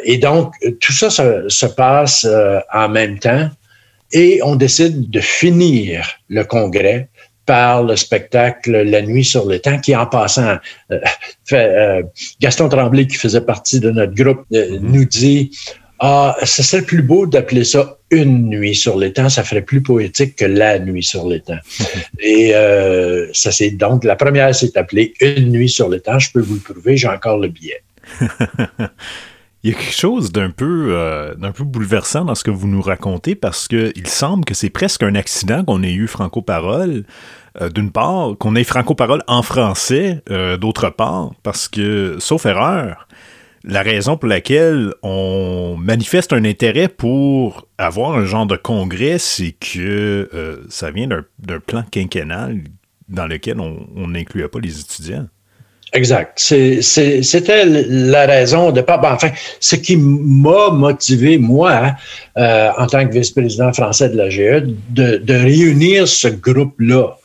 Et 0.04 0.18
donc, 0.18 0.52
tout 0.82 0.94
ça 0.94 1.12
se, 1.12 1.48
se 1.48 1.68
passe 1.68 2.26
en 2.74 2.90
même 2.90 3.20
temps 3.20 3.52
et 4.12 4.40
on 4.44 4.56
décide 4.56 5.10
de 5.10 5.20
finir 5.20 6.08
le 6.30 6.44
congrès 6.44 7.10
par 7.48 7.82
le 7.82 7.96
spectacle 7.96 8.72
La 8.84 9.02
nuit 9.02 9.24
sur 9.24 9.48
le 9.48 9.58
temps, 9.60 9.80
qui 9.80 9.96
en 9.96 10.06
passant, 10.06 10.58
euh, 10.92 11.00
fait, 11.46 11.70
euh, 11.70 12.04
Gaston 12.40 12.70
Tremblay, 12.70 13.08
qui 13.08 13.16
faisait 13.16 13.42
partie 13.42 13.80
de 13.80 13.90
notre 13.90 14.14
groupe, 14.14 14.44
euh, 14.54 14.78
nous 14.82 15.06
dit 15.06 15.58
Ah, 16.00 16.36
ce 16.44 16.62
serait 16.62 16.84
plus 16.84 17.02
beau 17.02 17.26
d'appeler 17.26 17.64
ça 17.64 17.98
une 18.12 18.48
nuit 18.50 18.76
sur 18.76 18.98
les 18.98 19.12
temps, 19.12 19.30
ça 19.30 19.44
ferait 19.44 19.64
plus 19.64 19.82
poétique 19.82 20.36
que 20.36 20.46
la 20.46 20.80
nuit 20.80 21.04
sur 21.04 21.28
les 21.28 21.42
temps. 21.42 21.60
Et 22.20 22.54
ça 23.34 23.52
c'est 23.52 23.72
donc 23.72 24.06
la 24.06 24.16
première 24.16 24.54
s'est 24.56 24.78
appelée 24.78 25.14
Une 25.20 25.50
nuit 25.52 25.70
sur 25.70 25.90
les 25.90 26.00
temps. 26.00 26.20
Je 26.20 26.32
peux 26.32 26.42
vous 26.42 26.56
le 26.56 26.62
prouver, 26.62 26.96
j'ai 26.96 27.10
encore 27.10 27.38
le 27.38 27.50
billet. 27.50 27.82
Il 29.68 29.72
y 29.72 29.76
a 29.76 29.80
quelque 29.80 29.94
chose 29.94 30.32
d'un 30.32 30.50
peu, 30.50 30.96
euh, 30.96 31.36
peu 31.54 31.66
bouleversant 31.66 32.24
dans 32.24 32.36
ce 32.36 32.46
que 32.46 32.52
vous 32.52 32.70
nous 32.70 32.82
racontez 32.82 33.36
parce 33.36 33.68
que 33.68 33.92
il 33.98 34.08
semble 34.08 34.46
que 34.46 34.54
c'est 34.54 34.70
presque 34.70 35.04
un 35.04 35.14
accident 35.14 35.66
qu'on 35.66 35.84
ait 35.84 35.92
eu 35.92 36.08
Franco-Parole. 36.08 37.04
euh, 37.60 37.70
D'une 37.70 37.92
part, 37.92 38.38
qu'on 38.40 38.56
ait 38.56 38.64
Franco-Parole 38.64 39.24
en 39.28 39.42
français, 39.42 40.24
euh, 40.30 40.56
d'autre 40.56 40.90
part, 40.90 41.32
parce 41.44 41.68
que, 41.68 42.16
sauf 42.20 42.46
erreur, 42.46 43.10
la 43.66 43.82
raison 43.82 44.16
pour 44.16 44.30
laquelle 44.30 44.94
on 45.04 45.76
manifeste 45.78 46.32
un 46.32 46.46
intérêt 46.46 46.88
pour 46.88 47.68
avoir 47.78 48.18
un 48.18 48.24
genre 48.24 48.46
de 48.46 48.56
congrès, 48.56 49.18
c'est 49.18 49.52
que 49.52 50.62
ça 50.70 50.92
vient 50.92 51.10
d'un 51.40 51.60
plan 51.60 51.84
quinquennal 51.92 52.62
dans 53.10 53.28
lequel 53.28 53.60
on 53.60 54.08
n'incluait 54.08 54.48
pas 54.48 54.62
les 54.62 54.80
étudiants. 54.80 55.28
Exact. 55.94 56.38
C'était 56.38 57.66
la 57.66 58.26
raison 58.26 58.72
de 58.72 58.82
pas. 58.82 58.98
ben, 58.98 59.14
enfin, 59.14 59.32
ce 59.60 59.76
qui 59.76 59.96
m'a 59.98 60.70
motivé, 60.72 61.38
moi, 61.38 61.94
euh, 62.38 62.70
en 62.78 62.88
tant 62.88 63.08
que 63.08 63.14
vice-président 63.14 63.72
français 63.72 64.10
de 64.10 64.18
la 64.18 64.30
GE, 64.30 64.66
de, 64.90 65.18
de 65.18 65.34
réunir 65.34 66.08
ce 66.08 66.28
groupe-là. 66.28 67.18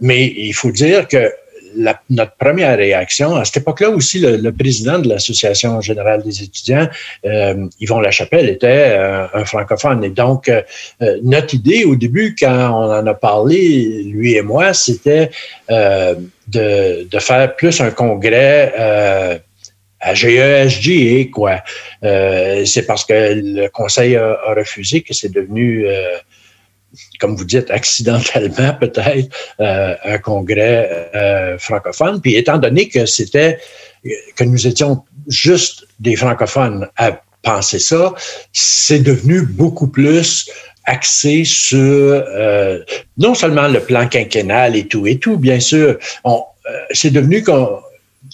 Mais 0.00 0.32
il 0.36 0.52
faut 0.54 0.70
dire 0.70 1.06
que 1.08 1.30
la- 1.76 2.00
notre 2.10 2.36
première 2.36 2.76
réaction, 2.76 3.36
à 3.36 3.44
cette 3.44 3.58
époque-là 3.58 3.90
aussi, 3.90 4.18
le, 4.18 4.36
le 4.36 4.52
président 4.52 4.98
de 4.98 5.08
l'Association 5.08 5.80
générale 5.80 6.22
des 6.22 6.42
étudiants, 6.42 6.88
euh, 7.24 7.66
Yvon 7.80 8.00
Lachapelle, 8.00 8.48
était 8.48 8.96
euh, 8.98 9.26
un 9.34 9.44
francophone. 9.44 10.02
Et 10.04 10.10
donc, 10.10 10.48
euh, 10.48 10.62
euh, 11.02 11.18
notre 11.22 11.54
idée 11.54 11.84
au 11.84 11.96
début, 11.96 12.34
quand 12.38 12.70
on 12.70 12.92
en 12.92 13.06
a 13.06 13.14
parlé, 13.14 14.02
lui 14.04 14.34
et 14.34 14.42
moi, 14.42 14.72
c'était 14.74 15.30
euh, 15.70 16.14
de, 16.48 17.06
de 17.08 17.18
faire 17.18 17.54
plus 17.56 17.80
un 17.80 17.90
congrès 17.90 18.72
à 19.98 20.14
GESG, 20.14 21.30
quoi. 21.30 21.62
Euh, 22.04 22.64
c'est 22.64 22.86
parce 22.86 23.04
que 23.04 23.12
le 23.14 23.68
conseil 23.68 24.14
a, 24.14 24.38
a 24.46 24.54
refusé 24.54 25.00
que 25.00 25.14
c'est 25.14 25.32
devenu, 25.32 25.86
euh, 25.88 26.16
comme 27.18 27.36
vous 27.36 27.44
dites, 27.44 27.70
accidentellement 27.70 28.74
peut-être, 28.80 29.28
euh, 29.60 29.94
un 30.04 30.18
congrès 30.18 31.10
euh, 31.14 31.58
francophone. 31.58 32.20
Puis 32.20 32.36
étant 32.36 32.58
donné 32.58 32.88
que 32.88 33.06
c'était 33.06 33.58
que 34.36 34.44
nous 34.44 34.66
étions 34.66 35.02
juste 35.28 35.86
des 35.98 36.16
francophones 36.16 36.88
à 36.96 37.20
penser 37.42 37.78
ça, 37.78 38.14
c'est 38.52 39.00
devenu 39.00 39.42
beaucoup 39.42 39.88
plus 39.88 40.48
axé 40.84 41.44
sur 41.44 41.80
euh, 41.80 42.80
non 43.18 43.34
seulement 43.34 43.66
le 43.66 43.80
plan 43.80 44.06
quinquennal 44.06 44.76
et 44.76 44.86
tout 44.86 45.06
et 45.06 45.18
tout, 45.18 45.36
bien 45.36 45.58
sûr, 45.58 45.98
c'est 46.92 47.10
devenu 47.10 47.42
qu'on 47.42 47.80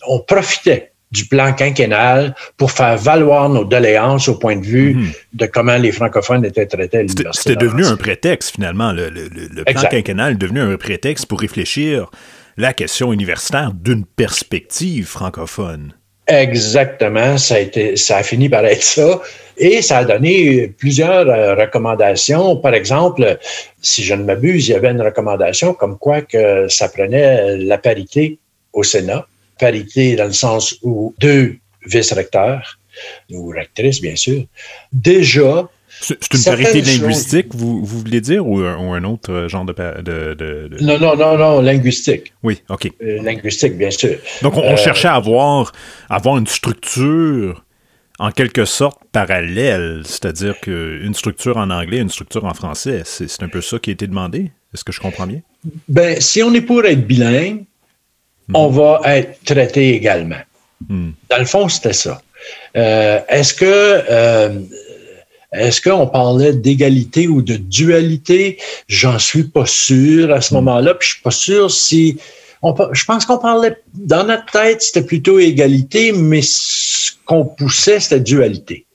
on 0.06 0.20
profitait 0.20 0.91
du 1.12 1.26
plan 1.26 1.52
quinquennal 1.52 2.34
pour 2.56 2.72
faire 2.72 2.96
valoir 2.96 3.48
nos 3.48 3.64
doléances 3.64 4.28
au 4.28 4.38
point 4.38 4.56
de 4.56 4.64
vue 4.66 5.14
de 5.34 5.46
comment 5.46 5.76
les 5.76 5.92
francophones 5.92 6.44
étaient 6.44 6.66
traités 6.66 6.98
à 6.98 7.02
l'université. 7.02 7.50
C'était 7.50 7.64
devenu 7.64 7.84
un 7.84 7.96
prétexte, 7.96 8.54
finalement. 8.54 8.92
Le, 8.92 9.10
le- 9.10 9.28
le- 9.28 9.64
plan 9.64 9.82
quinquennal 9.90 10.32
est 10.32 10.36
devenu 10.36 10.60
un 10.60 10.76
prétexte 10.76 11.26
pour 11.26 11.40
réfléchir 11.40 12.10
la 12.56 12.72
question 12.72 13.12
universitaire 13.12 13.72
d'une 13.72 14.04
perspective 14.04 15.06
francophone. 15.06 15.92
Exactement, 16.26 17.36
ça 17.36 17.56
a 17.56 17.58
été, 17.58 17.96
ça 17.96 18.18
a 18.18 18.22
fini 18.22 18.48
par 18.48 18.64
être 18.64 18.82
ça, 18.82 19.20
et 19.58 19.82
ça 19.82 19.98
a 19.98 20.04
donné 20.04 20.68
plusieurs 20.78 21.28
euh, 21.28 21.54
recommandations. 21.54 22.56
Par 22.56 22.74
exemple, 22.74 23.38
si 23.82 24.02
je 24.04 24.14
ne 24.14 24.22
m'abuse, 24.24 24.68
il 24.68 24.72
y 24.72 24.74
avait 24.74 24.90
une 24.90 25.02
recommandation 25.02 25.74
comme 25.74 25.98
quoi 25.98 26.22
que 26.22 26.68
ça 26.68 26.88
prenait 26.88 27.56
la 27.58 27.76
parité 27.76 28.38
au 28.72 28.82
Sénat, 28.82 29.26
parité 29.66 30.16
dans 30.20 30.26
le 30.34 30.38
sens 30.46 30.62
où 30.82 31.14
deux 31.26 31.44
vice-recteurs 31.92 32.78
ou 33.30 33.48
rectrices, 33.60 34.00
bien 34.08 34.16
sûr. 34.16 34.40
Déjà, 34.92 35.52
C'est 36.00 36.16
une 36.34 36.44
parité 36.44 36.78
choses- 36.84 37.00
linguistique, 37.00 37.48
vous, 37.60 37.74
vous 37.88 37.98
voulez 38.04 38.20
dire, 38.20 38.42
ou 38.46 38.54
un, 38.60 38.76
ou 38.84 38.92
un 38.98 39.04
autre 39.12 39.30
euh, 39.32 39.48
genre 39.52 39.64
de... 39.64 39.74
non, 40.88 40.98
non, 41.04 41.14
non, 41.22 41.32
non, 41.42 41.60
linguistique. 41.70 42.32
Oui, 42.42 42.54
OK. 42.74 42.84
Euh, 43.02 43.22
linguistique, 43.22 43.74
bien 43.84 43.90
sûr. 43.90 44.16
Donc, 44.42 44.52
on, 44.56 44.62
on 44.62 44.72
Euh, 44.74 44.76
cherchait 44.86 45.08
à 45.14 45.14
avoir, 45.14 45.72
à 46.10 46.16
avoir 46.16 46.34
une 46.42 46.46
structure 46.46 47.64
en 48.18 48.30
quelque 48.30 48.64
sorte 48.66 48.98
parallèle, 49.10 50.02
c'est-à-dire 50.04 50.54
qu'une 50.60 51.14
structure 51.14 51.56
en 51.56 51.70
anglais, 51.70 51.98
une 52.06 52.10
structure 52.18 52.44
en 52.44 52.54
français. 52.54 53.02
C'est 53.04 53.28
c'est 53.32 53.42
un 53.42 53.48
peu 53.48 53.60
ça 53.70 53.78
qui 53.82 53.90
a 53.90 53.94
été 53.98 54.06
demandé? 54.06 54.40
Est-ce 54.72 54.84
que 54.84 54.92
je 54.96 55.00
comprends 55.00 55.26
bien? 55.32 55.40
Ben, 55.88 56.20
si 56.20 56.38
on 56.42 56.52
est 56.58 56.60
pour 56.70 56.84
être 56.92 57.04
bilingue, 57.12 57.64
on 58.54 58.68
va 58.68 59.00
être 59.04 59.42
traité 59.44 59.94
également. 59.94 60.40
Dans 60.88 61.38
le 61.38 61.44
fond, 61.44 61.68
c'était 61.68 61.92
ça. 61.92 62.20
Euh, 62.76 63.20
est-ce 63.28 63.54
que 63.54 63.64
euh, 63.66 64.58
est-ce 65.52 65.80
qu'on 65.82 66.06
parlait 66.06 66.54
d'égalité 66.54 67.28
ou 67.28 67.42
de 67.42 67.56
dualité? 67.56 68.58
J'en 68.88 69.18
suis 69.18 69.44
pas 69.44 69.66
sûr 69.66 70.32
à 70.32 70.40
ce 70.40 70.54
moment-là. 70.54 70.94
Puis 70.94 71.08
je 71.08 71.14
suis 71.14 71.22
pas 71.22 71.30
sûr 71.30 71.70
si. 71.70 72.18
On, 72.62 72.74
je 72.92 73.04
pense 73.04 73.26
qu'on 73.26 73.38
parlait 73.38 73.76
dans 73.92 74.24
notre 74.24 74.46
tête, 74.52 74.82
c'était 74.82 75.02
plutôt 75.02 75.40
égalité, 75.40 76.12
mais 76.12 76.42
ce 76.42 77.10
qu'on 77.26 77.44
poussait, 77.44 77.98
c'était 77.98 78.20
dualité. 78.20 78.86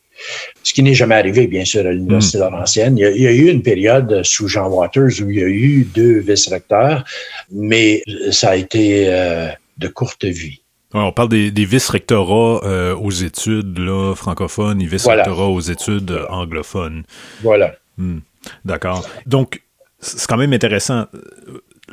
Ce 0.67 0.73
qui 0.73 0.83
n'est 0.83 0.93
jamais 0.93 1.15
arrivé, 1.15 1.47
bien 1.47 1.63
sûr, 1.63 1.85
à 1.85 1.91
l'Université 1.93 2.39
Laurentienne. 2.39 2.97
Il 2.97 3.01
y, 3.01 3.05
a, 3.05 3.11
il 3.11 3.21
y 3.21 3.27
a 3.27 3.31
eu 3.31 3.47
une 3.49 3.61
période 3.61 4.21
sous 4.23 4.49
Jean 4.49 4.67
Waters 4.67 5.13
où 5.21 5.29
il 5.29 5.37
y 5.39 5.41
a 5.41 5.47
eu 5.47 5.87
deux 5.95 6.19
vice-recteurs, 6.19 7.05
mais 7.49 8.03
ça 8.31 8.49
a 8.49 8.55
été 8.57 9.05
euh, 9.07 9.47
de 9.77 9.87
courte 9.87 10.25
vie. 10.25 10.59
Ouais, 10.93 10.99
on 10.99 11.13
parle 11.13 11.29
des, 11.29 11.51
des 11.51 11.63
vice-rectorats 11.63 12.59
euh, 12.65 12.95
aux 12.97 13.11
études 13.11 13.79
là, 13.79 14.13
francophones 14.13 14.81
et 14.81 14.87
vice-rectorats 14.87 15.47
aux 15.47 15.61
études 15.61 16.11
euh, 16.11 16.25
anglophones. 16.27 17.03
Voilà. 17.43 17.73
Hmm. 17.97 18.19
D'accord. 18.65 19.07
Donc, 19.25 19.61
c'est 19.99 20.27
quand 20.27 20.37
même 20.37 20.51
intéressant. 20.51 21.05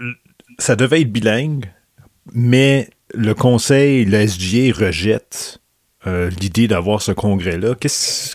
Euh, 0.01 0.13
Ça 0.59 0.75
devait 0.75 1.03
être 1.03 1.13
bilingue, 1.13 1.67
mais 2.33 2.89
le 3.15 3.35
conseil, 3.35 4.05
SGA 4.29 4.73
rejette 4.85 5.61
euh, 6.07 6.31
l'idée 6.41 6.69
d'avoir 6.69 7.01
ce 7.01 7.13
congrès-là. 7.13 7.75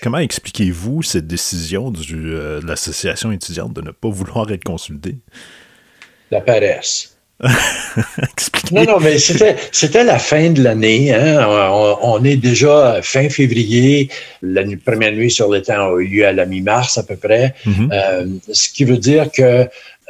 Comment 0.02 0.18
expliquez-vous 0.18 1.04
cette 1.04 1.28
décision 1.28 1.92
du, 1.92 2.34
euh, 2.34 2.62
de 2.62 2.68
l'association 2.68 3.32
étudiante 3.32 3.74
de 3.74 3.82
ne 3.82 3.92
pas 3.92 4.10
vouloir 4.10 4.52
être 4.52 4.64
consultée? 4.64 5.18
La 6.32 6.42
paresse. 6.42 7.16
Non, 8.72 8.84
non, 8.84 9.00
mais 9.00 9.18
c'était, 9.18 9.56
c'était 9.72 10.04
la 10.04 10.20
fin 10.20 10.52
de 10.52 10.62
l'année. 10.62 11.12
Hein. 11.12 11.44
On, 11.48 11.98
on 12.04 12.24
est 12.24 12.36
déjà 12.36 13.00
fin 13.02 13.30
février. 13.30 14.10
La 14.44 14.64
première 14.86 15.12
nuit 15.12 15.32
sur 15.32 15.50
le 15.50 15.62
temps 15.62 15.96
a 15.96 16.00
eu 16.00 16.06
lieu 16.06 16.28
à 16.28 16.34
la 16.34 16.46
mi-mars 16.46 16.98
à 17.00 17.04
peu 17.04 17.16
près. 17.16 17.56
Euh, 17.68 18.28
ce 18.52 18.70
qui 18.70 18.84
veut 18.84 18.98
dire 18.98 19.32
que 19.32 19.68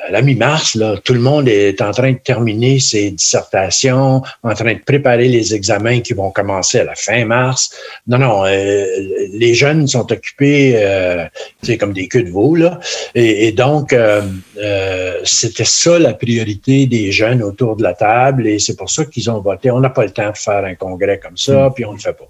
à 0.07 0.11
la 0.11 0.21
mi-mars, 0.21 0.75
là, 0.75 0.95
tout 1.03 1.13
le 1.13 1.19
monde 1.19 1.47
est 1.47 1.81
en 1.81 1.91
train 1.91 2.13
de 2.13 2.17
terminer 2.17 2.79
ses 2.79 3.11
dissertations, 3.11 4.21
en 4.43 4.53
train 4.53 4.73
de 4.73 4.79
préparer 4.79 5.27
les 5.27 5.53
examens 5.53 5.99
qui 5.99 6.13
vont 6.13 6.31
commencer 6.31 6.79
à 6.79 6.83
la 6.85 6.95
fin 6.95 7.25
mars. 7.25 7.71
Non, 8.07 8.17
non, 8.17 8.45
euh, 8.45 8.85
les 9.33 9.53
jeunes 9.53 9.87
sont 9.87 10.11
occupés, 10.11 10.73
euh, 10.75 11.25
sais, 11.63 11.77
comme 11.77 11.93
des 11.93 12.07
queues 12.07 12.23
de 12.23 12.31
veau, 12.31 12.55
là. 12.55 12.79
Et, 13.15 13.47
et 13.47 13.51
donc, 13.51 13.93
euh, 13.93 14.21
euh, 14.57 15.19
c'était 15.23 15.65
ça 15.65 15.99
la 15.99 16.13
priorité 16.13 16.85
des 16.85 17.11
jeunes 17.11 17.43
autour 17.43 17.75
de 17.75 17.83
la 17.83 17.93
table, 17.93 18.47
et 18.47 18.59
c'est 18.59 18.75
pour 18.75 18.89
ça 18.89 19.05
qu'ils 19.05 19.29
ont 19.29 19.41
voté. 19.41 19.69
On 19.71 19.79
n'a 19.79 19.89
pas 19.89 20.05
le 20.05 20.11
temps 20.11 20.31
de 20.31 20.37
faire 20.37 20.63
un 20.63 20.75
congrès 20.75 21.19
comme 21.19 21.37
ça, 21.37 21.71
puis 21.75 21.85
on 21.85 21.91
le 21.91 21.99
fait 21.99 22.13
pas. 22.13 22.29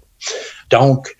Donc, 0.70 1.16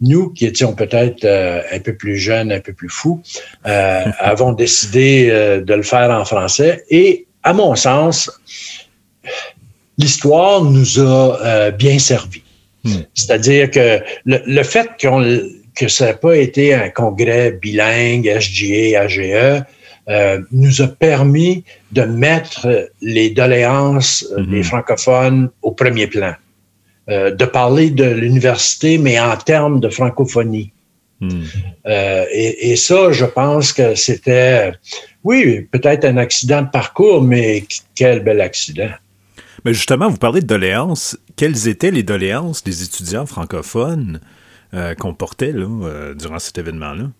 nous 0.00 0.30
qui 0.30 0.46
étions 0.46 0.74
peut-être 0.74 1.24
euh, 1.24 1.62
un 1.72 1.80
peu 1.80 1.94
plus 1.94 2.16
jeunes, 2.16 2.52
un 2.52 2.60
peu 2.60 2.72
plus 2.72 2.88
fous, 2.88 3.22
euh, 3.66 4.04
avons 4.18 4.52
décidé 4.52 5.28
euh, 5.30 5.60
de 5.60 5.74
le 5.74 5.82
faire 5.82 6.10
en 6.10 6.24
français. 6.24 6.84
Et 6.90 7.26
à 7.42 7.52
mon 7.52 7.74
sens, 7.74 8.30
l'histoire 9.98 10.62
nous 10.62 11.00
a 11.00 11.40
euh, 11.44 11.70
bien 11.70 11.98
servi. 11.98 12.42
C'est-à-dire 13.14 13.68
que 13.72 14.00
le, 14.26 14.40
le 14.46 14.62
fait 14.62 14.90
qu'on, 15.00 15.40
que 15.74 15.88
ça 15.88 16.06
n'a 16.06 16.14
pas 16.14 16.36
été 16.36 16.72
un 16.72 16.88
congrès 16.88 17.50
bilingue, 17.50 18.32
SGA, 18.40 19.02
AGE, 19.02 19.64
euh, 20.08 20.40
nous 20.52 20.82
a 20.82 20.86
permis 20.86 21.64
de 21.90 22.02
mettre 22.02 22.90
les 23.02 23.30
doléances 23.30 24.24
euh, 24.36 24.46
des 24.46 24.62
francophones 24.62 25.50
au 25.62 25.72
premier 25.72 26.06
plan. 26.06 26.34
Euh, 27.08 27.30
de 27.30 27.44
parler 27.44 27.90
de 27.90 28.02
l'université, 28.02 28.98
mais 28.98 29.20
en 29.20 29.36
termes 29.36 29.78
de 29.78 29.88
francophonie. 29.88 30.72
Euh, 31.22 32.24
et, 32.32 32.72
et 32.72 32.76
ça, 32.76 33.12
je 33.12 33.24
pense 33.24 33.72
que 33.72 33.94
c'était, 33.94 34.72
oui, 35.22 35.60
peut-être 35.70 36.04
un 36.04 36.16
accident 36.16 36.62
de 36.62 36.68
parcours, 36.68 37.22
mais 37.22 37.64
quel 37.94 38.24
bel 38.24 38.40
accident. 38.40 38.90
Mais 39.64 39.72
justement, 39.72 40.08
vous 40.08 40.16
parlez 40.16 40.40
de 40.40 40.48
doléances. 40.48 41.16
Quelles 41.36 41.68
étaient 41.68 41.92
les 41.92 42.02
doléances 42.02 42.64
des 42.64 42.82
étudiants 42.82 43.26
francophones 43.26 44.20
euh, 44.74 44.96
qu'on 44.96 45.14
portait 45.14 45.52
là, 45.52 46.12
durant 46.14 46.40
cet 46.40 46.58
événement-là? 46.58 47.10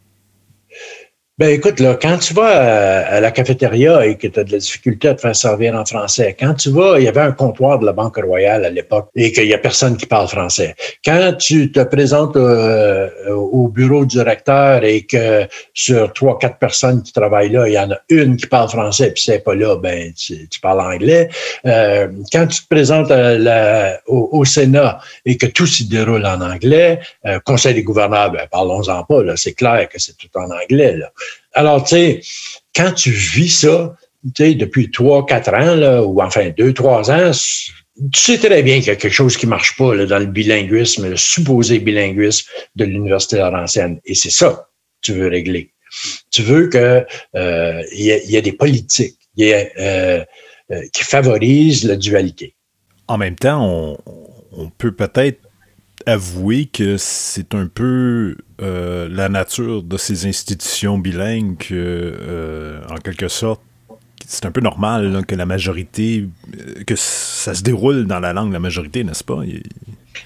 Ben 1.39 1.51
écoute, 1.51 1.81
là, 1.81 1.99
quand 2.01 2.17
tu 2.17 2.33
vas 2.33 2.47
à, 2.47 3.17
à 3.17 3.21
la 3.21 3.31
cafétéria 3.31 4.07
et 4.07 4.17
que 4.17 4.27
tu 4.27 4.41
as 4.41 4.45
de 4.45 4.53
la 4.53 4.57
difficulté 4.57 5.09
à 5.09 5.15
te 5.15 5.21
faire 5.21 5.37
servir 5.37 5.75
en 5.75 5.85
français, 5.85 6.35
quand 6.41 6.55
tu 6.55 6.71
vas, 6.71 6.99
il 6.99 7.05
y 7.05 7.09
avait 7.09 7.21
un 7.21 7.33
comptoir 7.33 7.79
de 7.79 7.85
la 7.85 7.93
Banque 7.93 8.17
Royale 8.17 8.65
à 8.65 8.71
l'époque 8.71 9.11
et 9.15 9.33
qu'il 9.33 9.45
y 9.45 9.53
a 9.53 9.59
personne 9.59 9.99
qui 9.99 10.07
parle 10.07 10.29
français. 10.29 10.75
Quand 11.05 11.35
tu 11.39 11.71
te 11.71 11.81
présentes 11.81 12.37
euh, 12.37 13.11
au 13.35 13.69
bureau 13.69 14.07
du 14.07 14.19
recteur 14.19 14.83
et 14.83 15.03
que 15.03 15.47
sur 15.75 16.11
trois, 16.15 16.39
quatre 16.39 16.57
personnes 16.57 17.03
qui 17.03 17.13
travaillent 17.13 17.51
là, 17.51 17.69
il 17.69 17.75
y 17.75 17.79
en 17.79 17.91
a 17.91 17.99
une 18.09 18.39
qui 18.39 18.47
parle 18.47 18.71
français 18.71 19.11
puis 19.11 19.23
c'est 19.23 19.41
pas 19.41 19.55
là, 19.55 19.77
ben 19.77 20.15
tu, 20.15 20.49
parles 20.63 20.81
anglais. 20.81 21.29
Euh, 21.67 22.09
quand 22.33 22.47
tu 22.47 22.63
te 22.63 22.69
présentes 22.75 23.13
au, 24.07 24.31
au 24.33 24.45
Sénat 24.47 25.01
et 25.27 25.37
que 25.37 25.45
tout 25.45 25.67
s'y 25.67 25.87
déroule 25.87 26.25
en 26.25 26.41
anglais, 26.41 26.99
euh, 27.27 27.39
Conseil 27.45 27.75
des 27.75 27.83
gouverneurs, 27.83 28.33
ben 28.33 28.47
parlons-en 28.51 29.05
pas, 29.05 29.23
là, 29.23 29.37
c'est 29.37 29.53
clair 29.53 29.87
que 29.91 30.01
c'est 30.01 30.17
tout 30.17 30.31
en 30.35 30.51
anglais. 30.51 30.97
Là. 30.97 31.13
Alors, 31.53 31.83
tu 31.85 31.91
sais, 31.97 32.21
quand 32.75 32.93
tu 32.93 33.11
vis 33.11 33.49
ça, 33.51 33.97
tu 34.35 34.55
depuis 34.55 34.91
trois, 34.91 35.25
quatre 35.25 35.53
ans, 35.55 35.75
là, 35.75 36.03
ou 36.03 36.21
enfin 36.21 36.51
deux, 36.57 36.73
trois 36.75 37.11
ans, 37.11 37.31
tu 38.13 38.21
sais 38.21 38.39
très 38.39 38.63
bien 38.63 38.77
qu'il 38.79 38.89
y 38.89 38.91
a 38.91 38.97
quelque 38.97 39.13
chose 39.13 39.37
qui 39.37 39.47
marche 39.47 39.77
pas 39.77 39.97
dans 40.05 40.19
le 40.19 40.27
bilinguisme, 40.27 41.09
le 41.09 41.17
supposé 41.17 41.79
bilinguisme 41.79 42.47
de 42.75 42.85
l'Université 42.85 43.37
Laurentienne. 43.39 44.01
Et 44.05 44.15
c'est 44.15 44.31
ça 44.31 44.69
que 45.01 45.07
tu 45.07 45.13
veux 45.13 45.29
régler. 45.29 45.73
Tu 46.31 46.43
veux 46.43 46.69
que 46.69 47.07
euh, 47.37 47.83
y, 47.93 48.11
ait- 48.11 48.43
des 48.43 48.53
politiques 48.53 49.17
euh, 49.41 49.65
euh, 50.71 50.83
qui 50.93 51.05
favorisent 51.05 51.85
la 51.85 51.97
dualité. 51.97 52.55
En 53.09 53.17
même 53.17 53.37
temps, 53.37 53.97
on 54.53 54.69
peut 54.71 54.93
peut-être 54.93 55.46
avouer 56.07 56.67
que 56.67 56.97
c'est 56.97 57.55
un 57.55 57.67
peu 57.67 58.37
euh, 58.63 59.09
la 59.11 59.29
nature 59.29 59.83
de 59.83 59.97
ces 59.97 60.27
institutions 60.27 60.99
bilingues 60.99 61.57
que, 61.59 61.75
euh, 61.75 62.81
en 62.89 62.97
quelque 62.97 63.29
sorte, 63.29 63.61
c'est 64.27 64.47
un 64.47 64.51
peu 64.51 64.61
normal 64.61 65.13
là, 65.13 65.23
que 65.23 65.35
la 65.35 65.47
majorité, 65.47 66.27
euh, 66.59 66.83
que 66.85 66.95
ça 66.97 67.55
se 67.55 67.63
déroule 67.63 68.07
dans 68.07 68.19
la 68.21 68.33
langue 68.33 68.49
de 68.49 68.55
la 68.55 68.61
majorité, 68.61 69.05
n'est-ce 69.05 69.25
pas? 69.25 69.41
Il- 69.45 69.63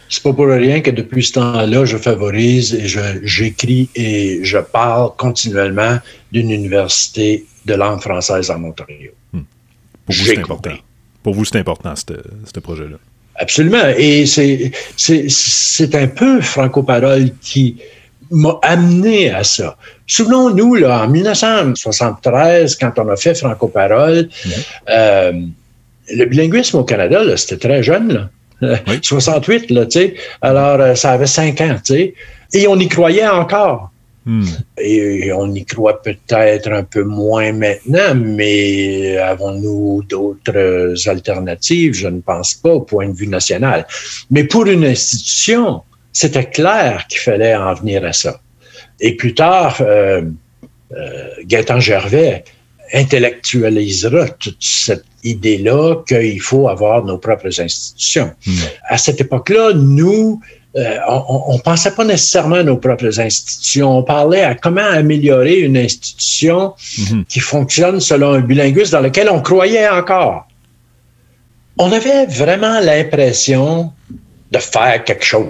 C'est 0.08 0.22
pas 0.22 0.32
pour 0.32 0.46
rien 0.46 0.80
que 0.80 0.90
depuis 0.90 1.24
ce 1.24 1.32
temps-là, 1.32 1.84
je 1.84 1.96
favorise 1.96 2.74
et 2.74 2.86
je- 2.86 3.20
j'écris 3.24 3.88
et 3.96 4.40
je 4.44 4.58
parle 4.58 5.10
continuellement 5.16 5.98
d'une 6.32 6.50
université 6.50 7.44
de 7.66 7.74
langue 7.74 8.00
française 8.00 8.50
en 8.50 8.62
Ontario. 8.64 9.10
Pour 9.32 9.42
vous, 10.14 10.24
c'est 10.24 10.38
important. 10.38 10.70
Pour 11.22 11.34
vous, 11.34 11.44
c'est 11.44 11.58
important, 11.58 11.94
ce 11.96 12.60
projet-là. 12.60 12.96
Absolument. 13.40 13.88
Et 13.96 14.26
c'est, 14.26 14.70
c'est, 14.96 15.24
c'est 15.28 15.94
un 15.94 16.06
peu 16.06 16.42
Franco-Parole 16.42 17.30
qui 17.40 17.76
m'a 18.30 18.58
amené 18.62 19.30
à 19.30 19.42
ça. 19.44 19.76
Souvenons-nous, 20.06 20.74
là, 20.74 21.04
en 21.04 21.08
1973, 21.08 22.76
quand 22.76 22.92
on 22.98 23.08
a 23.08 23.16
fait 23.16 23.34
Franco-Parole, 23.34 24.28
euh, 24.90 25.32
le 26.10 26.24
bilinguisme 26.26 26.76
au 26.76 26.84
Canada, 26.84 27.24
là, 27.24 27.36
c'était 27.38 27.68
très 27.68 27.82
jeune. 27.82 28.12
Là. 28.12 28.30
Euh, 28.62 28.76
68, 29.00 29.70
là, 29.70 29.86
tu 29.86 29.92
sais. 29.92 30.14
Alors, 30.42 30.78
euh, 30.78 30.94
ça 30.94 31.12
avait 31.12 31.26
cinq 31.26 31.62
ans, 31.62 31.76
tu 31.82 31.94
sais. 31.94 32.14
Et 32.52 32.68
on 32.68 32.78
y 32.78 32.88
croyait 32.88 33.26
encore. 33.26 33.90
Hmm. 34.30 34.44
Et 34.78 35.32
on 35.32 35.52
y 35.52 35.64
croit 35.64 36.00
peut-être 36.02 36.70
un 36.70 36.84
peu 36.84 37.02
moins 37.02 37.50
maintenant, 37.50 38.14
mais 38.14 39.16
avons-nous 39.16 40.04
d'autres 40.08 40.94
alternatives? 41.08 41.94
Je 41.94 42.06
ne 42.06 42.20
pense 42.20 42.54
pas 42.54 42.74
au 42.74 42.82
point 42.82 43.08
de 43.08 43.16
vue 43.16 43.26
national. 43.26 43.88
Mais 44.30 44.44
pour 44.44 44.66
une 44.66 44.84
institution, 44.84 45.82
c'était 46.12 46.48
clair 46.48 47.06
qu'il 47.08 47.18
fallait 47.18 47.56
en 47.56 47.74
venir 47.74 48.04
à 48.04 48.12
ça. 48.12 48.40
Et 49.00 49.16
plus 49.16 49.34
tard, 49.34 49.78
euh, 49.80 50.22
euh, 50.92 51.28
Gaëtan 51.44 51.80
Gervais 51.80 52.44
intellectualisera 52.92 54.28
toute 54.28 54.62
cette 54.62 55.06
idée-là 55.24 56.04
qu'il 56.06 56.40
faut 56.40 56.68
avoir 56.68 57.04
nos 57.04 57.18
propres 57.18 57.60
institutions. 57.60 58.30
À 58.88 58.96
cette 58.96 59.20
époque-là, 59.20 59.72
nous, 59.74 60.40
euh, 60.76 60.96
on 61.08 61.54
ne 61.56 61.60
pensait 61.62 61.90
pas 61.92 62.04
nécessairement 62.04 62.56
à 62.56 62.62
nos 62.62 62.76
propres 62.76 63.18
institutions. 63.20 63.98
On 63.98 64.02
parlait 64.02 64.42
à 64.42 64.54
comment 64.54 64.84
améliorer 64.86 65.60
une 65.60 65.76
institution 65.76 66.74
qui 67.28 67.40
fonctionne 67.40 67.98
selon 68.00 68.34
un 68.34 68.40
bilinguisme 68.40 68.92
dans 68.92 69.00
lequel 69.00 69.28
on 69.30 69.40
croyait 69.40 69.88
encore. 69.88 70.46
On 71.78 71.90
avait 71.92 72.26
vraiment 72.26 72.78
l'impression 72.80 73.92
de 74.52 74.58
faire 74.58 75.02
quelque 75.04 75.24
chose. 75.24 75.46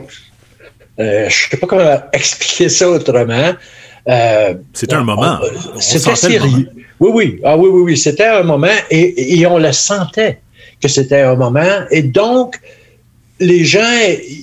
Euh, 0.98 1.28
je 1.28 1.46
ne 1.46 1.50
sais 1.50 1.56
pas 1.56 1.66
comment 1.66 1.98
expliquer 2.12 2.68
ça 2.68 2.88
autrement. 2.88 3.52
Euh, 4.08 4.54
C'était 4.72 4.94
un 4.94 5.04
moment. 5.04 5.38
on- 5.42 5.76
On 5.76 5.80
C'était 5.80 6.14
sérieux. 6.16 6.70
Oui, 6.98 7.10
oui. 7.14 7.40
Ah 7.44 7.56
oui, 7.56 7.68
oui, 7.72 7.82
oui. 7.82 7.96
C'était 7.96 8.26
un 8.26 8.42
moment 8.42 8.68
et, 8.90 9.38
et 9.38 9.46
on 9.46 9.58
le 9.58 9.72
sentait 9.72 10.40
que 10.80 10.88
c'était 10.88 11.22
un 11.22 11.34
moment. 11.34 11.80
Et 11.90 12.02
donc, 12.02 12.58
les 13.40 13.64
gens, 13.64 13.98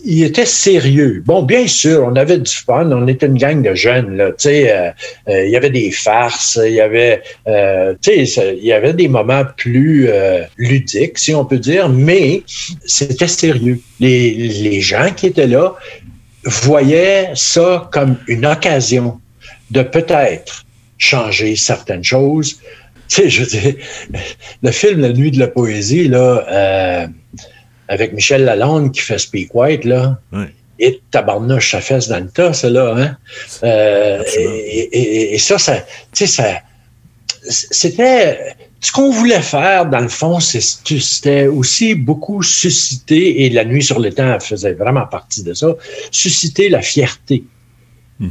ils 0.06 0.24
étaient 0.24 0.46
sérieux. 0.46 1.22
Bon, 1.24 1.44
bien 1.44 1.68
sûr, 1.68 2.04
on 2.06 2.16
avait 2.16 2.40
du 2.40 2.52
fun. 2.52 2.92
On 2.92 3.08
était 3.08 3.28
une 3.28 3.38
gang 3.38 3.62
de 3.62 3.76
jeunes, 3.76 4.18
là. 4.18 4.30
Tu 4.30 4.36
sais, 4.40 4.72
euh, 4.72 4.90
euh, 5.30 5.46
il 5.46 5.52
y 5.52 5.56
avait 5.56 5.70
des 5.70 5.92
farces, 5.92 6.60
il 6.64 6.74
y 6.74 6.82
avait, 6.82 7.22
euh, 7.48 7.94
tu 8.02 8.26
sais, 8.26 8.58
il 8.58 8.66
y 8.66 8.74
avait 8.74 8.94
des 8.94 9.08
moments 9.08 9.44
plus 9.56 10.10
euh, 10.10 10.42
ludiques, 10.58 11.20
si 11.20 11.36
on 11.36 11.46
peut 11.46 11.60
dire, 11.60 11.90
mais 11.90 12.42
c'était 12.86 13.28
sérieux. 13.28 13.80
Les, 14.00 14.32
les 14.34 14.82
gens 14.82 15.12
qui 15.16 15.28
étaient 15.28 15.48
là 15.48 15.76
voyaient 16.44 17.32
ça 17.36 17.90
comme 17.92 18.18
une 18.28 18.46
occasion 18.48 19.20
de 19.70 19.84
peut-être 19.84 20.66
changer 20.98 21.56
certaines 21.56 22.04
choses. 22.04 22.60
Tu 23.10 23.22
sais, 23.22 23.30
je 23.30 23.42
veux 23.42 23.48
dire, 23.48 23.76
le 24.64 24.72
film 24.72 25.02
La 25.02 25.14
nuit 25.14 25.32
de 25.32 25.40
la 25.40 25.48
poésie, 25.48 26.08
là, 26.08 26.46
euh, 26.50 27.08
avec 27.88 28.14
Michel 28.14 28.44
Lalonde 28.46 28.92
qui 28.92 29.02
fait 29.02 29.18
Speak 29.18 29.54
White, 29.56 29.86
là, 29.86 30.20
et 30.80 31.02
tabarnouche, 31.12 31.72
ça 31.72 31.82
fesse 31.82 32.08
dans 32.08 32.20
le 32.20 32.30
tas, 32.30 32.54
ça, 32.54 32.70
là, 32.70 32.94
hein? 32.98 33.18
Euh, 33.64 34.24
et, 34.38 34.80
et- 35.00 35.34
et 35.36 35.38
ça, 35.40 35.58
ça, 35.58 35.78
tu 36.14 36.28
sais, 36.28 36.28
ça, 36.28 36.62
c'était, 37.50 38.56
ce 38.82 38.92
qu'on 38.92 39.10
voulait 39.12 39.42
faire, 39.42 39.86
dans 39.88 40.00
le 40.02 40.08
fond, 40.10 40.40
c'était 40.40 41.48
aussi 41.48 41.96
beaucoup 41.96 42.44
susciter, 42.44 43.44
et 43.46 43.50
La 43.50 43.66
nuit 43.66 43.84
sur 43.84 44.00
le 44.00 44.12
temps 44.14 44.40
faisait 44.40 44.74
vraiment 44.74 45.08
partie 45.08 45.44
de 45.44 45.54
ça, 45.54 45.68
susciter 46.12 46.70
la 46.70 46.82
fierté 46.82 47.44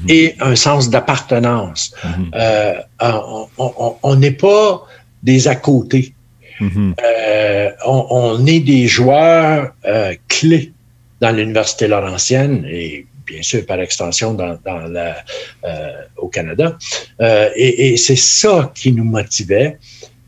et 0.09 0.35
un 0.41 0.57
sens 0.57 0.91
d'appartenance. 0.91 1.93
Euh, 2.35 2.75
on 3.01 3.47
on- 3.59 3.95
on 4.03 4.17
n'est 4.17 4.33
pas 4.33 4.85
des 5.23 5.47
à 5.49 5.55
côté. 5.55 6.13
Euh, 6.61 7.71
on, 7.87 8.07
on 8.11 8.47
est 8.47 8.61
des 8.61 8.87
joueurs 8.87 9.73
euh, 9.85 10.15
clés 10.29 10.73
dans 11.21 11.31
l'Université 11.31 11.87
Laurentienne 11.89 12.67
et 12.71 13.07
bien 13.27 13.43
sûr 13.43 13.67
par 13.67 13.81
extension 13.81 14.35
dans, 14.35 14.59
dans 14.65 14.87
la, 14.89 15.17
euh, 15.65 15.93
au 16.17 16.29
Canada. 16.29 16.79
Euh, 17.21 17.51
et 17.57 17.93
et 17.93 17.97
c'est 17.97 18.17
ça 18.17 18.73
qui 18.75 18.93
nous 18.93 19.05
motivait. 19.05 19.79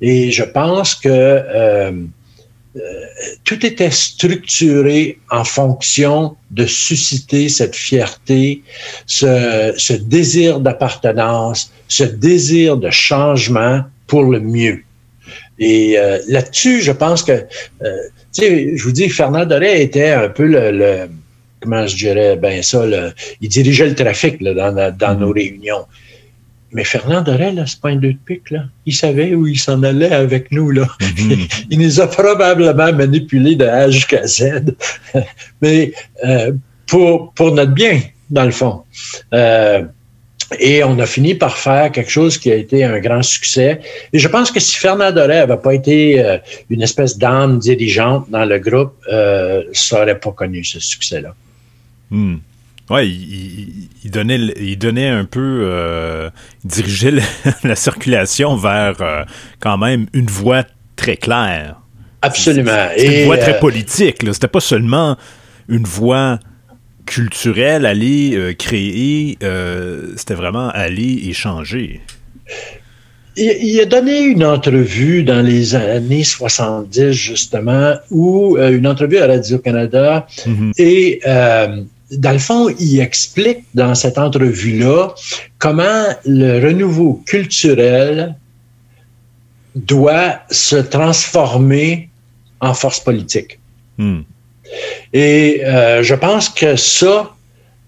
Et 0.00 0.30
je 0.30 0.44
pense 0.44 0.94
que 0.94 1.08
euh, 1.08 1.92
euh, 2.76 2.80
tout 3.44 3.64
était 3.64 3.90
structuré 3.90 5.18
en 5.30 5.44
fonction 5.44 6.36
de 6.50 6.66
susciter 6.66 7.48
cette 7.48 7.74
fierté, 7.74 8.62
ce, 9.06 9.72
ce 9.76 9.94
désir 9.94 10.60
d'appartenance, 10.60 11.72
ce 11.88 12.04
désir 12.04 12.76
de 12.76 12.90
changement 12.90 13.82
pour 14.06 14.24
le 14.24 14.40
mieux. 14.40 14.82
Et 15.58 15.98
euh, 15.98 16.18
là-dessus, 16.28 16.80
je 16.82 16.92
pense 16.92 17.22
que, 17.22 17.32
euh, 17.32 17.96
tu 18.32 18.42
sais, 18.42 18.76
je 18.76 18.82
vous 18.84 18.92
dis, 18.92 19.08
Fernand 19.08 19.44
Doré 19.44 19.82
était 19.82 20.10
un 20.10 20.28
peu 20.28 20.44
le, 20.46 20.70
le- 20.70 21.08
comment 21.60 21.86
je 21.86 21.96
dirais, 21.96 22.36
ben 22.36 22.62
ça, 22.62 22.86
le- 22.86 23.12
il 23.40 23.48
dirigeait 23.48 23.88
le 23.88 23.94
trafic 23.94 24.40
là, 24.40 24.54
dans, 24.54 24.70
la- 24.72 24.90
dans 24.92 25.14
nos 25.14 25.32
réunions. 25.32 25.84
Mais 26.70 26.84
Fernand 26.84 27.22
Doré, 27.22 27.50
là, 27.52 27.64
c'est 27.66 27.80
pas 27.80 27.88
un 27.88 27.96
deux 27.96 28.12
de 28.12 28.18
pique, 28.26 28.50
là. 28.50 28.64
Il 28.84 28.94
savait 28.94 29.34
où 29.34 29.46
il 29.46 29.58
s'en 29.58 29.82
allait 29.82 30.12
avec 30.12 30.52
nous, 30.52 30.70
là. 30.70 30.86
il 31.70 31.78
nous 31.78 32.00
a 32.00 32.06
probablement 32.06 32.92
manipulés 32.92 33.56
de 33.56 33.64
A 33.64 33.90
jusqu'à 33.90 34.26
Z. 34.26 34.74
Mais 35.62 35.92
euh, 36.26 36.52
pour, 36.86 37.32
pour 37.32 37.52
notre 37.52 37.72
bien, 37.72 38.00
dans 38.30 38.44
le 38.44 38.50
fond. 38.50 38.82
Et 40.58 40.82
on 40.82 40.98
a 40.98 41.06
fini 41.06 41.34
par 41.34 41.58
faire 41.58 41.92
quelque 41.92 42.10
chose 42.10 42.38
qui 42.38 42.50
a 42.50 42.54
été 42.54 42.82
un 42.82 42.98
grand 43.00 43.22
succès. 43.22 43.80
Et 44.12 44.18
je 44.18 44.28
pense 44.28 44.50
que 44.50 44.60
si 44.60 44.76
Fernand 44.76 45.12
Doré 45.12 45.34
n'avait 45.34 45.58
pas 45.58 45.74
été 45.74 46.24
euh, 46.24 46.38
une 46.70 46.82
espèce 46.82 47.18
d'âme 47.18 47.58
dirigeante 47.58 48.30
dans 48.30 48.46
le 48.46 48.58
groupe, 48.58 48.94
euh, 49.12 49.64
ça 49.72 49.98
n'aurait 49.98 50.18
pas 50.18 50.32
connu 50.32 50.64
ce 50.64 50.80
succès-là. 50.80 51.34
Hmm. 52.10 52.36
Ouais, 52.88 53.06
il, 53.06 54.10
donnait, 54.10 54.38
il 54.38 54.78
donnait 54.78 55.08
un 55.08 55.26
peu, 55.26 55.60
euh, 55.64 56.30
il 56.64 56.70
dirigeait 56.70 57.12
la 57.62 57.76
circulation 57.76 58.56
vers 58.56 59.26
quand 59.60 59.76
même 59.76 60.06
une 60.14 60.28
voie 60.28 60.64
très 60.96 61.18
claire. 61.18 61.76
Absolument. 62.22 62.88
C'était 62.96 63.20
une 63.20 63.26
voie 63.26 63.36
très 63.36 63.58
politique. 63.58 64.24
C'était 64.32 64.48
pas 64.48 64.60
seulement 64.60 65.18
une 65.68 65.84
voie 65.84 66.38
culturelle, 67.08 67.86
aller 67.86 68.34
euh, 68.36 68.52
créer. 68.54 69.38
euh, 69.42 70.12
C'était 70.16 70.34
vraiment 70.34 70.68
aller 70.70 71.22
et 71.28 71.32
changer. 71.32 72.00
Il, 73.36 73.50
il 73.62 73.80
a 73.80 73.84
donné 73.86 74.20
une 74.20 74.44
entrevue 74.44 75.22
dans 75.22 75.42
les 75.44 75.74
années 75.74 76.24
70, 76.24 77.12
justement, 77.12 77.94
où 78.10 78.56
euh, 78.56 78.76
une 78.76 78.86
entrevue 78.86 79.18
à 79.18 79.26
Radio-Canada, 79.26 80.26
et 80.76 81.20
euh, 81.26 81.82
dans 82.10 82.32
le 82.32 82.38
fond, 82.38 82.68
il 82.78 83.00
explique 83.00 83.64
dans 83.74 83.94
cette 83.94 84.18
entrevue-là 84.18 85.14
comment 85.58 86.04
le 86.24 86.58
renouveau 86.66 87.22
culturel 87.26 88.34
doit 89.74 90.40
se 90.50 90.76
transformer 90.76 92.08
en 92.60 92.74
force 92.74 93.00
politique. 93.00 93.58
Hmm. 93.98 94.20
Et 95.12 95.62
euh, 95.64 96.02
je 96.02 96.14
pense 96.14 96.48
que 96.48 96.76
ça, 96.76 97.34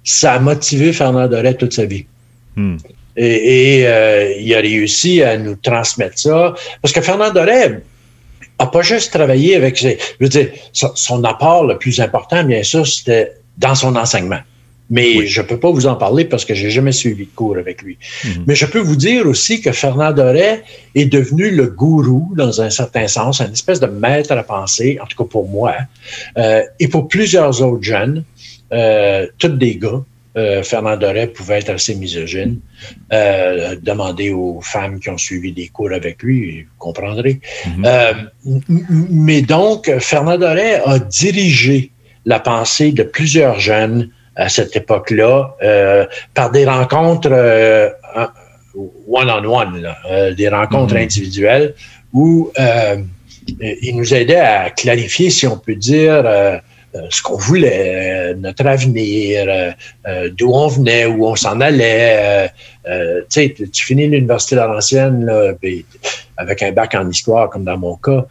ça 0.05 0.35
a 0.35 0.39
motivé 0.39 0.93
Fernand 0.93 1.29
Doré 1.29 1.57
toute 1.57 1.73
sa 1.73 1.85
vie. 1.85 2.07
Hmm. 2.57 2.77
Et, 3.17 3.81
et, 3.81 3.87
euh, 3.87 4.33
il 4.39 4.55
a 4.55 4.61
réussi 4.61 5.23
à 5.23 5.37
nous 5.37 5.57
transmettre 5.57 6.19
ça. 6.19 6.55
Parce 6.81 6.93
que 6.93 7.01
Fernand 7.01 7.33
Doré 7.33 7.81
a 8.59 8.67
pas 8.67 8.83
juste 8.83 9.13
travaillé 9.13 9.57
avec 9.57 9.77
ses, 9.79 9.99
je 9.99 10.25
veux 10.25 10.29
dire, 10.29 10.49
son, 10.73 10.91
son 10.95 11.25
apport 11.25 11.67
le 11.67 11.77
plus 11.79 12.01
important, 12.01 12.45
bien 12.45 12.63
sûr, 12.63 12.87
c'était 12.87 13.33
dans 13.59 13.75
son 13.75 13.97
enseignement. 13.97 14.41
Mais 14.91 15.27
je 15.27 15.41
peux 15.43 15.59
pas 15.59 15.71
vous 15.71 15.87
en 15.87 15.95
parler 15.95 16.25
parce 16.25 16.45
que 16.45 16.55
j'ai 16.55 16.69
jamais 16.71 16.91
suivi 16.93 17.25
de 17.25 17.31
cours 17.35 17.57
avec 17.57 17.81
lui. 17.83 17.97
Mais 18.47 18.57
je 18.57 18.67
peux 18.67 18.81
vous 18.81 18.97
dire 18.97 19.25
aussi 19.27 19.61
que 19.61 19.71
Fernand 19.73 20.13
Doré 20.13 20.63
est 20.97 21.07
devenu 21.07 21.51
le 21.51 21.67
gourou, 21.69 22.33
dans 22.37 22.61
un 22.61 22.71
certain 22.71 23.07
sens, 23.07 23.41
une 23.41 23.53
espèce 23.53 23.79
de 23.81 23.87
maître 23.87 24.33
à 24.33 24.43
penser, 24.43 24.99
en 25.03 25.07
tout 25.07 25.17
cas 25.23 25.29
pour 25.31 25.49
moi, 25.49 25.75
euh, 26.39 26.63
et 26.81 26.89
pour 26.89 27.07
plusieurs 27.09 27.63
autres 27.63 27.83
jeunes, 27.85 28.25
euh, 28.73 29.27
tous 29.39 29.49
des 29.49 29.77
gars. 29.77 30.03
Euh, 30.37 30.63
Fernand 30.63 30.97
Doré 30.97 31.27
pouvait 31.27 31.59
être 31.59 31.71
assez 31.71 31.95
misogyne. 31.97 32.61
Euh, 33.13 33.75
demandez 33.83 34.31
aux 34.31 34.61
femmes 34.63 35.01
qui 35.01 35.09
ont 35.11 35.19
suivi 35.19 35.51
des 35.53 35.67
cours 35.69 35.91
avec 35.93 36.23
lui, 36.23 36.63
vous 36.63 36.69
comprendrez. 36.79 37.41
Euh, 37.85 38.13
m- 38.47 38.61
m- 38.69 39.07
mais 39.11 39.43
donc, 39.43 39.91
Fernand 39.99 40.39
Doré 40.39 40.75
a 40.85 41.01
dirigé 41.01 41.91
la 42.27 42.39
pensée 42.39 42.93
de 42.93 43.03
plusieurs 43.03 43.59
jeunes 43.59 44.11
à 44.37 44.49
cette 44.49 44.75
époque-là 44.77 45.55
euh, 45.63 46.07
par 46.35 46.51
des 46.51 46.65
rencontres 46.65 47.29
euh, 47.33 47.91
en- 48.17 48.29
one-on-one, 49.09 49.83
là, 49.83 49.97
euh, 50.11 50.33
des 50.35 50.49
rencontres 50.49 50.97
individuelles 50.97 51.75
où 52.13 52.51
euh, 52.59 52.97
il 53.83 53.97
nous 53.97 54.15
aidait 54.15 54.37
à 54.37 54.71
clarifier, 54.71 55.29
si 55.31 55.47
on 55.47 55.57
peut 55.59 55.75
dire, 55.75 56.23
euh, 56.25 56.57
ce 57.09 57.23
qu'on 57.23 57.37
voulait, 57.37 58.35
notre 58.35 58.67
avenir, 58.67 59.75
d'où 60.37 60.51
on 60.53 60.67
venait, 60.67 61.07
où 61.07 61.25
on 61.27 61.37
s'en 61.37 61.61
allait. 61.61 62.51
tu 62.85 62.91
sais, 63.29 63.55
tu- 63.57 63.83
finis 63.85 64.09
l'université 64.09 64.57
Laurentienne 64.57 65.25
là, 65.25 65.53
avec 66.37 66.63
un 66.63 66.73
bac 66.73 66.95
en 66.97 67.09
histoire, 67.09 67.49
comme 67.49 67.63
dans 67.65 67.79
mon 67.79 67.95
cas, 67.97 68.25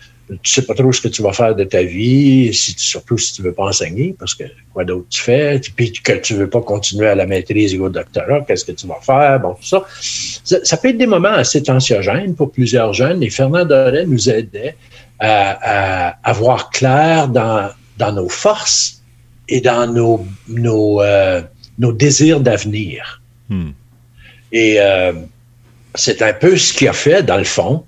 tu 0.44 0.52
sais 0.52 0.62
pas 0.62 0.74
trop 0.74 0.92
ce 0.92 1.02
que 1.02 1.08
tu 1.08 1.22
vas 1.22 1.34
faire 1.34 1.56
de 1.56 1.64
ta 1.64 1.82
vie, 1.84 2.54
si 2.54 2.76
tu- 2.76 2.84
surtout 2.84 3.18
si 3.18 3.34
tu 3.34 3.42
veux 3.42 3.52
pas 3.54 3.66
enseigner, 3.66 4.16
parce 4.18 4.36
que 4.36 4.44
quoi 4.74 4.84
d'autre 4.86 5.08
tu 5.10 5.22
fais, 5.22 5.60
puis 5.76 5.92
que 5.92 6.14
tu 6.14 6.34
veux 6.36 6.50
pas 6.50 6.62
continuer 6.62 7.08
à 7.08 7.16
la 7.16 7.26
maîtrise 7.26 7.76
ou 7.76 7.86
au 7.86 7.90
doctorat, 7.90 8.42
qu'est-ce 8.48 8.66
que 8.66 8.72
tu 8.74 8.88
vas 8.88 9.00
faire, 9.02 9.40
bon, 9.40 9.54
tout 9.54 9.66
ça. 9.66 9.84
Ça, 10.44 10.58
ça 10.64 10.78
peut 10.78 10.90
être 10.90 10.98
des 10.98 11.08
moments 11.08 11.30
assez 11.30 11.64
tensiogènes 11.64 12.36
pour 12.36 12.52
plusieurs 12.52 12.94
jeunes, 12.94 13.24
et 13.24 13.30
Fernand 13.30 13.66
Doré 13.66 14.06
nous 14.06 14.30
aidait 14.30 14.76
à, 15.20 16.10
à, 16.10 16.18
à 16.24 16.34
voir 16.34 16.70
clair 16.70 17.28
dans, 17.28 17.70
dans 17.98 18.12
nos 18.14 18.30
forces 18.30 19.02
et 19.48 19.62
dans 19.62 19.92
nos, 19.92 20.26
nos, 20.48 21.02
euh, 21.02 21.42
nos 21.78 21.92
désirs 21.92 22.40
d'avenir. 22.40 23.22
Hmm. 23.50 23.72
Et 24.52 24.76
euh, 24.80 25.14
c'est 25.96 26.22
un 26.22 26.34
peu 26.34 26.56
ce 26.56 26.72
qu'il 26.74 26.88
a 26.88 26.94
fait, 26.94 27.24
dans 27.24 27.38
le 27.38 27.44
fond, 27.44 27.84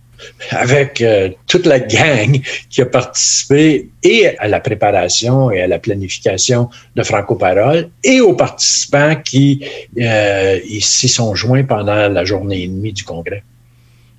avec 0.51 1.01
euh, 1.01 1.30
toute 1.47 1.65
la 1.65 1.80
gang 1.80 2.41
qui 2.69 2.82
a 2.82 2.86
participé 2.86 3.89
et 4.03 4.38
à 4.38 4.47
la 4.47 4.59
préparation 4.59 5.51
et 5.51 5.61
à 5.61 5.67
la 5.67 5.80
planification 5.80 6.69
de 6.95 7.03
Franco 7.03 7.36
Parole 7.36 7.89
et 8.03 8.22
aux 8.22 8.34
participants 8.34 9.15
qui 9.15 9.65
euh, 9.99 10.59
s'y 10.80 11.07
sont 11.07 11.36
joints 11.36 11.63
pendant 11.63 12.07
la 12.07 12.26
journée 12.26 12.63
et 12.63 12.67
demie 12.67 12.93
du 12.93 13.03
congrès. 13.03 13.43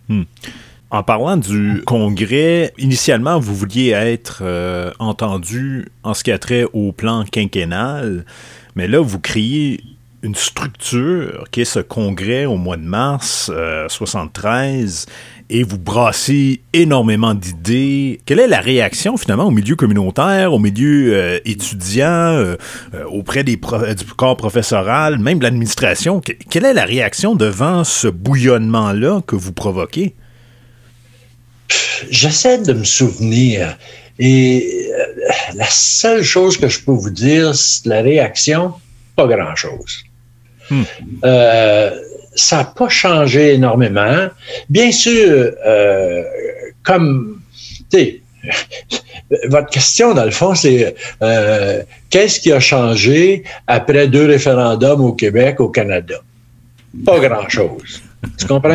Hmm. 0.08 0.24
En 0.92 1.02
parlant 1.02 1.38
du 1.38 1.82
congrès, 1.86 2.74
initialement, 2.76 3.40
vous 3.40 3.54
vouliez 3.54 3.92
être 3.92 4.42
euh, 4.42 4.90
entendu 4.98 5.88
en 6.02 6.12
ce 6.12 6.22
qui 6.22 6.30
a 6.30 6.38
trait 6.38 6.66
au 6.74 6.92
plan 6.92 7.24
quinquennal, 7.24 8.26
mais 8.76 8.86
là, 8.86 9.00
vous 9.00 9.18
créez 9.18 9.80
une 10.22 10.34
structure 10.34 11.44
qui 11.50 11.62
est 11.62 11.64
ce 11.64 11.80
congrès 11.80 12.44
au 12.44 12.56
mois 12.56 12.76
de 12.76 12.84
mars 12.84 13.50
euh, 13.52 13.88
73 13.88 15.06
et 15.54 15.64
vous 15.64 15.76
brassez 15.76 16.62
énormément 16.72 17.34
d'idées. 17.34 18.20
Quelle 18.24 18.40
est 18.40 18.46
la 18.46 18.60
réaction 18.60 19.18
finalement 19.18 19.44
au 19.44 19.50
milieu 19.50 19.76
communautaire, 19.76 20.54
au 20.54 20.58
milieu 20.58 21.14
euh, 21.14 21.38
étudiant, 21.44 22.06
euh, 22.06 22.56
euh, 22.94 23.04
auprès 23.04 23.44
des 23.44 23.56
du 23.56 24.04
corps 24.16 24.38
professoral, 24.38 25.18
même 25.18 25.38
de 25.38 25.44
l'administration? 25.44 26.22
Que- 26.22 26.32
quelle 26.48 26.64
est 26.64 26.72
la 26.72 26.86
réaction 26.86 27.34
devant 27.34 27.84
ce 27.84 28.08
bouillonnement-là 28.08 29.20
que 29.26 29.36
vous 29.36 29.52
provoquez? 29.52 30.14
J'essaie 32.10 32.62
de 32.62 32.72
me 32.72 32.84
souvenir 32.84 33.76
et 34.18 34.88
la 35.54 35.68
seule 35.68 36.22
chose 36.22 36.56
que 36.56 36.68
je 36.68 36.80
peux 36.80 36.92
vous 36.92 37.10
dire, 37.10 37.54
c'est 37.54 37.86
la 37.86 38.00
réaction, 38.00 38.72
pas 39.16 39.26
grand-chose. 39.26 40.04
Euh, 41.24 41.90
ça 42.34 42.58
n'a 42.58 42.64
pas 42.64 42.88
changé 42.88 43.54
énormément. 43.54 44.28
Bien 44.68 44.92
sûr, 44.92 45.52
euh, 45.66 46.22
comme, 46.82 47.40
tu 47.90 47.98
sais, 47.98 48.20
votre 49.48 49.70
question, 49.70 50.14
dans 50.14 50.24
le 50.24 50.30
fond, 50.30 50.54
c'est 50.54 50.94
euh, 51.22 51.82
qu'est-ce 52.10 52.40
qui 52.40 52.52
a 52.52 52.60
changé 52.60 53.44
après 53.66 54.08
deux 54.08 54.26
référendums 54.26 55.00
au 55.00 55.12
Québec, 55.12 55.60
au 55.60 55.68
Canada? 55.68 56.16
Pas 57.04 57.20
grand-chose. 57.20 58.01
Tu 58.38 58.46
comprends? 58.46 58.70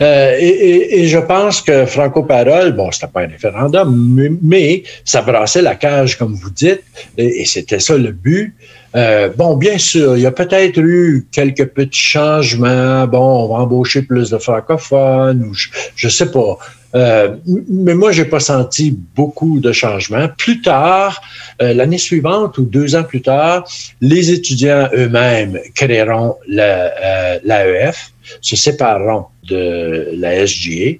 Euh, 0.00 0.36
et, 0.38 0.46
et- 0.46 1.00
et 1.00 1.08
je 1.08 1.18
pense 1.18 1.60
que 1.60 1.86
Franco 1.86 2.22
Parole, 2.22 2.72
bon, 2.72 2.90
c'était 2.92 3.08
pas 3.08 3.22
un 3.22 3.26
référendum, 3.28 4.14
mais, 4.14 4.30
mais 4.42 4.82
ça 5.04 5.22
brassait 5.22 5.62
la 5.62 5.74
cage, 5.74 6.16
comme 6.16 6.34
vous 6.34 6.50
dites, 6.50 6.82
et, 7.18 7.44
c'était 7.46 7.80
ça 7.80 7.96
le 7.96 8.12
but. 8.12 8.54
Euh, 8.94 9.28
bon, 9.36 9.56
bien 9.56 9.76
sûr, 9.76 10.16
il 10.16 10.22
y 10.22 10.26
a 10.26 10.30
peut-être 10.30 10.78
eu 10.78 11.26
quelques 11.32 11.66
petits 11.66 12.00
changements. 12.00 13.06
Bon, 13.08 13.44
on 13.44 13.48
va 13.48 13.62
embaucher 13.62 14.02
plus 14.02 14.30
de 14.30 14.38
francophones, 14.38 15.42
ou 15.44 15.52
je, 15.52 15.68
je 15.96 16.08
sais 16.08 16.30
pas. 16.30 16.56
Euh, 16.94 17.36
mais 17.68 17.94
moi, 17.94 18.12
j'ai 18.12 18.24
pas 18.24 18.40
senti 18.40 18.96
beaucoup 19.14 19.60
de 19.60 19.72
changements. 19.72 20.28
Plus 20.38 20.62
tard, 20.62 21.20
euh, 21.60 21.74
l'année 21.74 21.98
suivante 21.98 22.56
ou 22.58 22.64
deux 22.64 22.94
ans 22.96 23.02
plus 23.04 23.20
tard, 23.22 23.68
les 24.00 24.30
étudiants 24.30 24.88
eux-mêmes 24.94 25.58
créeront 25.74 26.36
la- 26.48 26.92
euh, 27.34 27.38
l'AEF, 27.44 28.12
se 28.40 28.56
sépareront 28.56 29.26
de 29.48 30.10
la 30.16 30.46
SGA. 30.46 30.98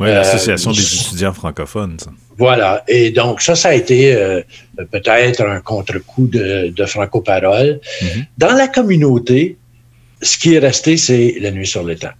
Oui, 0.00 0.08
l'Association 0.08 0.70
Euh, 0.70 0.74
des 0.74 0.94
étudiants 0.94 1.32
francophones. 1.32 1.98
ça. 1.98 2.10
Voilà. 2.36 2.84
Et 2.86 3.10
donc, 3.10 3.40
ça, 3.40 3.54
ça 3.56 3.70
a 3.70 3.74
été 3.74 4.14
euh, 4.14 4.42
peut-être 4.92 5.40
un 5.42 5.60
contre-coup 5.60 6.28
de, 6.28 6.72
de 6.76 6.84
franco-parole. 6.84 7.80
Dans 8.36 8.52
la 8.52 8.68
communauté, 8.68 9.56
ce 10.22 10.36
qui 10.38 10.54
est 10.54 10.58
resté, 10.60 10.96
c'est 10.96 11.36
la 11.40 11.50
nuit 11.50 11.66
sur 11.66 11.82
l'étang. 11.84 12.10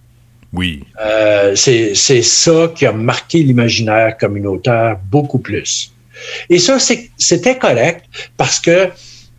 Oui. 0.53 0.83
Euh, 1.01 1.55
c'est 1.55 2.21
ça 2.21 2.71
qui 2.73 2.85
a 2.85 2.91
marqué 2.91 3.43
l'imaginaire 3.43 4.17
communautaire 4.17 4.97
beaucoup 5.11 5.39
plus. 5.39 5.93
Et 6.49 6.59
ça, 6.59 6.77
c'était 7.17 7.57
correct 7.57 8.05
parce 8.35 8.59
que 8.59 8.89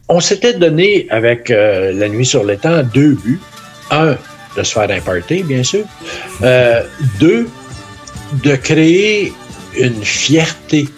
on 0.08 0.20
s'était 0.20 0.54
donné 0.54 1.06
avec 1.10 1.50
euh, 1.50 1.92
la 1.92 2.08
nuit 2.08 2.26
sur 2.26 2.44
l'étang 2.44 2.82
deux 2.82 3.14
buts. 3.14 3.40
Un, 3.90 4.16
de 4.56 4.62
se 4.62 4.72
faire 4.72 4.90
un 4.90 5.00
party, 5.00 5.42
bien 5.42 5.62
sûr. 5.62 5.84
Euh, 6.42 6.82
deux, 7.18 7.48
de 8.44 8.56
créer 8.56 9.32
une 9.78 10.02
fierté 10.02 10.88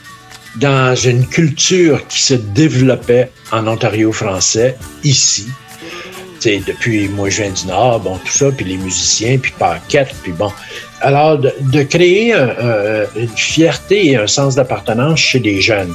dans 0.57 0.95
une 0.95 1.27
culture 1.27 2.07
qui 2.09 2.23
se 2.23 2.35
développait 2.35 3.31
en 3.51 3.67
Ontario 3.67 4.13
français, 4.13 4.77
ici. 5.05 5.47
Depuis 6.47 7.09
Moi 7.09 7.31
je 7.31 7.43
viens 7.43 7.51
du 7.53 7.67
Nord, 7.67 8.01
bon, 8.01 8.17
tout 8.19 8.33
ça, 8.33 8.51
puis 8.51 8.65
les 8.65 8.77
musiciens, 8.77 9.39
puis 9.39 9.53
Paquette, 9.59 10.15
puis 10.23 10.33
bon. 10.33 10.51
Alors, 11.01 11.39
de, 11.39 11.83
créer 11.83 12.33
un- 12.35 13.05
une 13.17 13.29
fierté 13.29 14.11
et 14.11 14.17
un 14.17 14.27
sens 14.27 14.55
d'appartenance 14.55 15.19
chez 15.21 15.39
les 15.41 15.61
jeunes. 15.61 15.95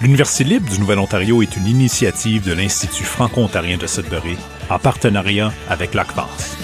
L'Université 0.00 0.42
libre 0.44 0.68
du 0.68 0.80
Nouvel-Ontario 0.80 1.42
est 1.42 1.56
une 1.56 1.68
initiative 1.68 2.44
de 2.44 2.52
l'Institut 2.52 3.04
franco-ontarien 3.04 3.76
de 3.76 3.86
Sudbury 3.86 4.36
en 4.68 4.78
partenariat 4.80 5.52
avec 5.68 5.94
l'ACPAS. 5.94 6.56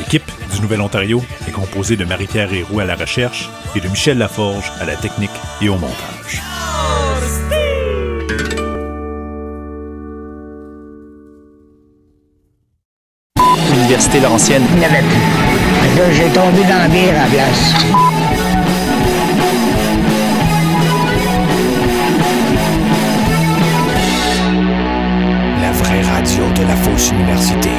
L'équipe 0.00 0.32
du 0.54 0.62
Nouvel-Ontario 0.62 1.22
est 1.46 1.50
composée 1.50 1.94
de 1.94 2.06
Marie-Pierre 2.06 2.50
Héroux 2.54 2.80
à 2.80 2.86
la 2.86 2.94
recherche 2.94 3.50
et 3.76 3.80
de 3.80 3.88
Michel 3.88 4.16
Laforge 4.16 4.72
à 4.80 4.86
la 4.86 4.96
technique 4.96 5.30
et 5.60 5.68
au 5.68 5.76
montage. 5.76 6.40
L'Université 13.74 14.20
Laurentienne. 14.20 14.62
Il 14.72 14.78
n'y 14.78 14.86
avait 14.86 15.02
plus. 15.02 15.98
Là, 15.98 16.10
j'ai 16.12 16.28
tombé 16.32 16.62
dans 16.62 16.78
la 16.78 16.88
bière 16.88 17.20
à 17.20 17.24
la 17.24 17.26
place. 17.26 17.74
La 25.60 25.72
vraie 25.72 26.00
radio 26.00 26.44
de 26.56 26.62
la 26.66 26.76
fausse 26.76 27.10
université. 27.10 27.70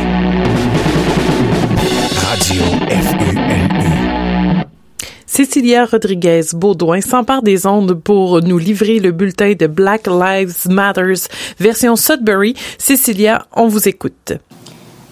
Radio 2.31 2.63
FUNU. 2.87 4.63
Cécilia 5.25 5.83
Rodriguez 5.83 6.43
Baudouin 6.53 7.01
s'empare 7.01 7.41
des 7.41 7.65
ondes 7.67 7.93
pour 7.93 8.41
nous 8.41 8.57
livrer 8.57 8.99
le 8.99 9.11
bulletin 9.11 9.51
de 9.59 9.67
Black 9.67 10.07
Lives 10.07 10.69
Matters 10.69 11.27
version 11.59 11.97
Sudbury. 11.97 12.55
Cécilia, 12.77 13.45
on 13.53 13.67
vous 13.67 13.85
écoute. 13.89 14.31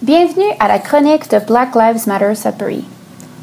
Bienvenue 0.00 0.50
à 0.60 0.68
la 0.68 0.78
chronique 0.78 1.30
de 1.30 1.38
Black 1.44 1.74
Lives 1.74 2.08
Matter 2.08 2.34
Sudbury. 2.34 2.84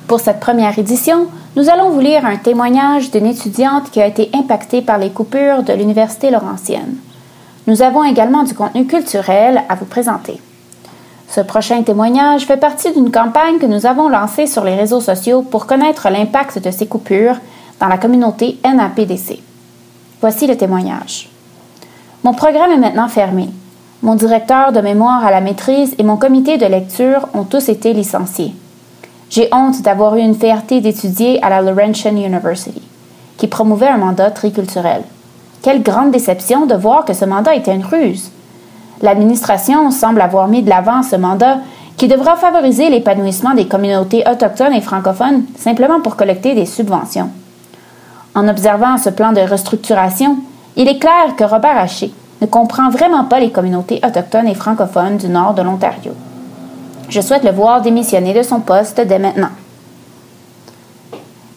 Pour 0.08 0.22
cette 0.22 0.40
première 0.40 0.80
édition, 0.80 1.28
nous 1.56 1.70
allons 1.70 1.92
vous 1.92 2.00
lire 2.00 2.26
un 2.26 2.38
témoignage 2.38 3.12
d'une 3.12 3.28
étudiante 3.28 3.92
qui 3.92 4.02
a 4.02 4.08
été 4.08 4.32
impactée 4.34 4.82
par 4.82 4.98
les 4.98 5.12
coupures 5.12 5.62
de 5.62 5.74
l'Université 5.74 6.32
Laurentienne. 6.32 6.96
Nous 7.68 7.84
avons 7.84 8.04
également 8.04 8.42
du 8.42 8.56
contenu 8.56 8.88
culturel 8.88 9.62
à 9.70 9.76
vous 9.76 9.86
présenter. 9.86 10.40
Ce 11.30 11.42
prochain 11.42 11.84
témoignage 11.84 12.46
fait 12.46 12.58
partie 12.58 12.94
d'une 12.94 13.12
campagne 13.12 13.60
que 13.60 13.66
nous 13.66 13.86
avons 13.86 14.08
lancée 14.08 14.48
sur 14.48 14.64
les 14.64 14.76
réseaux 14.76 15.02
sociaux 15.02 15.42
pour 15.42 15.66
connaître 15.66 16.10
l'impact 16.10 16.60
de 16.60 16.72
ces 16.72 16.88
coupures 16.88 17.36
dans 17.80 17.88
la 17.88 17.98
communauté 17.98 18.58
NAPDC. 18.64 19.40
Voici 20.22 20.48
le 20.48 20.56
témoignage. 20.56 21.30
Mon 22.24 22.34
programme 22.34 22.72
est 22.72 22.78
maintenant 22.78 23.08
fermé. 23.08 23.50
Mon 24.02 24.16
directeur 24.16 24.72
de 24.72 24.80
mémoire 24.80 25.26
à 25.26 25.32
la 25.32 25.42
maîtrise 25.42 25.96
et 25.98 26.04
mon 26.04 26.18
comité 26.18 26.58
de 26.58 26.66
lecture 26.66 27.28
ont 27.34 27.44
tous 27.44 27.70
été 27.70 27.94
licenciés. 27.94 28.56
J'ai 29.30 29.50
honte 29.52 29.82
d'avoir 29.82 30.16
eu 30.16 30.22
une 30.22 30.36
fierté 30.36 30.80
d'étudier 30.80 31.44
à 31.44 31.50
la 31.50 31.62
Laurentian 31.62 32.12
University, 32.12 32.82
qui 33.38 33.48
promouvait 33.48 33.88
un 33.88 33.98
mandat 33.98 34.32
triculturel. 34.32 35.04
Quelle 35.62 35.84
grande 35.84 36.12
déception 36.12 36.66
de 36.66 36.76
voir 36.76 37.04
que 37.04 37.14
ce 37.14 37.26
mandat 37.26 37.56
était 37.56 37.76
une 37.76 37.84
ruse. 37.84 38.32
L'administration 39.02 39.92
semble 39.92 40.22
avoir 40.22 40.48
mis 40.48 40.64
de 40.64 40.70
l'avant 40.70 41.04
ce 41.04 41.16
mandat 41.16 41.58
qui 41.98 42.08
devra 42.08 42.36
favoriser 42.36 42.90
l'épanouissement 42.90 43.54
des 43.54 43.68
communautés 43.68 44.24
autochtones 44.30 44.74
et 44.74 44.82
francophones 44.82 45.44
simplement 45.58 46.02
pour 46.02 46.16
collecter 46.16 46.54
des 46.54 46.66
subventions. 46.66 47.30
En 48.36 48.48
observant 48.48 48.98
ce 48.98 49.10
plan 49.10 49.32
de 49.32 49.42
restructuration, 49.42 50.38
Il 50.80 50.88
est 50.88 51.00
clair 51.00 51.36
que 51.36 51.44
Robert 51.44 51.76
Haché 51.76 52.12
ne 52.40 52.46
comprend 52.46 52.92
vraiment 52.92 53.24
pas 53.24 53.40
les 53.40 53.52
communautés 53.52 54.00
autochtones 54.06 54.48
et 54.48 54.54
francophones 54.54 55.18
du 55.18 55.28
nord 55.28 55.56
de 55.56 55.64
l'Ontario. 55.64 56.12
Je 57.10 57.20
souhaite 57.20 57.44
le 57.44 57.50
voir 57.50 57.82
démissionner 57.82 58.32
de 58.36 58.44
son 58.44 58.60
poste 58.60 59.02
dès 59.02 59.18
maintenant. 59.18 59.50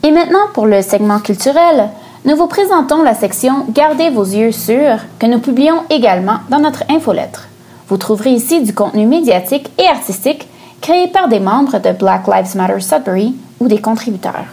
Et 0.03 0.11
maintenant, 0.11 0.49
pour 0.55 0.65
le 0.65 0.81
segment 0.81 1.19
culturel, 1.19 1.91
nous 2.27 2.37
vous 2.37 2.49
présentons 2.49 3.03
la 3.03 3.15
section 3.15 3.65
Gardez 3.71 4.11
vos 4.11 4.25
yeux 4.25 4.53
sûrs 4.53 4.99
que 5.19 5.25
nous 5.25 5.39
publions 5.39 5.85
également 5.89 6.41
dans 6.51 6.59
notre 6.59 6.85
infolettre. 6.91 7.49
Vous 7.89 7.97
trouverez 7.97 8.33
ici 8.33 8.63
du 8.63 8.75
contenu 8.75 9.07
médiatique 9.07 9.71
et 9.79 9.87
artistique 9.87 10.47
créé 10.83 11.09
par 11.09 11.29
des 11.29 11.41
membres 11.41 11.79
de 11.79 11.93
Black 11.93 12.27
Lives 12.27 12.57
Matter 12.57 12.81
Sudbury 12.81 13.35
ou 13.59 13.69
des 13.69 13.81
contributeurs. 13.81 14.45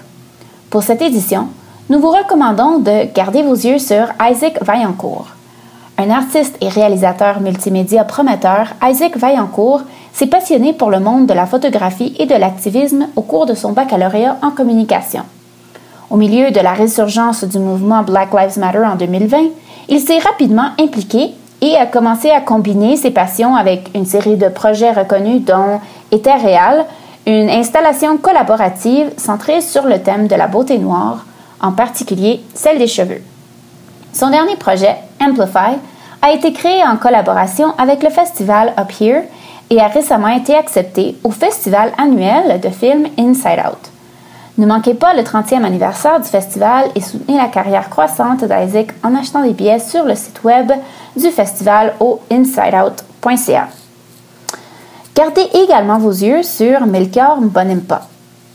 Pour 0.70 0.82
cette 0.82 1.02
édition, 1.02 1.48
nous 1.90 2.00
vous 2.00 2.10
recommandons 2.10 2.80
de 2.80 3.14
garder 3.14 3.44
vos 3.44 3.56
yeux 3.56 3.80
sur 3.80 4.08
Isaac 4.22 4.64
Vaillancourt. 4.64 5.28
Un 5.98 6.10
artiste 6.10 6.56
et 6.62 6.70
réalisateur 6.70 7.42
multimédia 7.42 8.06
prometteur, 8.06 8.68
Isaac 8.82 9.18
Vaillancourt 9.18 9.82
s'est 10.14 10.28
passionné 10.28 10.72
pour 10.72 10.90
le 10.90 11.02
monde 11.02 11.26
de 11.26 11.34
la 11.34 11.46
photographie 11.46 12.16
et 12.18 12.28
de 12.28 12.36
l'activisme 12.36 13.08
au 13.18 13.24
cours 13.24 13.46
de 13.46 13.56
son 13.56 13.74
baccalauréat 13.74 14.38
en 14.42 14.52
communication. 14.52 15.24
Au 16.10 16.16
milieu 16.16 16.52
de 16.52 16.60
la 16.62 16.72
résurgence 16.72 17.44
du 17.44 17.60
mouvement 17.60 18.02
Black 18.02 18.34
Lives 18.34 18.58
Matter 18.58 18.86
en 18.86 18.96
2020, 18.96 19.38
il 19.90 20.00
s'est 20.00 20.20
rapidement 20.20 20.70
impliqué 20.80 21.32
et 21.62 21.76
a 21.76 21.86
commencé 21.86 22.30
à 22.30 22.40
combiner 22.40 22.96
ses 22.96 23.12
passions 23.12 23.56
avec 23.58 23.90
une 23.94 24.06
série 24.06 24.38
de 24.38 24.48
projets 24.48 24.94
reconnus 24.94 25.44
dont 25.44 25.82
réel, 26.12 26.86
une 27.26 27.50
installation 27.50 28.18
collaborative 28.18 29.12
centrée 29.18 29.60
sur 29.60 29.84
le 29.84 30.02
thème 30.02 30.28
de 30.28 30.36
la 30.36 30.48
beauté 30.48 30.78
noire, 30.78 31.26
en 31.62 31.74
particulier 31.74 32.42
celle 32.54 32.78
des 32.78 32.88
cheveux. 32.88 33.22
Son 34.14 34.30
dernier 34.30 34.56
projet, 34.56 34.96
Amplify, 35.20 35.78
a 36.22 36.32
été 36.32 36.54
créé 36.54 36.84
en 36.84 36.96
collaboration 36.96 37.74
avec 37.78 38.02
le 38.02 38.10
festival 38.10 38.74
Up 38.80 38.92
Here 38.98 39.24
et 39.70 39.82
a 39.82 39.88
récemment 39.88 40.30
été 40.30 40.56
accepté 40.56 41.18
au 41.26 41.32
festival 41.32 41.92
annuel 41.98 42.62
de 42.62 42.70
films 42.70 43.08
Inside 43.18 43.60
Out. 43.68 43.97
Ne 44.58 44.66
manquez 44.66 44.96
pas 44.96 45.14
le 45.14 45.22
30e 45.22 45.64
anniversaire 45.64 46.20
du 46.20 46.28
festival 46.28 46.86
et 46.96 47.02
soutenez 47.02 47.38
la 47.38 47.48
carrière 47.48 47.90
croissante 47.90 48.44
d'Isaac 48.44 48.94
en 49.04 49.14
achetant 49.14 49.44
des 49.44 49.54
billets 49.54 49.80
sur 49.80 50.04
le 50.04 50.16
site 50.16 50.44
web 50.44 50.72
du 51.16 51.30
festival 51.30 51.94
au 52.00 52.20
insideout.ca. 52.32 53.68
Gardez 55.16 55.48
également 55.54 56.00
vos 56.00 56.12
yeux 56.12 56.42
sur 56.42 56.88
Melchior 56.88 57.40
Bonimpa. 57.42 58.02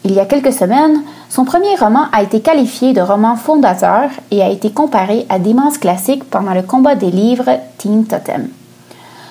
Il 0.05 0.13
y 0.13 0.19
a 0.19 0.27
quelques 0.27 0.53
semaines, 0.53 1.03
son 1.29 1.45
premier 1.45 1.77
roman 1.77 2.07
a 2.13 2.23
été 2.23 2.41
qualifié 2.41 2.93
de 2.93 3.01
roman 3.01 3.37
fondateur 3.37 4.11
et 4.33 4.43
a 4.43 4.49
été 4.49 4.73
comparé 4.73 5.25
à 5.29 5.39
d'immenses 5.39 5.79
classiques 5.79 6.29
pendant 6.29 6.55
le 6.55 6.63
combat 6.63 6.97
des 6.97 7.13
livres 7.13 7.61
Teen 7.79 8.05
Totem. 8.05 8.49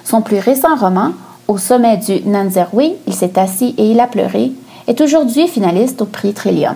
Son 0.06 0.22
plus 0.22 0.40
récent 0.40 0.76
roman, 0.78 1.12
Au 1.50 1.58
sommet 1.58 1.98
du 1.98 2.22
Nanzerwe, 2.26 2.94
il 3.08 3.14
s'est 3.14 3.38
assis 3.38 3.76
et 3.78 3.92
il 3.92 4.00
a 4.00 4.08
pleuré, 4.08 4.54
est 4.88 5.02
aujourd'hui 5.02 5.48
finaliste 5.48 6.02
au 6.02 6.06
prix 6.06 6.34
Trillium. 6.34 6.76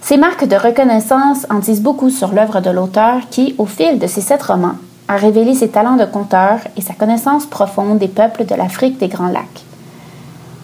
Ces 0.00 0.16
marques 0.16 0.46
de 0.46 0.56
reconnaissance 0.56 1.46
en 1.48 1.60
disent 1.60 1.80
beaucoup 1.80 2.10
sur 2.10 2.32
l'œuvre 2.32 2.60
de 2.60 2.70
l'auteur 2.70 3.20
qui, 3.30 3.54
au 3.58 3.66
fil 3.66 3.98
de 3.98 4.06
ses 4.06 4.20
sept 4.20 4.42
romans, 4.42 4.74
a 5.08 5.16
révélé 5.16 5.54
ses 5.54 5.68
talents 5.68 5.96
de 5.96 6.04
conteur 6.04 6.58
et 6.76 6.80
sa 6.80 6.94
connaissance 6.94 7.46
profonde 7.46 7.98
des 7.98 8.08
peuples 8.08 8.44
de 8.44 8.54
l'Afrique 8.54 8.98
des 8.98 9.08
Grands 9.08 9.28
Lacs. 9.28 9.64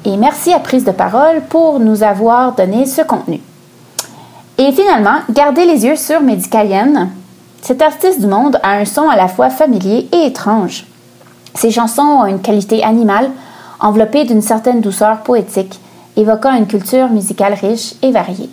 Et 0.04 0.16
merci 0.16 0.52
à 0.52 0.58
Prise 0.58 0.84
de 0.84 0.90
Parole 0.90 1.42
pour 1.48 1.80
nous 1.80 2.02
avoir 2.02 2.54
donné 2.54 2.86
ce 2.86 3.02
contenu. 3.02 3.40
Et 4.56 4.72
finalement, 4.72 5.18
gardez 5.30 5.64
les 5.66 5.84
yeux 5.84 5.96
sur 5.96 6.20
Médicalienne. 6.20 7.10
Cet 7.62 7.82
artiste 7.82 8.20
du 8.20 8.26
monde 8.26 8.58
a 8.62 8.72
un 8.72 8.84
son 8.84 9.08
à 9.08 9.16
la 9.16 9.28
fois 9.28 9.50
familier 9.50 10.08
et 10.12 10.26
étrange. 10.26 10.84
Ses 11.54 11.70
chansons 11.70 12.02
ont 12.02 12.26
une 12.26 12.40
qualité 12.40 12.82
animale, 12.82 13.30
enveloppée 13.80 14.24
d'une 14.24 14.42
certaine 14.42 14.80
douceur 14.80 15.18
poétique, 15.18 15.78
évoquant 16.18 16.54
une 16.54 16.66
culture 16.66 17.08
musicale 17.08 17.54
riche 17.54 17.94
et 18.02 18.10
variée. 18.10 18.50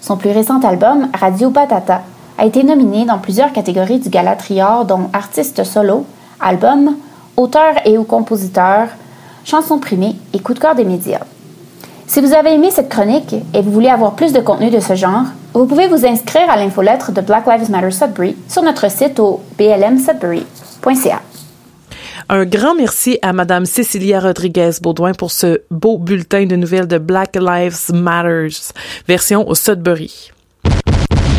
Son 0.00 0.16
plus 0.16 0.30
récent 0.30 0.60
album, 0.60 1.08
Radio 1.18 1.50
Patata, 1.50 2.00
a 2.38 2.46
été 2.46 2.64
nominé 2.64 3.04
dans 3.04 3.18
plusieurs 3.18 3.52
catégories 3.52 4.00
du 4.00 4.08
Gala 4.08 4.34
Trior, 4.34 4.86
dont 4.86 5.10
artiste 5.12 5.62
solo, 5.62 6.06
album, 6.40 6.96
auteur 7.36 7.74
et 7.84 7.98
ou 7.98 8.04
compositeur, 8.04 8.88
chanson 9.44 9.78
primée 9.78 10.16
et 10.32 10.40
coup 10.40 10.54
de 10.54 10.58
cœur 10.58 10.74
des 10.74 10.84
médias. 10.84 11.20
Si 12.06 12.20
vous 12.20 12.32
avez 12.32 12.54
aimé 12.54 12.70
cette 12.70 12.88
chronique 12.88 13.34
et 13.54 13.60
vous 13.60 13.70
voulez 13.70 13.88
avoir 13.88 14.12
plus 14.12 14.32
de 14.32 14.40
contenu 14.40 14.70
de 14.70 14.80
ce 14.80 14.94
genre, 14.94 15.24
vous 15.54 15.66
pouvez 15.66 15.88
vous 15.88 16.06
inscrire 16.06 16.50
à 16.50 16.56
l'infolettre 16.56 17.12
de 17.12 17.20
Black 17.20 17.46
Lives 17.46 17.70
Matter 17.70 17.90
Sudbury 17.90 18.36
sur 18.48 18.62
notre 18.62 18.90
site 18.90 19.20
au 19.20 19.40
blmsudbury.ca. 19.58 21.20
Un 22.34 22.46
grand 22.46 22.74
merci 22.74 23.18
à 23.20 23.34
Madame 23.34 23.66
Cécilia 23.66 24.18
Rodriguez-Baudouin 24.18 25.12
pour 25.12 25.30
ce 25.30 25.60
beau 25.70 25.98
bulletin 25.98 26.46
de 26.46 26.56
nouvelles 26.56 26.86
de 26.86 26.96
Black 26.96 27.36
Lives 27.36 27.92
Matters, 27.92 28.72
version 29.06 29.46
au 29.46 29.54
Sudbury. 29.54 30.32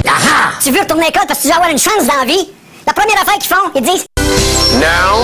Ah! 0.07 0.51
Tu 0.63 0.69
veux 0.69 0.79
retourner 0.81 1.05
à 1.05 1.07
l'école 1.07 1.23
parce 1.27 1.39
que 1.39 1.45
tu 1.45 1.47
veux 1.47 1.55
avoir 1.55 1.71
une 1.71 1.79
chance 1.79 2.05
dans 2.05 2.19
la 2.19 2.25
vie? 2.25 2.47
La 2.85 2.93
première 2.93 3.19
affaire 3.19 3.33
qu'ils 3.39 3.55
font, 3.55 3.71
ils 3.73 3.81
disent 3.81 4.05
Now. 4.75 5.17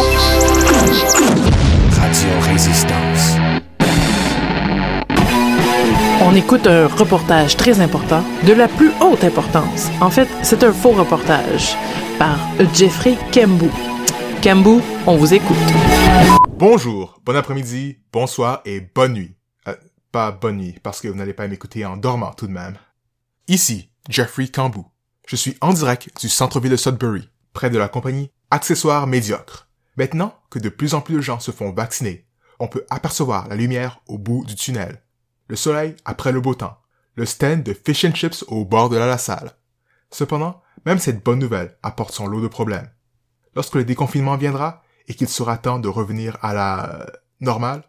Radio 2.01 2.29
Résistance. 2.51 3.35
On 6.23 6.33
écoute 6.33 6.65
un 6.65 6.87
reportage 6.87 7.55
très 7.57 7.79
important, 7.79 8.23
de 8.47 8.53
la 8.53 8.67
plus 8.67 8.89
haute 9.01 9.23
importance. 9.23 9.89
En 10.01 10.09
fait, 10.09 10.27
c'est 10.41 10.63
un 10.63 10.73
faux 10.73 10.93
reportage 10.93 11.77
par 12.17 12.39
Jeffrey 12.73 13.15
Kembu. 13.31 13.69
Kembu, 14.41 14.81
on 15.05 15.17
vous 15.17 15.33
écoute. 15.33 15.57
Bonjour, 16.57 17.19
bon 17.25 17.35
après-midi, 17.35 17.97
bonsoir 18.13 18.61
et 18.63 18.79
bonne 18.79 19.11
nuit. 19.11 19.35
Euh, 19.67 19.75
pas 20.13 20.31
bonne 20.31 20.55
nuit, 20.55 20.79
parce 20.81 21.01
que 21.01 21.09
vous 21.09 21.15
n'allez 21.15 21.33
pas 21.33 21.49
m'écouter 21.49 21.85
en 21.85 21.97
dormant 21.97 22.31
tout 22.31 22.47
de 22.47 22.53
même. 22.53 22.77
Ici, 23.49 23.89
Jeffrey 24.07 24.47
Kembu. 24.47 24.79
Je 25.27 25.35
suis 25.35 25.57
en 25.59 25.73
direct 25.73 26.09
du 26.21 26.29
centre-ville 26.29 26.71
de 26.71 26.77
Sudbury, 26.77 27.29
près 27.51 27.69
de 27.69 27.77
la 27.77 27.89
compagnie 27.89 28.31
Accessoires 28.49 29.07
Médiocres. 29.07 29.67
Maintenant 29.97 30.33
que 30.49 30.59
de 30.59 30.69
plus 30.69 30.93
en 30.93 31.01
plus 31.01 31.15
de 31.15 31.21
gens 31.21 31.41
se 31.41 31.51
font 31.51 31.73
vacciner, 31.73 32.25
on 32.59 32.69
peut 32.69 32.85
apercevoir 32.89 33.49
la 33.49 33.57
lumière 33.57 33.99
au 34.07 34.17
bout 34.17 34.45
du 34.45 34.55
tunnel. 34.55 35.03
Le 35.49 35.57
soleil 35.57 35.97
après 36.05 36.31
le 36.31 36.39
beau 36.39 36.55
temps. 36.55 36.77
Le 37.15 37.25
stand 37.25 37.63
de 37.63 37.73
fish 37.73 38.05
and 38.05 38.15
chips 38.15 38.45
au 38.47 38.63
bord 38.63 38.87
de 38.87 38.95
la 38.95 39.17
salle. 39.17 39.51
Cependant, 40.11 40.61
même 40.85 40.99
cette 40.99 41.25
bonne 41.25 41.39
nouvelle 41.39 41.77
apporte 41.83 42.13
son 42.13 42.25
lot 42.25 42.39
de 42.41 42.47
problèmes. 42.47 42.89
Lorsque 43.55 43.75
le 43.75 43.85
déconfinement 43.85 44.37
viendra 44.37 44.83
et 45.07 45.13
qu'il 45.13 45.29
sera 45.29 45.57
temps 45.57 45.79
de 45.79 45.87
revenir 45.87 46.37
à 46.41 46.53
la 46.53 46.95
euh, 46.95 47.05
normale, 47.41 47.83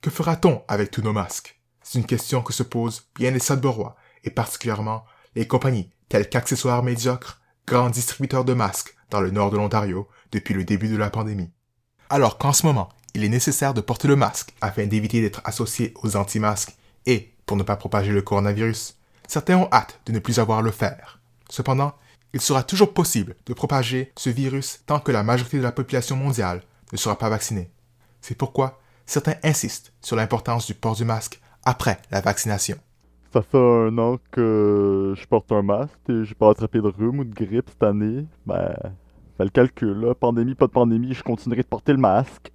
que 0.00 0.10
fera-t-on 0.10 0.62
avec 0.68 0.90
tous 0.90 1.02
nos 1.02 1.12
masques? 1.12 1.58
C'est 1.82 1.98
une 1.98 2.06
question 2.06 2.42
que 2.42 2.52
se 2.52 2.62
posent 2.62 3.08
bien 3.14 3.30
les 3.30 3.38
Sudburois 3.38 3.96
et 4.24 4.30
particulièrement 4.30 5.04
les 5.34 5.46
compagnies 5.46 5.90
telles 6.08 6.28
qu'Accessoires 6.28 6.82
Médiocres, 6.82 7.40
grands 7.66 7.90
distributeurs 7.90 8.44
de 8.44 8.54
masques 8.54 8.94
dans 9.10 9.20
le 9.20 9.30
nord 9.30 9.50
de 9.50 9.56
l'Ontario 9.56 10.08
depuis 10.32 10.54
le 10.54 10.64
début 10.64 10.88
de 10.88 10.96
la 10.96 11.10
pandémie. 11.10 11.50
Alors 12.10 12.38
qu'en 12.38 12.52
ce 12.52 12.66
moment, 12.66 12.90
il 13.14 13.24
est 13.24 13.28
nécessaire 13.28 13.74
de 13.74 13.80
porter 13.80 14.08
le 14.08 14.16
masque 14.16 14.54
afin 14.60 14.86
d'éviter 14.86 15.20
d'être 15.20 15.40
associé 15.44 15.94
aux 16.02 16.16
anti-masques 16.16 16.76
et 17.06 17.34
pour 17.46 17.56
ne 17.56 17.62
pas 17.62 17.76
propager 17.76 18.12
le 18.12 18.22
coronavirus, 18.22 18.96
certains 19.26 19.56
ont 19.56 19.68
hâte 19.72 20.00
de 20.06 20.12
ne 20.12 20.18
plus 20.18 20.38
avoir 20.38 20.62
le 20.62 20.70
faire. 20.70 21.20
Cependant, 21.48 21.94
il 22.32 22.40
sera 22.40 22.62
toujours 22.62 22.92
possible 22.92 23.36
de 23.46 23.54
propager 23.54 24.12
ce 24.16 24.30
virus 24.30 24.80
tant 24.86 25.00
que 25.00 25.12
la 25.12 25.22
majorité 25.22 25.58
de 25.58 25.62
la 25.62 25.72
population 25.72 26.16
mondiale 26.16 26.62
ne 26.92 26.96
sera 26.96 27.16
pas 27.18 27.28
vaccinée. 27.28 27.70
C'est 28.20 28.36
pourquoi 28.36 28.80
certains 29.06 29.36
insistent 29.42 29.92
sur 30.00 30.16
l'importance 30.16 30.66
du 30.66 30.74
port 30.74 30.96
du 30.96 31.04
masque 31.04 31.40
après 31.64 31.98
la 32.10 32.20
vaccination. 32.20 32.76
Ça 33.32 33.42
fait 33.42 33.58
un 33.58 33.98
an 33.98 34.18
que 34.30 35.14
je 35.16 35.26
porte 35.26 35.52
un 35.52 35.62
masque 35.62 35.98
et 36.08 36.24
j'ai 36.24 36.34
pas 36.34 36.50
attrapé 36.50 36.78
de 36.78 36.88
rhume 36.88 37.20
ou 37.20 37.24
de 37.24 37.34
grippe 37.34 37.68
cette 37.68 37.82
année. 37.82 38.26
Ben, 38.46 38.74
fais 39.36 39.44
le 39.44 39.50
calcul, 39.50 39.98
là. 40.00 40.14
Pandémie, 40.14 40.54
pas 40.54 40.66
de 40.66 40.72
pandémie, 40.72 41.14
je 41.14 41.22
continuerai 41.22 41.62
de 41.62 41.66
porter 41.66 41.92
le 41.92 41.98
masque. 41.98 42.52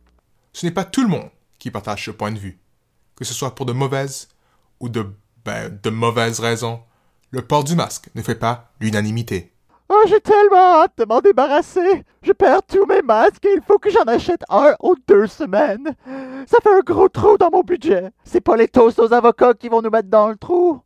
Ce 0.54 0.66
n'est 0.66 0.72
pas 0.72 0.84
tout 0.86 1.04
le 1.04 1.10
monde 1.10 1.30
qui 1.60 1.72
partage 1.72 2.06
ce 2.06 2.12
point 2.12 2.32
de 2.32 2.40
vue. 2.40 2.60
Que 3.16 3.26
ce 3.26 3.34
soit 3.34 3.54
pour 3.54 3.66
de 3.66 3.74
mauvaises 3.74 4.30
ou 4.80 4.90
de, 4.90 5.06
ben, 5.46 5.78
de 5.82 5.90
mauvaises 5.90 6.40
raisons, 6.40 6.82
le 7.30 7.42
port 7.42 7.64
du 7.64 7.76
masque 7.76 8.10
ne 8.16 8.22
fait 8.22 8.36
pas 8.36 8.72
l'unanimité. 8.80 9.54
Oh, 9.94 10.04
j'ai 10.08 10.22
tellement 10.22 10.84
hâte 10.84 10.94
de 11.00 11.04
m'en 11.04 11.20
débarrasser. 11.20 12.06
Je 12.22 12.32
perds 12.32 12.64
tous 12.64 12.86
mes 12.86 13.02
masques 13.02 13.46
et 13.46 13.56
il 13.58 13.62
faut 13.62 13.78
que 13.78 13.90
j'en 13.90 14.04
achète 14.04 14.42
un 14.48 14.74
ou 14.82 14.96
deux 15.06 15.28
semaines. 15.28 15.96
Ça 16.48 16.60
fait 16.64 16.74
un 16.74 16.80
gros 16.80 17.10
trou 17.10 17.38
dans 17.38 17.52
mon 17.52 17.60
budget. 17.60 18.10
C'est 18.24 18.40
pas 18.40 18.56
les 18.56 18.70
toasts 18.70 19.00
aux 19.00 19.12
avocats 19.12 19.54
qui 19.54 19.68
vont 19.68 19.82
nous 19.82 19.90
mettre 19.90 20.08
dans 20.08 20.30
le 20.30 20.38
trou. 20.38 20.80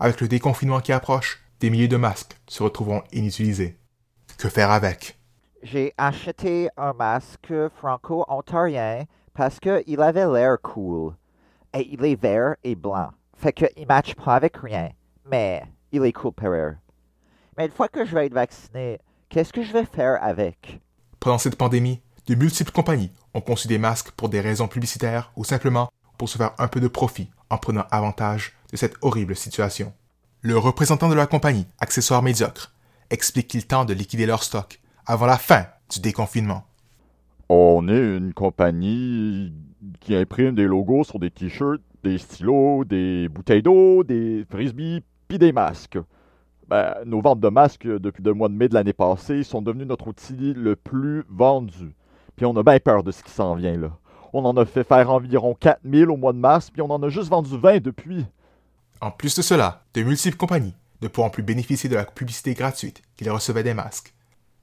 Avec 0.00 0.20
le 0.20 0.26
déconfinement 0.26 0.80
qui 0.80 0.92
approche, 0.92 1.40
des 1.60 1.70
milliers 1.70 1.86
de 1.86 1.96
masques 1.96 2.40
se 2.48 2.64
retrouveront 2.64 3.04
inutilisés. 3.12 3.78
Que 4.36 4.48
faire 4.48 4.72
avec? 4.72 5.16
J'ai 5.62 5.94
acheté 5.96 6.70
un 6.76 6.92
masque 6.92 7.52
franco-ontarien 7.76 9.04
parce 9.32 9.60
qu'il 9.60 10.02
avait 10.02 10.26
l'air 10.26 10.56
cool. 10.60 11.14
Et 11.72 11.86
il 11.92 12.04
est 12.04 12.20
vert 12.20 12.56
et 12.64 12.74
blanc. 12.74 13.10
Fait 13.36 13.52
qu'il 13.52 13.86
matche 13.86 14.16
pas 14.16 14.34
avec 14.34 14.56
rien. 14.56 14.90
Mais 15.24 15.62
il 15.92 16.04
est 16.04 16.12
cool 16.12 16.32
pareil. 16.32 16.74
Mais 17.56 17.66
une 17.66 17.72
fois 17.72 17.88
que 17.88 18.04
je 18.04 18.14
vais 18.14 18.26
être 18.26 18.34
vacciné, 18.34 18.98
Qu'est-ce 19.30 19.52
que 19.52 19.62
je 19.62 19.72
vais 19.72 19.84
faire 19.84 20.18
avec? 20.20 20.80
Pendant 21.20 21.38
cette 21.38 21.54
pandémie, 21.54 22.00
de 22.26 22.34
multiples 22.34 22.72
compagnies 22.72 23.12
ont 23.32 23.40
conçu 23.40 23.68
des 23.68 23.78
masques 23.78 24.10
pour 24.10 24.28
des 24.28 24.40
raisons 24.40 24.66
publicitaires 24.66 25.30
ou 25.36 25.44
simplement 25.44 25.88
pour 26.18 26.28
se 26.28 26.36
faire 26.36 26.50
un 26.58 26.66
peu 26.66 26.80
de 26.80 26.88
profit 26.88 27.30
en 27.48 27.56
prenant 27.56 27.84
avantage 27.92 28.56
de 28.72 28.76
cette 28.76 28.96
horrible 29.02 29.36
situation. 29.36 29.92
Le 30.40 30.58
représentant 30.58 31.08
de 31.08 31.14
la 31.14 31.28
compagnie, 31.28 31.68
Accessoires 31.78 32.24
Médiocres, 32.24 32.74
explique 33.08 33.46
qu'ils 33.46 33.68
tentent 33.68 33.88
de 33.88 33.94
liquider 33.94 34.26
leur 34.26 34.42
stock 34.42 34.80
avant 35.06 35.26
la 35.26 35.38
fin 35.38 35.66
du 35.92 36.00
déconfinement. 36.00 36.64
On 37.48 37.86
est 37.86 38.16
une 38.16 38.34
compagnie 38.34 39.52
qui 40.00 40.16
imprime 40.16 40.56
des 40.56 40.64
logos 40.64 41.04
sur 41.04 41.20
des 41.20 41.30
t-shirts, 41.30 41.82
des 42.02 42.18
stylos, 42.18 42.84
des 42.84 43.28
bouteilles 43.28 43.62
d'eau, 43.62 44.02
des 44.02 44.44
frisbees, 44.50 45.04
puis 45.28 45.38
des 45.38 45.52
masques. 45.52 45.98
Ben, 46.70 46.94
nos 47.04 47.20
ventes 47.20 47.40
de 47.40 47.48
masques 47.48 47.88
depuis 47.88 48.22
le 48.22 48.32
mois 48.32 48.48
de 48.48 48.54
mai 48.54 48.68
de 48.68 48.74
l'année 48.74 48.92
passée 48.92 49.42
sont 49.42 49.60
devenues 49.60 49.86
notre 49.86 50.06
outil 50.06 50.54
le 50.54 50.76
plus 50.76 51.24
vendu. 51.28 51.96
Puis 52.36 52.46
on 52.46 52.56
a 52.56 52.62
bien 52.62 52.78
peur 52.78 53.02
de 53.02 53.10
ce 53.10 53.24
qui 53.24 53.32
s'en 53.32 53.56
vient 53.56 53.76
là. 53.76 53.90
On 54.32 54.44
en 54.44 54.56
a 54.56 54.64
fait 54.64 54.84
faire 54.84 55.10
environ 55.10 55.56
4000 55.58 56.10
au 56.10 56.16
mois 56.16 56.32
de 56.32 56.38
mars, 56.38 56.70
puis 56.70 56.80
on 56.80 56.90
en 56.90 57.02
a 57.02 57.08
juste 57.08 57.28
vendu 57.28 57.58
20 57.58 57.82
depuis. 57.82 58.24
En 59.00 59.10
plus 59.10 59.34
de 59.34 59.42
cela, 59.42 59.82
de 59.94 60.04
multiples 60.04 60.36
compagnies 60.36 60.76
ne 61.02 61.08
pourront 61.08 61.30
plus 61.30 61.42
bénéficier 61.42 61.90
de 61.90 61.96
la 61.96 62.04
publicité 62.04 62.54
gratuite 62.54 63.02
qu'ils 63.16 63.30
recevaient 63.30 63.64
des 63.64 63.74
masques. 63.74 64.14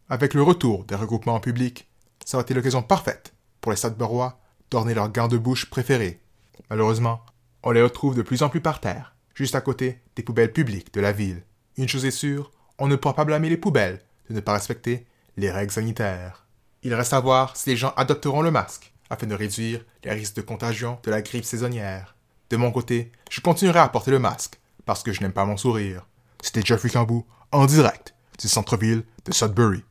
Avec 0.07 0.33
le 0.33 0.43
retour 0.43 0.85
des 0.85 0.95
regroupements 0.95 1.35
en 1.35 1.41
public, 1.41 1.89
ça 2.23 2.37
a 2.37 2.41
été 2.41 2.53
l'occasion 2.53 2.83
parfaite 2.83 3.33
pour 3.59 3.73
les 3.73 3.77
Stade-Barois 3.77 4.39
d'orner 4.71 4.93
leurs 4.93 5.11
gants 5.11 5.27
de 5.27 5.37
bouche 5.37 5.69
préférés. 5.69 6.21
Malheureusement, 6.69 7.19
on 7.63 7.71
les 7.71 7.81
retrouve 7.81 8.15
de 8.15 8.21
plus 8.21 8.43
en 8.43 8.49
plus 8.49 8.61
par 8.61 8.79
terre, 8.79 9.13
juste 9.35 9.55
à 9.55 9.61
côté 9.61 9.99
des 10.15 10.23
poubelles 10.23 10.53
publiques 10.53 10.93
de 10.93 11.01
la 11.01 11.11
ville. 11.11 11.43
Une 11.77 11.87
chose 11.87 12.05
est 12.05 12.11
sûre, 12.11 12.51
on 12.79 12.87
ne 12.87 12.95
pourra 12.95 13.13
pas 13.13 13.23
blâmer 13.23 13.49
les 13.49 13.57
poubelles 13.57 13.99
de 14.29 14.35
ne 14.35 14.39
pas 14.39 14.53
respecter 14.53 15.05
les 15.37 15.51
règles 15.51 15.71
sanitaires. 15.71 16.47
Il 16.81 16.93
reste 16.95 17.13
à 17.13 17.19
voir 17.19 17.55
si 17.55 17.69
les 17.69 17.77
gens 17.77 17.93
adopteront 17.97 18.41
le 18.41 18.49
masque 18.49 18.93
afin 19.11 19.27
de 19.27 19.35
réduire 19.35 19.85
les 20.03 20.11
risques 20.11 20.35
de 20.35 20.41
contagion 20.41 20.97
de 21.03 21.11
la 21.11 21.21
grippe 21.21 21.45
saisonnière. 21.45 22.15
De 22.49 22.57
mon 22.57 22.71
côté, 22.71 23.11
je 23.29 23.41
continuerai 23.41 23.79
à 23.79 23.89
porter 23.89 24.09
le 24.09 24.17
masque 24.17 24.59
parce 24.85 25.03
que 25.03 25.13
je 25.13 25.21
n'aime 25.21 25.33
pas 25.33 25.45
mon 25.45 25.55
sourire. 25.55 26.07
C'était 26.41 26.63
Jeffrey 26.65 26.89
Cambou 26.89 27.25
en 27.51 27.67
direct 27.67 28.15
du 28.39 28.47
centre-ville 28.47 29.03
de 29.25 29.33
Sudbury. 29.33 29.83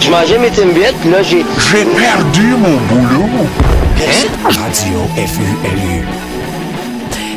Je 0.00 0.10
mangeais 0.10 0.38
mes 0.38 0.50
Timbits, 0.50 1.10
là, 1.10 1.22
j'ai... 1.24 1.44
J'ai 1.72 1.84
perdu 1.84 2.54
mon 2.56 2.76
boulot. 2.86 3.48
Radio 4.44 5.26
FULU. 5.26 6.37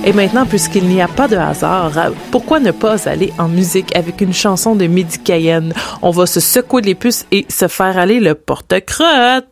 Et 0.04 0.14
maintenant, 0.14 0.48
puisqu'il 0.48 0.86
n'y 0.86 1.00
a 1.00 1.08
pas 1.08 1.28
de 1.28 1.38
hasard, 1.38 1.92
pourquoi 2.32 2.60
ne 2.60 2.72
pas 2.72 3.08
aller 3.08 3.32
en 3.38 3.48
musique 3.48 3.96
avec 3.96 4.20
une 4.22 4.34
chanson 4.34 4.76
de 4.76 4.88
Midi 4.88 5.20
Cayenne? 5.20 5.74
On 6.02 6.10
va 6.10 6.26
se 6.26 6.40
secouer 6.40 6.82
les 6.82 6.96
puces 6.96 7.28
et 7.32 7.46
se 7.50 7.68
faire 7.68 8.00
aller 8.00 8.20
le 8.20 8.34
porte-crotte. 8.34 9.46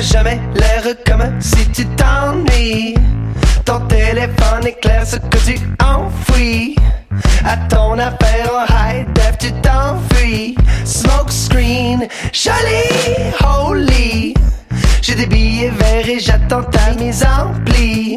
Jamais 0.00 0.38
l'air 0.54 0.84
comme 1.06 1.40
si 1.40 1.68
tu 1.70 1.84
t'ennuies. 1.96 2.94
Ton 3.64 3.80
téléphone 3.86 4.66
éclaire 4.66 5.06
ce 5.06 5.16
que 5.16 5.38
tu 5.44 5.58
enfouis. 5.82 6.76
À 7.44 7.56
ton 7.68 7.98
affaire 7.98 8.50
en 8.54 8.64
high 8.64 9.06
def, 9.12 9.38
tu 9.38 9.52
t'enfuis. 9.60 10.56
Smoke 10.84 11.30
screen, 11.30 12.08
joli, 12.32 13.32
holy. 13.44 14.34
J'ai 15.02 15.14
des 15.14 15.26
billets 15.26 15.70
verts 15.70 16.08
et 16.08 16.20
j'attends 16.20 16.62
ta 16.62 16.92
mise 16.98 17.24
en 17.24 17.52
pli. 17.64 18.16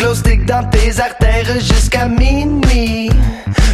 Glow 0.00 0.14
stick 0.14 0.46
dans 0.46 0.64
tes 0.70 0.98
artères 0.98 1.60
jusqu'à 1.60 2.06
minuit. 2.06 3.10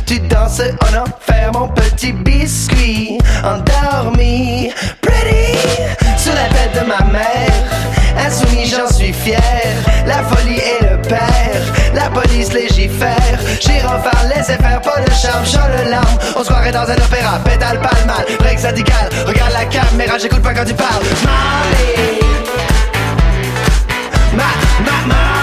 Tu 0.06 0.18
danses 0.18 0.60
en 0.60 1.02
enfer, 1.04 1.52
mon 1.52 1.68
petit 1.68 2.12
biscuit. 2.12 3.18
Endormi, 3.44 4.72
pretty, 5.00 5.56
sous 6.18 6.30
la 6.30 6.48
tête 6.48 6.82
de 6.82 6.88
ma 6.88 6.98
mère. 7.12 7.52
Insoumis, 8.18 8.66
j'en 8.66 8.92
suis 8.92 9.12
fier. 9.12 9.40
La 10.04 10.24
folie 10.24 10.58
est 10.58 10.82
le 10.90 11.00
père. 11.02 11.62
La 11.94 12.10
police 12.10 12.52
légifère. 12.52 13.38
J'irai 13.60 13.80
faire 13.82 14.28
laisser 14.28 14.56
faire, 14.56 14.82
pas 14.82 15.00
de 15.00 15.10
charme, 15.12 15.46
chant 15.46 15.68
le 15.78 15.88
larme. 15.92 16.18
On 16.36 16.42
se 16.42 16.48
croirait 16.48 16.72
dans 16.72 16.90
un 16.90 16.96
opéra, 16.96 17.38
pétale 17.44 17.80
pas 17.80 18.04
mal. 18.04 18.26
Break 18.40 18.58
radical, 18.62 19.10
regarde 19.28 19.52
la 19.52 19.64
caméra, 19.66 20.18
j'écoute 20.18 20.42
pas 20.42 20.54
quand 20.54 20.64
tu 20.64 20.74
parles. 20.74 21.04
Marley. 21.24 22.18
Ma, 24.32 24.42
ma, 24.84 25.06
Marley. 25.06 25.35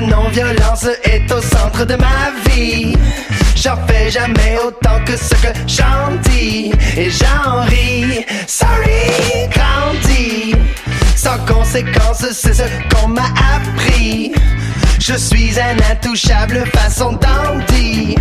Non-violence 0.00 0.86
est 1.02 1.30
au 1.32 1.40
centre 1.40 1.84
de 1.84 1.96
ma 1.96 2.30
vie. 2.48 2.96
J'en 3.56 3.76
fais 3.88 4.10
jamais 4.10 4.56
autant 4.64 5.02
que 5.04 5.16
ce 5.16 5.34
que 5.34 5.48
j'en 5.66 6.14
dis. 6.30 6.70
Et 6.96 7.10
j'en 7.10 7.62
ris. 7.62 8.24
Sorry, 8.46 9.48
grandi. 9.50 10.54
Sans 11.16 11.38
conséquence, 11.46 12.24
c'est 12.32 12.54
ce 12.54 12.62
qu'on 12.94 13.08
m'a 13.08 13.28
appris. 13.56 14.32
Je 15.00 15.14
suis 15.14 15.58
un 15.58 15.76
intouchable 15.90 16.64
façon 16.76 17.12
dandy. 17.14 18.14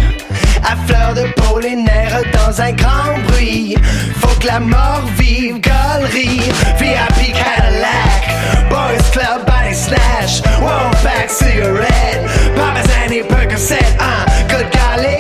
À 0.64 0.76
fleur 0.88 1.14
de 1.14 1.32
peau, 1.34 1.60
les 1.60 1.76
nerfs 1.76 2.24
dans 2.34 2.60
un 2.60 2.72
grand 2.72 3.20
bruit. 3.28 3.76
Faut 4.20 4.40
que 4.40 4.48
la 4.48 4.60
mort 4.60 5.04
vive, 5.18 5.60
galerie. 5.60 6.42
VIP 6.80 7.34
Cadillac, 7.34 8.70
Boys 8.70 9.12
Club, 9.12 9.57
Snatch. 9.78 10.42
One 10.60 10.92
pack 11.06 11.30
cigarette, 11.30 12.26
Parmesan 12.56 13.12
et 13.12 13.24
Percocet. 13.24 13.86
Uh, 14.00 14.26
good 14.50 14.72
golly, 14.74 15.20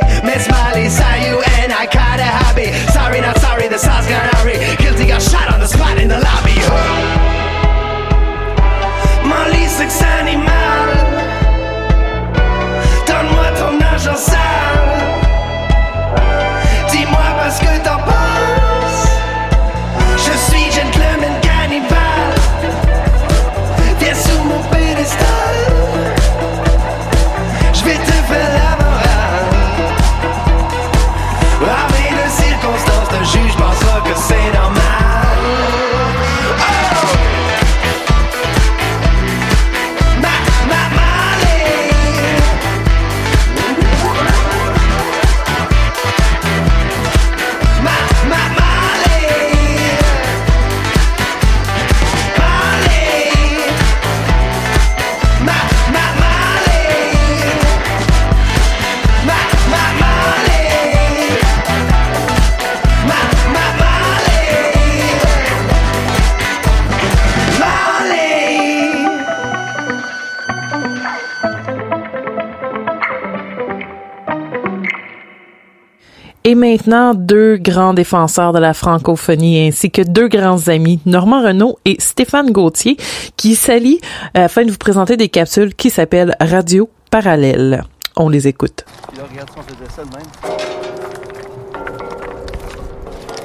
Et 76.47 76.55
maintenant, 76.55 77.13
deux 77.13 77.57
grands 77.57 77.93
défenseurs 77.93 78.53
de 78.53 78.59
la 78.59 78.73
francophonie 78.73 79.67
ainsi 79.67 79.91
que 79.91 80.01
deux 80.01 80.29
grands 80.29 80.69
amis, 80.69 81.01
Normand 81.05 81.43
Renault 81.43 81.77
et 81.83 81.97
Stéphane 81.99 82.53
Gauthier, 82.53 82.95
qui 83.35 83.53
s'allient 83.53 83.99
afin 84.33 84.63
de 84.63 84.71
vous 84.71 84.77
présenter 84.77 85.17
des 85.17 85.27
capsules 85.27 85.75
qui 85.75 85.89
s'appellent 85.89 86.37
Radio 86.39 86.89
Parallèle. 87.11 87.83
On 88.15 88.29
les 88.29 88.47
écoute. 88.47 88.85
Là, 89.17 89.23
regarde 89.29 89.49
si 89.51 89.59
on 89.59 89.61
faisait 89.61 89.89
ça 89.93 90.05
de 90.05 90.09
même. 90.09 90.23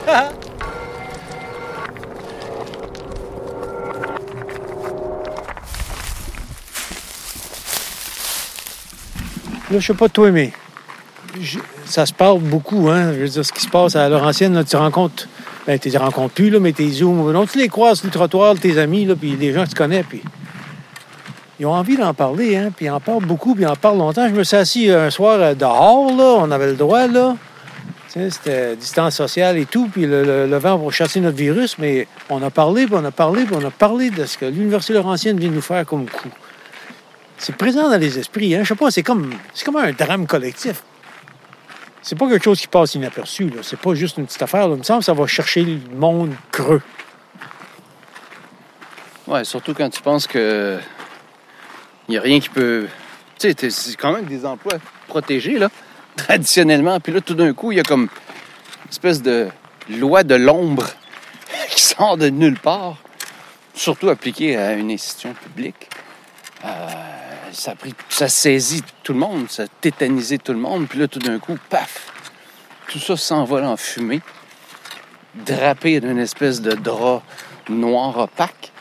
Là, 9.73 9.81
je 9.81 9.87
sais 9.87 9.95
pas 9.95 10.09
toi, 10.09 10.31
mais 10.31 10.53
ça 11.85 12.07
se 12.07 12.13
parle 12.13 12.41
beaucoup, 12.41 12.89
hein. 12.89 13.13
Je 13.13 13.19
veux 13.19 13.29
dire, 13.29 13.45
ce 13.45 13.53
qui 13.53 13.63
se 13.63 13.69
passe 13.69 13.97
à 13.97 14.09
Laurentienne, 14.09 14.55
là, 14.55 14.65
tu 14.65 14.77
rencontres, 14.77 15.29
ben, 15.67 15.79
tu 15.79 15.89
les 15.89 15.99
rencontres 15.99 16.35
plus, 16.35 16.51
là, 16.51 16.61
mais 16.61 16.73
tes 16.73 16.89
zooms, 16.91 17.33
non, 17.33 17.47
tu 17.47 17.59
les 17.59 17.69
croises 17.69 17.99
sur 17.99 18.07
le 18.07 18.13
trottoir, 18.13 18.55
tes 18.55 18.79
amis, 18.79 19.05
là, 19.05 19.15
puis 19.15 19.33
des 19.37 19.53
gens 19.53 19.65
que 19.65 19.71
tu 19.71 19.75
connais, 19.75 20.03
puis 20.03 20.23
ils 21.59 21.67
ont 21.67 21.73
envie 21.73 21.97
d'en 21.97 22.15
parler, 22.15 22.57
hein, 22.57 22.71
puis 22.75 22.87
ils 22.87 22.91
en 22.91 23.01
parlent 23.01 23.25
beaucoup, 23.25 23.55
puis 23.55 23.65
ils 23.65 23.69
en 23.69 23.77
parlent 23.77 23.99
longtemps. 23.99 24.29
Je 24.29 24.35
me 24.35 24.45
suis 24.45 24.57
assis 24.57 24.91
un 24.91 25.11
soir 25.11 25.39
euh, 25.41 25.55
dehors, 25.55 26.15
là, 26.17 26.37
on 26.39 26.51
avait 26.51 26.67
le 26.67 26.77
droit, 26.77 27.07
là. 27.07 27.37
C'était 28.09 28.77
distance 28.77 29.15
sociale 29.15 29.57
et 29.57 29.65
tout, 29.65 29.89
puis 29.91 30.05
le 30.05 30.59
vent 30.59 30.79
pour 30.79 30.93
chasser 30.93 31.19
notre 31.19 31.39
virus, 31.39 31.79
mais 31.79 32.07
on 32.29 32.43
a 32.43 32.51
parlé, 32.51 32.85
puis 32.85 32.95
on 32.95 33.05
a 33.07 33.11
parlé, 33.11 33.45
puis 33.45 33.57
on 33.59 33.67
a 33.67 33.71
parlé 33.71 34.11
de 34.11 34.27
ce 34.27 34.37
que 34.37 34.45
l'Université 34.45 34.93
Laurentienne 34.93 35.39
vient 35.39 35.49
nous 35.49 35.63
faire 35.63 35.87
comme 35.87 36.05
coup. 36.05 36.29
C'est 37.39 37.57
présent 37.57 37.89
dans 37.89 37.97
les 37.97 38.19
esprits, 38.19 38.55
hein. 38.55 38.65
Je 38.65 38.69
sais 38.69 38.75
pas, 38.75 38.91
c'est 38.91 39.03
comme, 39.03 39.33
c'est 39.55 39.65
comme 39.65 39.77
un 39.77 39.93
drame 39.93 40.27
collectif. 40.27 40.83
C'est 42.03 42.19
pas 42.19 42.29
quelque 42.29 42.43
chose 42.43 42.61
qui 42.61 42.67
passe 42.67 42.97
inaperçu, 42.97 43.49
là. 43.49 43.63
C'est 43.63 43.79
pas 43.79 43.95
juste 43.95 44.19
une 44.19 44.27
petite 44.27 44.43
affaire. 44.43 44.67
Il 44.67 44.77
me 44.77 44.83
semble 44.83 45.01
que 45.01 45.05
ça 45.05 45.15
va 45.15 45.27
chercher 45.29 45.63
le 45.63 45.79
monde 45.95 46.35
creux. 46.51 46.83
Ouais, 49.29 49.45
surtout 49.45 49.73
quand 49.73 49.89
tu 49.89 50.03
penses 50.03 50.27
que. 50.27 50.79
Il 52.09 52.13
n'y 52.13 52.19
a 52.19 52.21
rien 52.21 52.41
qui 52.41 52.49
peut. 52.49 52.89
Tu 53.39 53.53
sais, 53.53 53.71
c'est 53.71 53.97
quand 53.97 54.13
même 54.13 54.25
des 54.25 54.45
emplois 54.45 54.79
protégés, 55.07 55.59
là, 55.59 55.69
traditionnellement. 56.17 56.99
Puis 56.99 57.13
là, 57.13 57.21
tout 57.21 57.35
d'un 57.35 57.53
coup, 57.55 57.71
il 57.71 57.77
y 57.77 57.81
a 57.81 57.85
comme 57.85 58.03
une 58.03 58.91
espèce 58.91 59.23
de 59.23 59.49
loi 59.89 60.25
de 60.25 60.35
l'ombre 60.35 60.87
qui 61.71 61.81
sort 61.81 62.17
de 62.17 62.29
nulle 62.29 62.59
part, 62.59 62.97
surtout 63.75 64.09
appliquée 64.09 64.57
à 64.57 64.73
une 64.73 64.91
institution 64.91 65.35
publique. 65.35 65.89
Euh, 66.65 67.12
ça, 67.53 68.29
saisit 68.29 68.83
tout 69.03 69.13
le 69.13 69.19
monde, 69.19 69.51
ça 69.51 69.65
a 69.65 69.67
tétanisé 69.81 70.39
tout 70.39 70.53
le 70.53 70.59
monde. 70.59 70.87
Puis 70.89 70.99
là, 70.99 71.09
tout 71.09 71.19
d'un 71.19 71.39
coup, 71.39 71.57
paf, 71.69 72.13
tout 72.89 72.99
ça 72.99 73.17
s'envole 73.17 73.65
en 73.65 73.77
fumée, 73.77 74.21
drapé 75.35 76.01
d'une 76.01 76.19
espèce 76.19 76.61
de 76.61 76.73
drap 76.73 77.23
noir 77.69 78.19
opaque. 78.19 78.73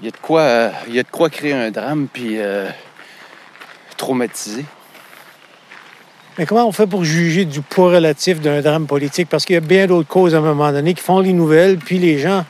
Il 0.00 0.06
y 0.06 0.08
a 0.08 0.10
de 0.12 0.16
quoi, 0.16 0.70
il 0.88 0.94
y 0.94 0.98
a 0.98 1.02
de 1.02 1.10
quoi 1.10 1.28
créer 1.28 1.52
un 1.52 1.70
drame 1.70 2.08
puis 2.10 2.38
euh, 2.38 2.70
traumatiser. 3.96 4.64
Mais 6.38 6.46
comment 6.46 6.66
on 6.66 6.72
fait 6.72 6.86
pour 6.86 7.04
juger 7.04 7.44
du 7.44 7.60
poids 7.60 7.90
relatif 7.90 8.40
d'un 8.40 8.62
drame 8.62 8.86
politique? 8.86 9.28
Parce 9.28 9.44
qu'il 9.44 9.54
y 9.54 9.58
a 9.58 9.60
bien 9.60 9.86
d'autres 9.86 10.08
causes 10.08 10.34
à 10.34 10.38
un 10.38 10.40
moment 10.40 10.72
donné 10.72 10.94
qui 10.94 11.02
font 11.02 11.18
les 11.18 11.34
nouvelles, 11.34 11.76
puis 11.76 11.98
les 11.98 12.18
gens 12.18 12.46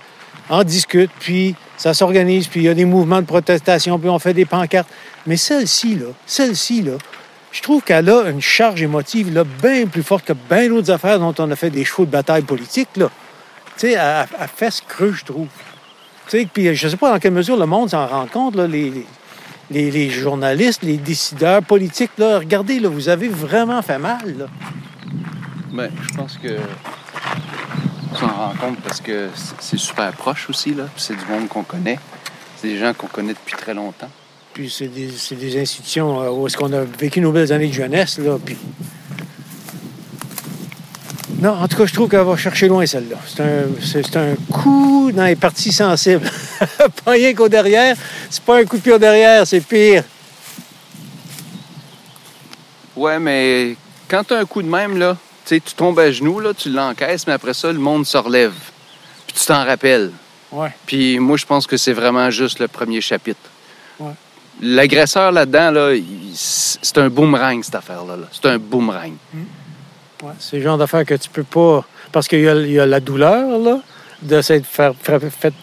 en 0.48 0.62
discutent, 0.62 1.10
puis 1.18 1.56
ça 1.80 1.94
s'organise, 1.94 2.46
puis 2.46 2.60
il 2.60 2.64
y 2.64 2.68
a 2.68 2.74
des 2.74 2.84
mouvements 2.84 3.22
de 3.22 3.26
protestation, 3.26 3.98
puis 3.98 4.10
on 4.10 4.18
fait 4.18 4.34
des 4.34 4.44
pancartes. 4.44 4.90
Mais 5.26 5.38
celle-ci, 5.38 5.94
là, 5.94 6.08
celle-ci, 6.26 6.82
là, 6.82 6.92
je 7.52 7.62
trouve 7.62 7.82
qu'elle 7.82 8.10
a 8.10 8.28
une 8.28 8.42
charge 8.42 8.82
émotive 8.82 9.32
là, 9.32 9.44
bien 9.44 9.86
plus 9.86 10.02
forte 10.02 10.26
que 10.26 10.34
bien 10.34 10.68
d'autres 10.68 10.90
affaires 10.90 11.18
dont 11.18 11.34
on 11.38 11.50
a 11.50 11.56
fait 11.56 11.70
des 11.70 11.86
chevaux 11.86 12.04
de 12.04 12.10
bataille 12.10 12.42
politique. 12.42 12.90
Là. 12.96 13.06
Tu 13.78 13.86
sais, 13.88 13.92
elle, 13.92 14.26
elle 14.38 14.48
fait 14.54 14.74
creux, 14.86 15.12
je 15.12 15.24
trouve. 15.24 15.46
Tu 16.28 16.38
sais, 16.40 16.48
puis 16.52 16.74
je 16.74 16.86
sais 16.86 16.98
pas 16.98 17.12
dans 17.12 17.18
quelle 17.18 17.32
mesure 17.32 17.56
le 17.56 17.64
monde 17.64 17.88
s'en 17.88 18.06
rend 18.06 18.26
compte, 18.26 18.56
là, 18.56 18.66
les, 18.66 18.92
les- 19.70 20.10
journalistes, 20.10 20.82
les 20.82 20.98
décideurs 20.98 21.62
politiques, 21.62 22.12
là, 22.18 22.40
regardez, 22.40 22.78
là, 22.78 22.90
vous 22.90 23.08
avez 23.08 23.28
vraiment 23.28 23.80
fait 23.80 23.98
mal. 23.98 24.36
Là. 24.38 24.46
Ben, 25.72 25.90
je 26.10 26.14
pense 26.14 26.36
que 26.36 26.58
s'en 28.20 28.28
rend 28.28 28.52
compte 28.60 28.80
parce 28.80 29.00
que 29.00 29.28
c'est- 29.60 29.76
super 29.78 30.12
proche 30.12 30.48
aussi, 30.50 30.74
là. 30.74 30.84
C'est 30.96 31.16
du 31.16 31.24
monde 31.26 31.48
qu'on 31.48 31.62
connaît. 31.62 31.98
C'est 32.60 32.68
des 32.68 32.78
gens 32.78 32.92
qu'on 32.94 33.06
connaît 33.06 33.32
depuis 33.32 33.56
très 33.56 33.74
longtemps. 33.74 34.10
Puis 34.52 34.68
c'est 34.70 34.88
des, 34.88 35.08
des 35.36 35.60
institutions 35.60 36.20
euh, 36.20 36.30
où 36.30 36.46
est-ce 36.46 36.56
qu'on 36.56 36.72
a 36.72 36.82
vécu 36.82 37.20
nos 37.20 37.32
belles 37.32 37.52
années 37.52 37.68
de 37.68 37.72
jeunesse, 37.72 38.18
là, 38.18 38.36
puis... 38.44 38.56
Non, 41.40 41.52
en 41.52 41.66
tout 41.68 41.76
cas, 41.78 41.86
je 41.86 41.94
trouve 41.94 42.08
qu'elle 42.10 42.20
va 42.20 42.36
chercher 42.36 42.68
loin, 42.68 42.84
celle-là. 42.84 43.16
C'est 43.26 44.14
un, 44.16 44.32
un 44.32 44.34
coup 44.52 45.10
dans 45.10 45.24
les 45.24 45.36
parties 45.36 45.72
sensibles. 45.72 46.30
pas 47.04 47.12
rien 47.12 47.32
qu'au 47.32 47.48
derrière. 47.48 47.96
C'est 48.28 48.42
pas 48.42 48.58
un 48.58 48.64
coup 48.64 48.76
de 48.76 48.92
au 48.92 48.98
derrière, 48.98 49.46
c'est 49.46 49.60
pire. 49.60 50.04
Ouais, 52.94 53.18
mais 53.18 53.74
quand 54.06 54.22
t'as 54.24 54.40
un 54.40 54.44
coup 54.44 54.60
de 54.62 54.68
même, 54.68 54.98
là, 54.98 55.16
sais, 55.54 55.60
tu 55.60 55.74
tombes 55.74 55.98
à 55.98 56.10
genoux, 56.10 56.40
là, 56.40 56.54
tu 56.54 56.70
l'encaisses, 56.70 57.26
mais 57.26 57.32
après 57.32 57.54
ça, 57.54 57.72
le 57.72 57.78
monde 57.78 58.06
se 58.06 58.16
relève. 58.16 58.54
Puis 59.26 59.36
tu 59.38 59.46
t'en 59.46 59.64
rappelles. 59.64 60.10
Ouais. 60.50 60.72
Puis 60.86 61.18
moi, 61.18 61.36
je 61.36 61.46
pense 61.46 61.66
que 61.66 61.76
c'est 61.76 61.92
vraiment 61.92 62.30
juste 62.30 62.58
le 62.58 62.68
premier 62.68 63.00
chapitre. 63.00 63.40
Ouais. 63.98 64.12
L'agresseur 64.60 65.32
là-dedans, 65.32 65.70
là, 65.70 65.92
c'est 66.34 66.98
un 66.98 67.08
boomerang, 67.08 67.62
cette 67.62 67.74
affaire-là. 67.74 68.16
là. 68.16 68.26
C'est 68.32 68.46
un 68.46 68.58
boomerang. 68.58 69.14
Ouais, 70.22 70.32
c'est 70.38 70.56
le 70.56 70.62
genre 70.62 70.76
d'affaire 70.76 71.04
que 71.04 71.14
tu 71.14 71.30
peux 71.30 71.44
pas. 71.44 71.84
Parce 72.12 72.28
qu'il 72.28 72.40
y 72.40 72.72
y 72.72 72.80
a 72.80 72.86
la 72.86 73.00
douleur, 73.00 73.58
là, 73.58 73.80
de 74.22 74.42
s'être 74.42 74.66
fait 74.66 74.92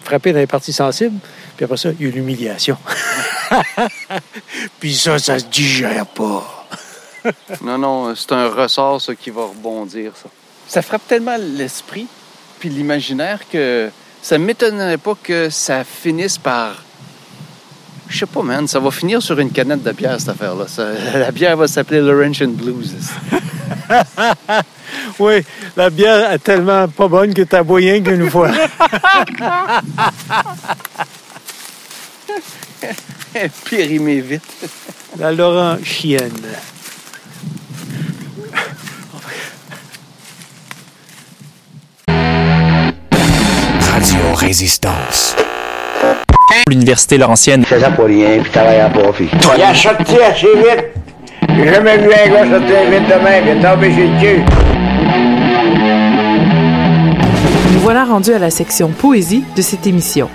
frapper 0.04 0.34
dans 0.34 0.40
les 0.40 0.48
parties 0.48 0.74
sensibles. 0.74 1.20
Puis 1.56 1.66
après 1.66 1.78
ça, 1.78 1.90
il 2.00 2.06
y 2.06 2.10
a 2.10 2.14
l'humiliation. 2.14 2.78
Puis 4.80 4.96
ça, 4.96 5.20
ça 5.20 5.40
se 5.40 5.46
digère 5.46 6.06
pas. 6.08 6.57
Non, 7.62 7.78
non, 7.78 8.16
c'est 8.16 8.32
un 8.32 8.50
ressort, 8.50 9.02
ça, 9.02 9.16
qui 9.16 9.30
va 9.30 9.44
rebondir, 9.44 10.12
ça. 10.22 10.30
Ça 10.68 10.82
frappe 10.82 11.08
tellement 11.08 11.38
l'esprit 11.38 12.08
puis 12.60 12.70
l'imaginaire 12.70 13.40
que 13.52 13.90
ça 14.22 14.38
m'étonnerait 14.38 14.98
pas 14.98 15.16
que 15.22 15.50
ça 15.50 15.84
finisse 15.84 16.38
par... 16.38 16.84
Je 18.10 18.20
sais 18.20 18.26
pas, 18.26 18.42
man, 18.42 18.68
ça 18.68 18.80
va 18.80 18.90
finir 18.92 19.22
sur 19.22 19.38
une 19.40 19.52
canette 19.52 19.84
de 19.84 19.92
bière, 19.92 20.18
cette 20.20 20.30
affaire-là. 20.30 20.68
Ça- 20.68 20.94
la 21.14 21.32
bière 21.32 21.58
va 21.58 21.68
s'appeler 21.68 22.00
Laurentian 22.02 22.48
Blues. 22.48 22.94
oui, 25.20 25.44
la 25.76 25.90
bière 25.90 26.32
est 26.32 26.40
tellement 26.40 26.88
pas 26.88 27.08
bonne 27.08 27.34
que 27.34 27.42
t'as 27.44 27.64
boit 27.64 27.80
rien 27.80 28.02
qu'une 28.02 28.30
fois. 28.30 28.52
Périmé 33.70 34.22
vite. 34.22 34.44
La 35.18 35.32
Laurent 35.32 35.78
Radio 43.98 44.22
Résistance. 44.36 45.36
L'Université 46.70 47.18
Laurentienne. 47.18 47.66
C'est 47.68 47.80
ça 47.80 47.90
pour 47.90 48.06
rien, 48.06 48.38
puis 48.44 48.52
travaille 48.52 48.80
à 48.80 48.90
profit. 48.90 49.28
Il 49.56 49.62
a 49.64 49.74
sorti 49.74 50.22
assez 50.22 50.56
vite. 50.56 50.86
J'ai 51.50 51.74
jamais 51.74 51.98
vu 51.98 52.12
un 52.14 52.30
gars 52.30 52.48
sortir 52.48 52.92
vite 52.92 53.08
de 53.08 53.24
même. 53.24 53.44
Il 53.48 53.58
est 53.58 53.60
tombé 53.60 53.92
chez 53.96 54.08
le 54.08 54.20
cul. 54.20 54.44
Nous 57.74 57.80
voilà 57.80 58.06
rendus 58.06 58.34
à 58.34 58.38
la 58.38 58.52
section 58.52 58.90
poésie 58.90 59.44
de 59.56 59.64
cette 59.64 59.88
émission. 59.88 60.30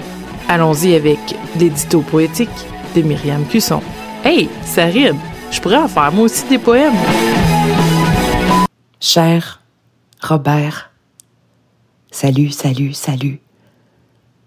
Allons-y 0.49 0.97
avec 0.97 1.21
l'édito 1.57 2.01
poétique 2.01 2.51
de 2.97 3.03
Myriam 3.03 3.47
Cusson. 3.47 3.81
Hey, 4.25 4.49
ça 4.65 4.87
rime! 4.87 5.21
Je 5.53 5.61
pourrais 5.61 5.77
en 5.77 5.87
faire 5.87 6.11
moi 6.11 6.25
aussi 6.25 6.45
des 6.47 6.59
poèmes. 6.59 6.97
Cher 8.99 9.63
Robert, 10.21 10.91
salut, 12.11 12.51
salut, 12.51 12.93
salut. 12.93 13.42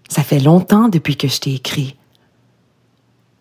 Ça 0.08 0.22
fait 0.22 0.38
longtemps 0.38 0.88
depuis 0.88 1.16
que 1.16 1.28
je 1.28 1.40
t'ai 1.40 1.54
écrit. 1.54 1.96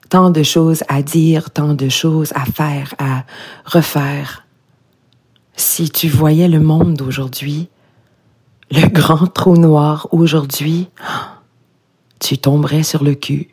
Tant 0.09 0.30
de 0.30 0.43
choses 0.43 0.84
à 0.88 1.01
dire, 1.01 1.51
tant 1.51 1.74
de 1.74 1.89
choses 1.89 2.32
à 2.36 2.45
faire, 2.45 2.93
à 2.99 3.24
refaire. 3.66 4.45
Si 5.55 5.89
tu 5.89 6.09
voyais 6.09 6.47
le 6.47 6.59
monde 6.59 7.01
aujourd'hui, 7.01 7.70
le 8.72 8.88
grand 8.91 9.28
trou 9.28 9.55
noir 9.57 10.07
aujourd'hui, 10.11 10.89
tu 12.20 12.38
tomberais 12.38 12.84
sur 12.84 13.03
le 13.03 13.16
cul. 13.16 13.49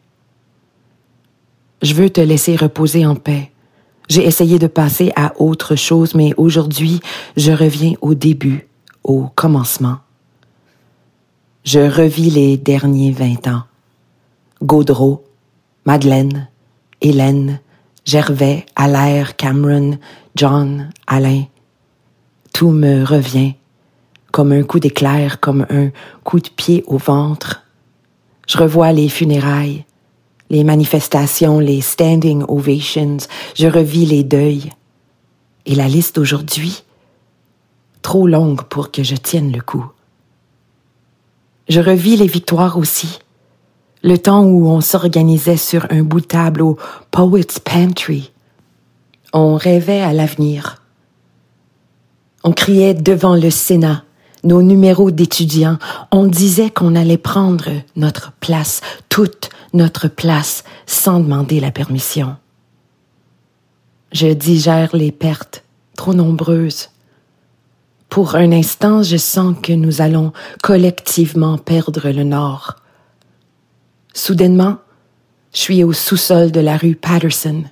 Je 1.82 1.94
veux 1.94 2.10
te 2.10 2.20
laisser 2.20 2.56
reposer 2.56 3.04
en 3.06 3.16
paix. 3.16 3.50
J'ai 4.08 4.24
essayé 4.24 4.58
de 4.58 4.66
passer 4.66 5.12
à 5.16 5.32
autre 5.40 5.74
chose, 5.74 6.14
mais 6.14 6.32
aujourd'hui, 6.36 7.00
je 7.36 7.50
reviens 7.50 7.94
au 8.00 8.14
début, 8.14 8.68
au 9.04 9.28
commencement. 9.34 9.98
Je 11.64 11.78
revis 11.78 12.28
les 12.28 12.56
derniers 12.56 13.12
vingt 13.12 13.46
ans. 13.46 13.62
Gaudreau, 14.64 15.24
Madeleine, 15.86 16.48
Hélène, 17.00 17.60
Gervais, 18.04 18.66
Allaire, 18.74 19.36
Cameron, 19.36 19.98
John, 20.34 20.90
Alain. 21.06 21.44
Tout 22.52 22.70
me 22.70 23.04
revient, 23.04 23.54
comme 24.32 24.50
un 24.50 24.64
coup 24.64 24.80
d'éclair, 24.80 25.38
comme 25.38 25.64
un 25.70 25.90
coup 26.24 26.40
de 26.40 26.48
pied 26.48 26.82
au 26.88 26.98
ventre. 26.98 27.62
Je 28.48 28.58
revois 28.58 28.90
les 28.90 29.08
funérailles, 29.08 29.84
les 30.50 30.64
manifestations, 30.64 31.60
les 31.60 31.80
standing 31.80 32.42
ovations, 32.48 33.18
je 33.54 33.68
revis 33.68 34.06
les 34.06 34.24
deuils. 34.24 34.70
Et 35.64 35.76
la 35.76 35.86
liste 35.86 36.16
d'aujourd'hui, 36.16 36.82
trop 38.02 38.26
longue 38.26 38.62
pour 38.62 38.90
que 38.90 39.04
je 39.04 39.14
tienne 39.14 39.52
le 39.52 39.60
coup. 39.60 39.86
Je 41.72 41.80
revis 41.80 42.18
les 42.18 42.26
victoires 42.26 42.76
aussi. 42.76 43.18
Le 44.02 44.18
temps 44.18 44.44
où 44.44 44.68
on 44.68 44.82
s'organisait 44.82 45.56
sur 45.56 45.86
un 45.88 46.02
bout 46.02 46.20
de 46.20 46.26
table 46.26 46.60
au 46.60 46.76
Poets 47.10 47.60
Pantry. 47.64 48.30
On 49.32 49.56
rêvait 49.56 50.02
à 50.02 50.12
l'avenir. 50.12 50.82
On 52.44 52.52
criait 52.52 52.92
devant 52.92 53.36
le 53.36 53.48
Sénat 53.48 54.04
nos 54.44 54.60
numéros 54.60 55.10
d'étudiants. 55.10 55.78
On 56.10 56.26
disait 56.26 56.68
qu'on 56.68 56.94
allait 56.94 57.16
prendre 57.16 57.70
notre 57.96 58.32
place, 58.32 58.82
toute 59.08 59.48
notre 59.72 60.08
place, 60.08 60.64
sans 60.84 61.20
demander 61.20 61.58
la 61.58 61.70
permission. 61.70 62.36
Je 64.12 64.26
digère 64.26 64.94
les 64.94 65.10
pertes, 65.10 65.64
trop 65.96 66.12
nombreuses. 66.12 66.90
Pour 68.12 68.34
un 68.34 68.52
instant, 68.52 69.02
je 69.02 69.16
sens 69.16 69.56
que 69.62 69.72
nous 69.72 70.02
allons 70.02 70.34
collectivement 70.62 71.56
perdre 71.56 72.10
le 72.10 72.24
Nord. 72.24 72.76
Soudainement, 74.12 74.76
je 75.54 75.60
suis 75.60 75.82
au 75.82 75.94
sous-sol 75.94 76.52
de 76.52 76.60
la 76.60 76.76
rue 76.76 76.94
Patterson, 76.94 77.64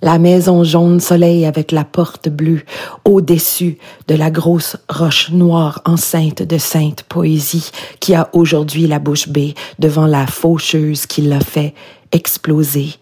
la 0.00 0.18
maison 0.18 0.64
jaune 0.64 0.98
soleil 0.98 1.44
avec 1.44 1.72
la 1.72 1.84
porte 1.84 2.30
bleue 2.30 2.62
au-dessus 3.04 3.76
de 4.08 4.14
la 4.14 4.30
grosse 4.30 4.78
roche 4.88 5.30
noire 5.30 5.82
enceinte 5.84 6.42
de 6.42 6.56
sainte 6.56 7.02
poésie 7.02 7.70
qui 8.00 8.14
a 8.14 8.30
aujourd'hui 8.32 8.86
la 8.86 8.98
bouche 8.98 9.28
bée 9.28 9.52
devant 9.78 10.06
la 10.06 10.26
faucheuse 10.26 11.04
qui 11.04 11.20
l'a 11.20 11.40
fait 11.40 11.74
exploser. 12.12 12.94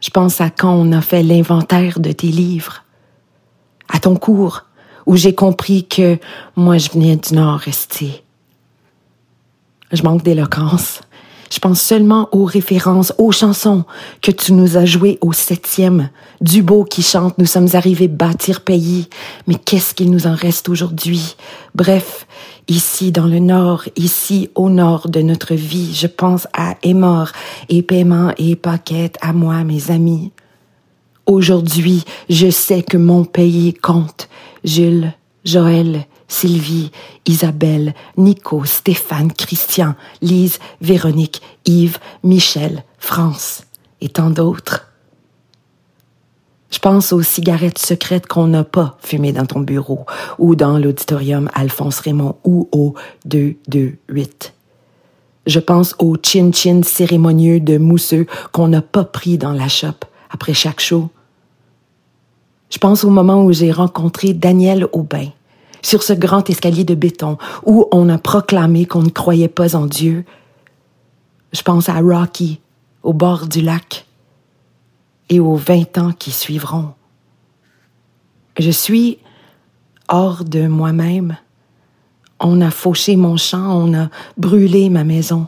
Je 0.00 0.08
pense 0.08 0.40
à 0.40 0.48
quand 0.48 0.72
on 0.72 0.92
a 0.92 1.02
fait 1.02 1.22
l'inventaire 1.22 2.00
de 2.00 2.12
tes 2.12 2.28
livres, 2.28 2.82
à 3.92 3.98
ton 3.98 4.16
cours 4.16 4.65
où 5.06 5.16
j'ai 5.16 5.34
compris 5.34 5.86
que 5.86 6.18
moi 6.56 6.78
je 6.78 6.90
venais 6.90 7.16
du 7.16 7.34
Nord-Est. 7.34 8.04
Je 9.92 10.02
manque 10.02 10.22
d'éloquence. 10.22 11.00
Je 11.50 11.60
pense 11.60 11.80
seulement 11.80 12.28
aux 12.32 12.44
références, 12.44 13.12
aux 13.18 13.30
chansons 13.30 13.84
que 14.20 14.32
tu 14.32 14.52
nous 14.52 14.76
as 14.76 14.84
jouées 14.84 15.18
au 15.20 15.32
septième. 15.32 16.10
Du 16.40 16.62
beau 16.62 16.84
qui 16.84 17.02
chante, 17.02 17.38
nous 17.38 17.46
sommes 17.46 17.68
arrivés 17.74 18.08
bâtir 18.08 18.62
pays. 18.62 19.08
Mais 19.46 19.54
qu'est-ce 19.54 19.94
qu'il 19.94 20.10
nous 20.10 20.26
en 20.26 20.34
reste 20.34 20.68
aujourd'hui? 20.68 21.36
Bref, 21.74 22.26
ici 22.66 23.12
dans 23.12 23.26
le 23.26 23.38
nord, 23.38 23.84
ici 23.94 24.50
au 24.54 24.70
nord 24.70 25.08
de 25.08 25.20
notre 25.22 25.54
vie, 25.54 25.94
je 25.94 26.08
pense 26.08 26.48
à 26.52 26.74
Émor 26.82 27.30
et 27.68 27.82
Paiement 27.82 28.32
et 28.38 28.56
Paquette, 28.56 29.16
à 29.20 29.32
moi, 29.32 29.62
mes 29.62 29.90
amis. 29.90 30.32
Aujourd'hui, 31.26 32.04
je 32.28 32.50
sais 32.50 32.82
que 32.82 32.96
mon 32.96 33.24
pays 33.24 33.72
compte. 33.74 34.28
Jules, 34.66 35.12
Joël, 35.44 36.06
Sylvie, 36.28 36.90
Isabelle, 37.24 37.94
Nico, 38.16 38.64
Stéphane, 38.64 39.32
Christian, 39.32 39.94
Lise, 40.20 40.58
Véronique, 40.80 41.40
Yves, 41.64 41.98
Michel, 42.24 42.84
France 42.98 43.62
et 44.00 44.08
tant 44.08 44.30
d'autres. 44.30 44.92
Je 46.70 46.80
pense 46.80 47.12
aux 47.12 47.22
cigarettes 47.22 47.78
secrètes 47.78 48.26
qu'on 48.26 48.48
n'a 48.48 48.64
pas 48.64 48.98
fumées 49.00 49.32
dans 49.32 49.46
ton 49.46 49.60
bureau 49.60 50.04
ou 50.38 50.56
dans 50.56 50.78
l'auditorium 50.78 51.48
Alphonse 51.54 52.00
Raymond 52.00 52.36
ou 52.44 52.68
au 52.72 52.94
228. 53.24 54.52
Je 55.46 55.60
pense 55.60 55.94
aux 56.00 56.16
chin-chin 56.20 56.82
cérémonieux 56.82 57.60
de 57.60 57.78
mousseux 57.78 58.26
qu'on 58.50 58.66
n'a 58.66 58.82
pas 58.82 59.04
pris 59.04 59.38
dans 59.38 59.52
la 59.52 59.68
shop 59.68 60.04
après 60.28 60.54
chaque 60.54 60.80
show. 60.80 61.08
Je 62.70 62.78
pense 62.78 63.04
au 63.04 63.10
moment 63.10 63.44
où 63.44 63.52
j'ai 63.52 63.70
rencontré 63.70 64.34
Daniel 64.34 64.86
Aubin, 64.92 65.28
sur 65.82 66.02
ce 66.02 66.12
grand 66.12 66.48
escalier 66.50 66.84
de 66.84 66.94
béton 66.94 67.38
où 67.64 67.86
on 67.92 68.08
a 68.08 68.18
proclamé 68.18 68.86
qu'on 68.86 69.02
ne 69.02 69.10
croyait 69.10 69.48
pas 69.48 69.76
en 69.76 69.86
Dieu. 69.86 70.24
Je 71.52 71.62
pense 71.62 71.88
à 71.88 72.00
Rocky, 72.00 72.60
au 73.02 73.12
bord 73.12 73.46
du 73.46 73.60
lac, 73.60 74.06
et 75.28 75.40
aux 75.40 75.54
vingt 75.54 75.96
ans 75.98 76.12
qui 76.12 76.32
suivront. 76.32 76.90
Je 78.58 78.70
suis 78.70 79.18
hors 80.08 80.44
de 80.44 80.66
moi-même. 80.66 81.36
On 82.40 82.60
a 82.60 82.70
fauché 82.70 83.16
mon 83.16 83.36
champ, 83.36 83.76
on 83.76 83.94
a 83.94 84.08
brûlé 84.36 84.90
ma 84.90 85.04
maison. 85.04 85.46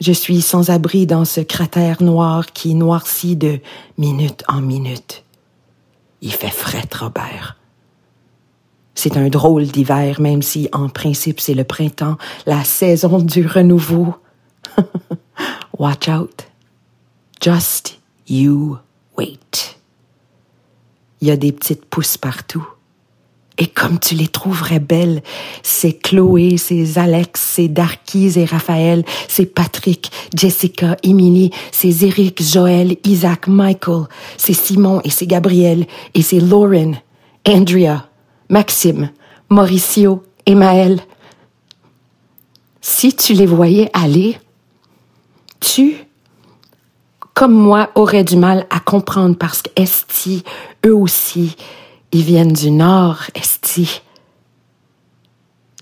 Je 0.00 0.12
suis 0.12 0.40
sans 0.40 0.70
abri 0.70 1.06
dans 1.06 1.24
ce 1.24 1.40
cratère 1.40 2.02
noir 2.02 2.46
qui 2.52 2.74
noircit 2.74 3.36
de 3.36 3.60
minute 3.98 4.42
en 4.48 4.60
minute. 4.60 5.24
Il 6.22 6.32
fait 6.32 6.52
Robert. 6.94 7.56
C'est 8.94 9.16
un 9.16 9.28
drôle 9.28 9.66
d'hiver, 9.66 10.20
même 10.20 10.42
si 10.42 10.68
en 10.72 10.88
principe 10.88 11.40
c'est 11.40 11.54
le 11.54 11.64
printemps, 11.64 12.18
la 12.46 12.64
saison 12.64 13.18
du 13.18 13.46
renouveau. 13.46 14.14
Watch 15.78 16.08
out. 16.08 16.46
Just 17.40 17.98
you 18.28 18.78
wait. 19.16 19.78
Il 21.20 21.28
y 21.28 21.30
a 21.30 21.36
des 21.36 21.52
petites 21.52 21.86
pousses 21.86 22.18
partout. 22.18 22.66
Et 23.62 23.66
comme 23.66 23.98
tu 23.98 24.14
les 24.14 24.26
trouverais 24.26 24.80
belles, 24.80 25.22
c'est 25.62 25.92
Chloé, 25.92 26.56
c'est 26.56 26.96
Alex, 26.96 27.40
c'est 27.40 27.68
Darkys 27.68 28.38
et 28.38 28.46
Raphaël, 28.46 29.04
c'est 29.28 29.44
Patrick, 29.44 30.10
Jessica, 30.34 30.96
Emily, 31.02 31.50
c'est 31.70 32.02
Eric, 32.02 32.42
Joël, 32.42 32.96
Isaac, 33.04 33.48
Michael, 33.48 34.04
c'est 34.38 34.54
Simon 34.54 35.02
et 35.04 35.10
c'est 35.10 35.26
Gabriel, 35.26 35.86
et 36.14 36.22
c'est 36.22 36.40
Lauren, 36.40 36.94
Andrea, 37.46 38.08
Maxime, 38.48 39.10
Mauricio 39.50 40.22
et 40.46 40.54
Maël. 40.54 40.98
Si 42.80 43.14
tu 43.14 43.34
les 43.34 43.46
voyais 43.46 43.90
aller, 43.92 44.38
tu, 45.60 45.96
comme 47.34 47.52
moi, 47.52 47.90
aurais 47.94 48.24
du 48.24 48.36
mal 48.36 48.66
à 48.70 48.80
comprendre 48.80 49.36
parce 49.36 49.60
qu'Esti, 49.60 50.44
eux 50.86 50.96
aussi, 50.96 51.56
ils 52.12 52.22
viennent 52.22 52.52
du 52.52 52.70
Nord, 52.70 53.22
Esti. 53.34 54.02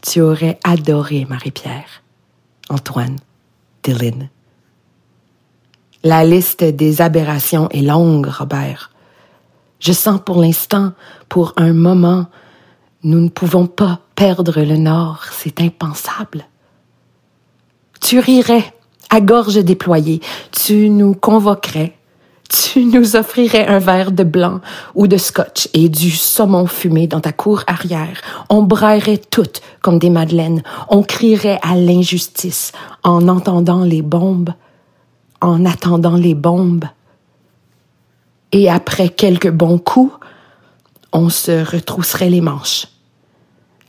Tu 0.02 0.20
aurais 0.20 0.58
adoré 0.64 1.26
Marie-Pierre, 1.28 2.02
Antoine, 2.68 3.18
Dylan. 3.82 4.28
La 6.04 6.24
liste 6.24 6.62
des 6.62 7.02
aberrations 7.02 7.68
est 7.70 7.82
longue, 7.82 8.26
Robert. 8.26 8.92
Je 9.80 9.92
sens 9.92 10.20
pour 10.24 10.40
l'instant, 10.40 10.92
pour 11.28 11.52
un 11.56 11.72
moment, 11.72 12.26
nous 13.02 13.20
ne 13.20 13.28
pouvons 13.28 13.66
pas 13.66 14.00
perdre 14.14 14.62
le 14.62 14.76
Nord, 14.76 15.24
c'est 15.32 15.60
impensable. 15.60 16.46
Tu 18.00 18.18
rirais 18.18 18.72
à 19.10 19.20
gorge 19.20 19.56
déployée, 19.56 20.20
tu 20.52 20.88
nous 20.88 21.14
convoquerais, 21.14 21.97
tu 22.48 22.84
nous 22.84 23.14
offrirais 23.16 23.66
un 23.66 23.78
verre 23.78 24.10
de 24.10 24.24
blanc 24.24 24.60
ou 24.94 25.06
de 25.06 25.18
scotch 25.18 25.68
et 25.74 25.88
du 25.88 26.10
saumon 26.10 26.66
fumé 26.66 27.06
dans 27.06 27.20
ta 27.20 27.32
cour 27.32 27.62
arrière. 27.66 28.20
On 28.48 28.62
braillerait 28.62 29.20
toutes 29.30 29.60
comme 29.82 29.98
des 29.98 30.10
madeleines. 30.10 30.62
On 30.88 31.02
crierait 31.02 31.60
à 31.62 31.76
l'injustice 31.76 32.72
en 33.02 33.28
entendant 33.28 33.84
les 33.84 34.02
bombes, 34.02 34.54
en 35.40 35.66
attendant 35.66 36.16
les 36.16 36.34
bombes. 36.34 36.86
Et 38.52 38.70
après 38.70 39.10
quelques 39.10 39.50
bons 39.50 39.78
coups, 39.78 40.14
on 41.12 41.28
se 41.28 41.70
retrousserait 41.70 42.30
les 42.30 42.40
manches, 42.40 42.86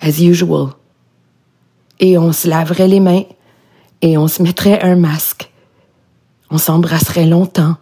as 0.01 0.19
usual. 0.19 0.69
Et 2.01 2.17
on 2.17 2.33
se 2.33 2.47
laverait 2.47 2.87
les 2.87 2.99
mains 2.99 3.23
et 4.01 4.17
on 4.17 4.27
se 4.27 4.41
mettrait 4.41 4.81
un 4.81 4.95
masque. 4.95 5.49
On 6.49 6.57
s'embrasserait 6.57 7.25
longtemps 7.25 7.75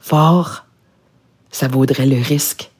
fort, 0.00 0.64
ça 1.50 1.68
vaudrait 1.68 2.06
le 2.06 2.20
risque. 2.20 2.70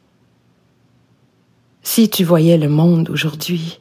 Si 1.82 2.08
tu 2.08 2.24
voyais 2.24 2.58
le 2.58 2.68
monde 2.68 3.10
aujourd'hui, 3.10 3.80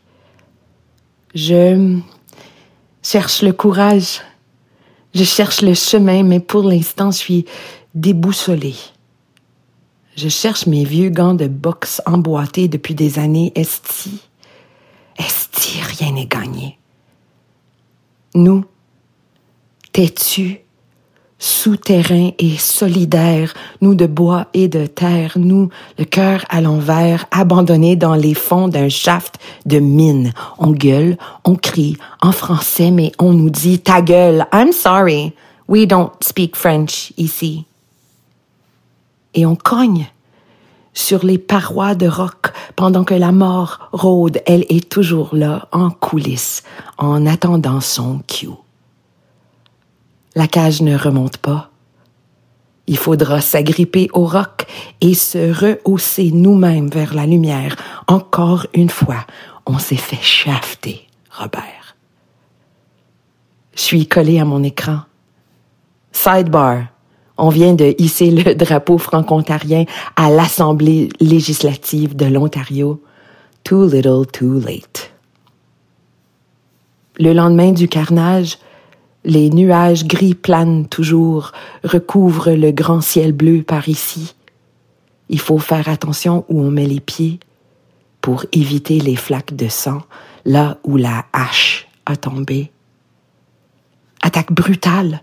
je 1.33 1.99
cherche 3.01 3.41
le 3.41 3.53
courage, 3.53 4.21
je 5.13 5.23
cherche 5.23 5.61
le 5.61 5.73
chemin, 5.73 6.23
mais 6.23 6.39
pour 6.39 6.63
l'instant, 6.63 7.11
je 7.11 7.17
suis 7.17 7.45
déboussolée. 7.95 8.75
Je 10.15 10.27
cherche 10.27 10.65
mes 10.67 10.83
vieux 10.83 11.09
gants 11.09 11.33
de 11.33 11.47
boxe 11.47 12.01
emboîtés 12.05 12.67
depuis 12.67 12.93
des 12.93 13.19
années. 13.19 13.51
Esti, 13.55 14.21
esti, 15.17 15.79
rien 15.81 16.11
n'est 16.11 16.25
gagné? 16.25 16.77
Nous, 18.35 18.65
têtus, 19.91 20.59
souterrains 21.39 22.31
et 22.37 22.57
solidaires, 22.57 23.53
nous 23.81 23.95
de 23.95 24.05
bois 24.05 24.47
et 24.53 24.67
de 24.67 24.85
terre, 24.85 25.33
nous, 25.37 25.69
le 25.97 26.03
cœur 26.05 26.45
à 26.49 26.61
l'envers, 26.61 27.25
abandonnés 27.31 27.95
dans 27.95 28.15
les 28.15 28.33
fonds 28.33 28.67
d'un 28.67 28.89
shaft 28.89 29.39
de 29.65 29.79
mine. 29.79 30.33
On 30.59 30.71
gueule, 30.71 31.17
on 31.45 31.55
crie 31.55 31.97
en 32.21 32.33
français, 32.33 32.91
mais 32.91 33.13
on 33.17 33.33
nous 33.33 33.49
dit 33.49 33.79
ta 33.79 34.01
gueule, 34.01 34.45
I'm 34.53 34.73
sorry, 34.73 35.33
we 35.67 35.87
don't 35.87 36.11
speak 36.21 36.55
French 36.55 37.13
ici. 37.17 37.65
Et 39.33 39.45
on 39.45 39.55
cogne 39.55 40.07
sur 40.93 41.25
les 41.25 41.37
parois 41.37 41.95
de 41.95 42.07
roc 42.07 42.51
pendant 42.75 43.05
que 43.05 43.13
la 43.13 43.31
mort 43.31 43.89
rôde, 43.93 44.41
elle 44.45 44.65
est 44.67 44.89
toujours 44.89 45.29
là, 45.33 45.67
en 45.71 45.89
coulisses, 45.89 46.63
en 46.97 47.25
attendant 47.25 47.79
son 47.79 48.19
cue. 48.27 48.49
La 50.39 50.47
cage 50.47 50.81
ne 50.81 50.97
remonte 50.97 51.35
pas. 51.35 51.69
Il 52.87 52.95
faudra 52.95 53.41
s'agripper 53.41 54.07
au 54.13 54.25
roc 54.25 54.67
et 55.01 55.13
se 55.13 55.51
rehausser 55.51 56.31
nous-mêmes 56.31 56.87
vers 56.87 57.13
la 57.13 57.25
lumière. 57.25 57.75
Encore 58.07 58.65
une 58.73 58.89
fois, 58.89 59.25
on 59.65 59.79
s'est 59.79 59.97
fait 59.97 60.21
shafter, 60.21 61.05
Robert. 61.29 61.97
Je 63.75 63.81
suis 63.81 64.07
collé 64.07 64.39
à 64.39 64.45
mon 64.45 64.63
écran. 64.63 65.01
Sidebar. 66.13 66.83
On 67.37 67.49
vient 67.49 67.73
de 67.73 67.93
hisser 67.97 68.31
le 68.31 68.55
drapeau 68.63 68.97
franco-ontarien 68.97 69.83
à 70.15 70.29
l'Assemblée 70.29 71.09
législative 71.19 72.15
de 72.15 72.27
l'Ontario. 72.27 73.03
Too 73.65 73.89
little, 73.89 74.25
too 74.25 74.61
late. 74.61 75.11
Le 77.17 77.33
lendemain 77.33 77.73
du 77.73 77.89
carnage, 77.89 78.57
les 79.29 79.49
nuages 79.49 80.05
gris 80.05 80.33
planent 80.33 80.87
toujours, 80.87 81.51
recouvrent 81.83 82.51
le 82.51 82.71
grand 82.71 83.01
ciel 83.01 83.31
bleu 83.31 83.61
par 83.63 83.87
ici. 83.87 84.35
Il 85.29 85.39
faut 85.39 85.59
faire 85.59 85.87
attention 85.87 86.45
où 86.49 86.61
on 86.61 86.71
met 86.71 86.87
les 86.87 86.99
pieds 86.99 87.39
pour 88.21 88.45
éviter 88.51 88.99
les 88.99 89.15
flaques 89.15 89.55
de 89.55 89.67
sang 89.67 90.01
là 90.45 90.77
où 90.83 90.97
la 90.97 91.25
hache 91.31 91.87
a 92.05 92.15
tombé. 92.15 92.71
Attaque 94.21 94.51
brutale 94.51 95.21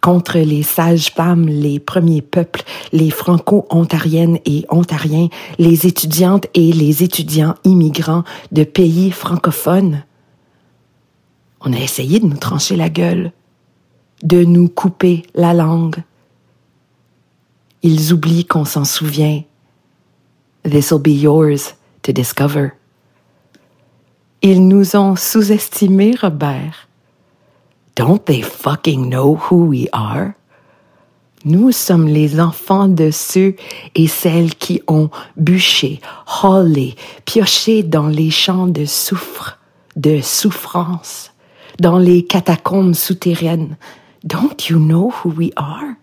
contre 0.00 0.38
les 0.38 0.62
sages-femmes, 0.62 1.46
les 1.46 1.78
premiers 1.78 2.22
peuples, 2.22 2.62
les 2.92 3.10
franco-ontariennes 3.10 4.38
et 4.46 4.64
ontariens, 4.70 5.28
les 5.58 5.86
étudiantes 5.86 6.46
et 6.54 6.72
les 6.72 7.02
étudiants 7.02 7.54
immigrants 7.64 8.24
de 8.52 8.64
pays 8.64 9.10
francophones. 9.10 10.04
On 11.60 11.72
a 11.74 11.78
essayé 11.78 12.20
de 12.20 12.26
nous 12.26 12.38
trancher 12.38 12.76
la 12.76 12.88
gueule, 12.88 13.32
de 14.22 14.44
nous 14.44 14.68
couper 14.68 15.24
la 15.34 15.54
langue. 15.54 16.02
Ils 17.82 18.12
oublient 18.12 18.44
qu'on 18.44 18.64
s'en 18.64 18.84
souvient. 18.84 19.42
This'll 20.64 20.98
be 20.98 21.08
yours 21.08 21.74
to 22.02 22.12
discover. 22.12 22.72
Ils 24.42 24.66
nous 24.66 24.96
ont 24.96 25.16
sous-estimés, 25.16 26.14
Robert. 26.20 26.88
Don't 27.96 28.24
they 28.24 28.42
fucking 28.42 29.10
know 29.10 29.36
who 29.36 29.66
we 29.66 29.88
are? 29.92 30.32
Nous 31.44 31.72
sommes 31.72 32.06
les 32.06 32.38
enfants 32.38 32.88
de 32.88 33.10
ceux 33.10 33.56
et 33.94 34.08
celles 34.08 34.54
qui 34.54 34.82
ont 34.86 35.08
bûché, 35.38 36.00
rôlé, 36.26 36.96
pioché 37.24 37.82
dans 37.82 38.08
les 38.08 38.30
champs 38.30 38.66
de 38.66 38.84
soufre, 38.84 39.58
de 39.96 40.20
souffrance, 40.20 41.32
dans 41.78 41.98
les 41.98 42.26
catacombes 42.26 42.94
souterraines. 42.94 43.78
Don't 44.24 44.68
you 44.68 44.78
know 44.78 45.10
who 45.10 45.30
we 45.30 45.52
are? 45.56 45.96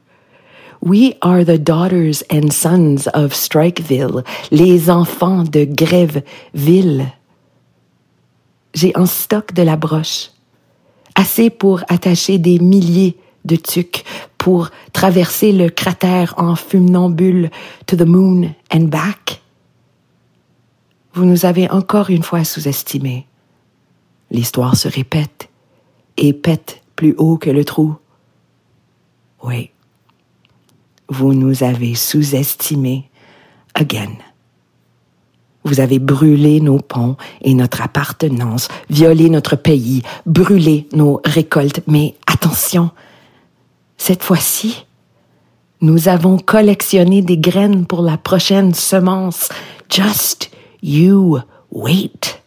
We 0.81 1.15
are 1.21 1.43
the 1.43 1.57
daughters 1.57 2.23
and 2.29 2.51
sons 2.51 3.07
of 3.07 3.33
Strikeville, 3.33 4.23
les 4.51 4.89
enfants 4.89 5.43
de 5.43 5.65
Grèveville. 5.65 7.11
J'ai 8.73 8.95
en 8.95 9.05
stock 9.05 9.53
de 9.53 9.63
la 9.63 9.75
broche 9.75 10.31
assez 11.15 11.49
pour 11.49 11.81
attacher 11.89 12.37
des 12.37 12.59
milliers 12.59 13.17
de 13.43 13.55
tucs 13.55 14.03
pour 14.37 14.69
traverser 14.93 15.51
le 15.51 15.69
cratère 15.69 16.35
en 16.37 16.55
funambule 16.55 17.49
to 17.87 17.95
the 17.95 18.05
moon 18.05 18.53
and 18.71 18.85
back. 18.89 19.41
Vous 21.13 21.25
nous 21.25 21.45
avez 21.45 21.69
encore 21.71 22.11
une 22.11 22.21
fois 22.21 22.43
sous-estimés. 22.43 23.25
L'histoire 24.29 24.75
se 24.75 24.87
répète 24.87 25.49
et 26.17 26.33
pète 26.33 26.81
plus 26.95 27.15
haut 27.17 27.37
que 27.37 27.49
le 27.49 27.65
trou. 27.65 27.95
Oui, 29.47 29.69
vous 31.07 31.33
nous 31.33 31.63
avez 31.63 31.95
sous-estimés 31.95 33.09
again. 33.75 34.11
Vous 35.63 35.79
avez 35.79 35.99
brûlé 35.99 36.59
nos 36.59 36.79
ponts 36.79 37.15
et 37.41 37.53
notre 37.53 37.81
appartenance, 37.81 38.67
violé 38.89 39.29
notre 39.29 39.55
pays, 39.55 40.01
brûlé 40.25 40.89
nos 40.91 41.21
récoltes. 41.23 41.79
Mais 41.87 42.15
attention, 42.27 42.91
cette 43.95 44.21
fois-ci, 44.21 44.85
nous 45.79 46.09
avons 46.09 46.39
collectionné 46.39 47.21
des 47.21 47.37
graines 47.37 47.85
pour 47.85 48.01
la 48.01 48.17
prochaine 48.17 48.73
semence. 48.73 49.47
Just 49.89 50.51
you 50.83 51.39
wait. 51.71 52.41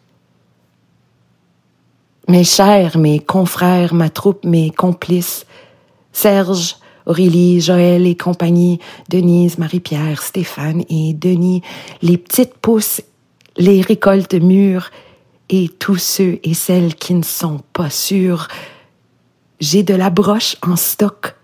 Mes 2.27 2.43
chers, 2.43 2.95
mes 2.99 3.19
confrères, 3.19 3.95
ma 3.95 4.11
troupe, 4.11 4.45
mes 4.45 4.69
complices, 4.69 5.47
Serge, 6.11 6.75
Aurélie, 7.05 7.61
Joël 7.61 8.07
et 8.07 8.15
compagnie, 8.15 8.79
Denise, 9.09 9.57
Marie-Pierre, 9.57 10.21
Stéphane 10.21 10.83
et 10.89 11.13
Denis, 11.13 11.61
les 12.01 12.17
petites 12.17 12.55
pousses, 12.55 13.01
les 13.57 13.81
récoltes 13.81 14.33
mûres 14.33 14.91
et 15.49 15.67
tous 15.67 15.97
ceux 15.97 16.39
et 16.43 16.53
celles 16.53 16.95
qui 16.95 17.13
ne 17.13 17.23
sont 17.23 17.61
pas 17.73 17.89
sûrs. 17.89 18.47
J'ai 19.59 19.83
de 19.83 19.93
la 19.93 20.09
broche 20.09 20.55
en 20.61 20.75
stock 20.75 21.35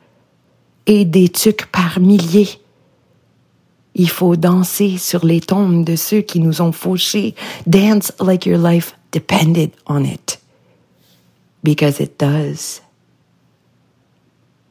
et 0.86 1.06
des 1.06 1.30
tucs 1.30 1.66
par 1.68 2.00
milliers. 2.00 2.50
Il 3.94 4.10
faut 4.10 4.36
danser 4.36 4.98
sur 4.98 5.26
les 5.26 5.42
tombes 5.42 5.84
de 5.84 5.96
ceux 5.96 6.22
qui 6.22 6.40
nous 6.40 6.62
ont 6.62 6.72
fauchés. 6.72 7.36
Dance 7.66 8.14
like 8.20 8.46
your 8.46 8.60
life 8.60 8.96
depended 9.12 9.72
on 9.88 10.04
it. 10.04 10.40
Because 11.64 12.00
it 12.00 12.20
does. 12.20 12.82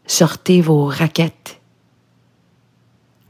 Sortez 0.06 0.62
vos 0.62 0.86
raquettes. 0.86 1.56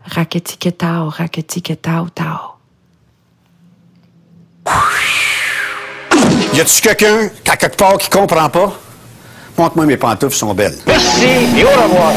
Raquetiketao, 0.05 1.11
raquetiketao, 1.11 2.09
tao. 2.15 2.57
Y 6.53 6.61
a-tu 6.61 6.81
quelqu'un, 6.81 7.29
quelque 7.45 7.77
part, 7.77 7.99
qui 7.99 8.09
comprend 8.09 8.49
pas? 8.49 8.73
Montre-moi 9.59 9.87
mes 9.87 9.97
pantoufles 9.97 10.37
sont 10.37 10.55
belles. 10.55 10.79
Merci 10.87 11.27
et 11.57 11.65
au 11.65 11.69
revoir. 11.69 12.13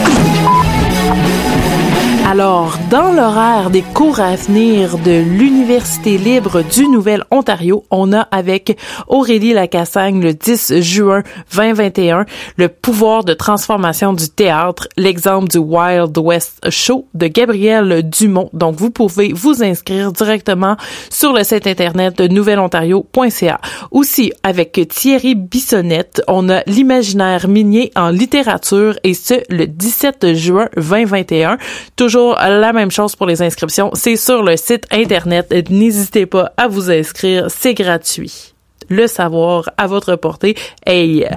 Alors, 2.32 2.78
dans 2.92 3.12
l'horaire 3.12 3.72
des 3.72 3.82
cours 3.82 4.20
à 4.20 4.36
venir 4.36 5.00
de 5.00 5.20
l'Université 5.20 6.20
libre 6.20 6.62
du 6.62 6.88
Nouvel-Ontario, 6.88 7.86
on 7.90 8.14
a 8.14 8.20
avec 8.20 8.78
Aurélie 9.08 9.54
Lacassagne 9.54 10.22
le 10.22 10.36
10 10.36 10.80
juin 10.80 11.24
2021 11.56 12.28
le 12.56 12.70
pouvoir 12.70 13.24
de 13.24 13.34
transformation 13.34 14.14
du 14.14 14.30
théâtre, 14.30 14.88
l'exemple 14.96 15.48
du 15.48 15.58
Wild 15.58 16.16
West 16.20 16.70
Show 16.70 17.08
de 17.16 17.26
Gabriel 17.26 18.08
Dumont. 18.08 18.52
Donc, 18.54 18.76
vous 18.76 18.92
pouvez 18.92 19.34
vous 19.34 19.64
inscrire 19.64 20.12
directement 20.12 20.78
sur 21.10 21.34
le 21.34 21.44
site 21.44 21.66
internet 21.66 22.16
de 22.20 22.28
nouvelontario.ca. 22.28 23.60
Aussi, 23.90 24.34
avec 24.44 24.80
Thierry 24.88 25.34
Bissonnette, 25.34 26.22
on 26.28 26.48
a 26.50 26.62
l'imaginaire 26.68 27.48
minier 27.48 27.92
en 27.96 28.10
littérature 28.10 29.00
et 29.04 29.16
ce, 29.16 29.34
le 29.50 29.66
17 29.66 30.36
juin 30.36 30.70
2021. 30.76 31.58
Toujours 31.96 32.19
la 32.40 32.74
même 32.74 32.92
chose 32.92 33.16
pour 33.16 33.28
les 33.28 33.42
inscriptions. 33.42 33.92
C'est 33.94 34.16
sur 34.16 34.44
le 34.44 34.58
site 34.58 34.86
internet. 34.92 35.54
N'hésitez 35.70 36.26
pas 36.26 36.52
à 36.58 36.68
vous 36.68 36.92
inscrire. 36.92 37.48
C'est 37.50 37.74
gratuit. 37.74 38.54
Le 38.90 39.08
savoir 39.08 39.70
à 39.78 39.88
votre 39.88 40.16
portée. 40.16 40.56
Hey, 40.86 41.28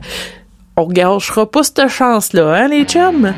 on 0.77 0.87
gâchera 0.87 1.51
pas 1.51 1.63
cette 1.63 1.89
chance-là, 1.89 2.55
hein, 2.55 2.69
les 2.69 2.85
chums? 2.85 3.35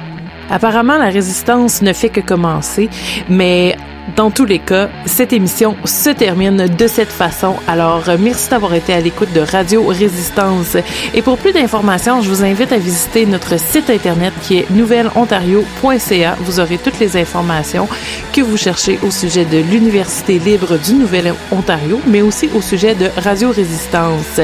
Apparemment, 0.50 0.98
la 0.98 1.08
résistance 1.08 1.82
ne 1.82 1.92
fait 1.92 2.10
que 2.10 2.20
commencer, 2.20 2.88
mais 3.28 3.76
Dans 4.08 4.30
tous 4.30 4.44
les 4.44 4.58
cas, 4.58 4.90
cette 5.06 5.32
émission 5.32 5.76
se 5.86 6.10
termine 6.10 6.66
de 6.66 6.86
cette 6.86 7.08
façon. 7.08 7.56
Alors, 7.66 8.04
merci 8.18 8.50
d'avoir 8.50 8.74
été 8.74 8.92
à 8.92 9.00
l'écoute 9.00 9.32
de 9.32 9.40
Radio 9.40 9.82
Résistance. 9.86 10.76
Et 11.14 11.22
pour 11.22 11.38
plus 11.38 11.52
d'informations, 11.52 12.20
je 12.20 12.28
vous 12.28 12.44
invite 12.44 12.70
à 12.72 12.76
visiter 12.76 13.24
notre 13.24 13.58
site 13.58 13.88
internet 13.88 14.34
qui 14.42 14.58
est 14.58 14.70
nouvelleontario.ca. 14.70 16.36
Vous 16.40 16.60
aurez 16.60 16.76
toutes 16.76 17.00
les 17.00 17.16
informations 17.16 17.88
que 18.34 18.42
vous 18.42 18.58
cherchez 18.58 18.98
au 19.02 19.10
sujet 19.10 19.46
de 19.46 19.58
l'Université 19.58 20.38
libre 20.38 20.76
du 20.76 20.92
Nouvel-Ontario, 20.94 21.98
mais 22.06 22.20
aussi 22.20 22.50
au 22.54 22.60
sujet 22.60 22.94
de 22.94 23.08
Radio 23.16 23.52
Résistance. 23.52 24.38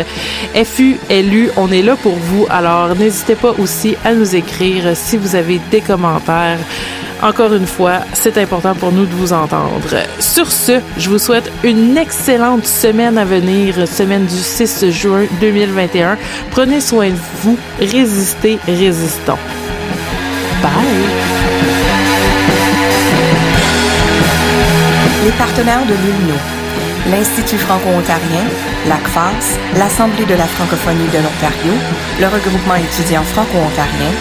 FULU, 0.54 1.50
on 1.58 1.70
est 1.70 1.82
là 1.82 1.96
pour 1.96 2.14
vous. 2.14 2.46
Alors, 2.48 2.96
n'hésitez 2.96 3.34
pas 3.34 3.54
aussi 3.58 3.94
à 4.06 4.14
nous 4.14 4.34
écrire 4.34 4.96
si 4.96 5.18
vous 5.18 5.36
avez 5.36 5.60
des 5.70 5.82
commentaires. 5.82 6.58
Encore 7.22 7.52
une 7.52 7.66
fois, 7.66 8.00
c'est 8.14 8.38
important 8.38 8.74
pour 8.74 8.92
nous 8.92 9.04
de 9.04 9.12
vous 9.12 9.34
entendre. 9.34 9.94
Sur 10.18 10.50
ce, 10.50 10.80
je 10.96 11.10
vous 11.10 11.18
souhaite 11.18 11.52
une 11.62 11.98
excellente 11.98 12.64
semaine 12.64 13.18
à 13.18 13.26
venir, 13.26 13.86
semaine 13.86 14.24
du 14.24 14.36
6 14.36 14.90
juin 14.90 15.26
2021. 15.38 16.16
Prenez 16.50 16.80
soin 16.80 17.10
de 17.10 17.18
vous, 17.42 17.58
résistez, 17.78 18.58
résistons. 18.66 19.36
Bye! 20.62 20.70
Les 25.24 25.32
partenaires 25.32 25.84
de 25.84 25.92
l'ULNO, 25.92 26.38
l'Institut 27.10 27.58
franco-ontarien, 27.58 28.44
l'ACFAS, 28.88 29.58
l'Assemblée 29.76 30.24
de 30.24 30.34
la 30.34 30.46
francophonie 30.46 31.08
de 31.08 31.18
l'Ontario, 31.18 31.74
le 32.18 32.26
regroupement 32.28 32.76
étudiant 32.76 33.22
franco-ontarien, 33.24 34.12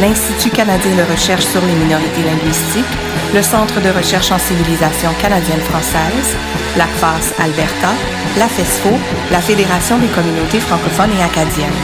l'Institut 0.00 0.50
canadien 0.50 0.94
de 0.94 1.10
recherche 1.10 1.44
sur 1.44 1.60
les 1.60 1.74
minorités 1.74 2.22
linguistiques, 2.22 2.96
le 3.34 3.42
Centre 3.42 3.80
de 3.80 3.90
recherche 3.90 4.30
en 4.30 4.38
civilisation 4.38 5.10
canadienne-française, 5.20 6.36
l'ACFAS 6.76 7.34
Alberta, 7.42 7.92
la 8.38 8.48
FESFO, 8.48 8.90
la 9.32 9.40
Fédération 9.40 9.98
des 9.98 10.06
communautés 10.08 10.60
francophones 10.60 11.10
et 11.18 11.22
acadiennes. 11.22 11.82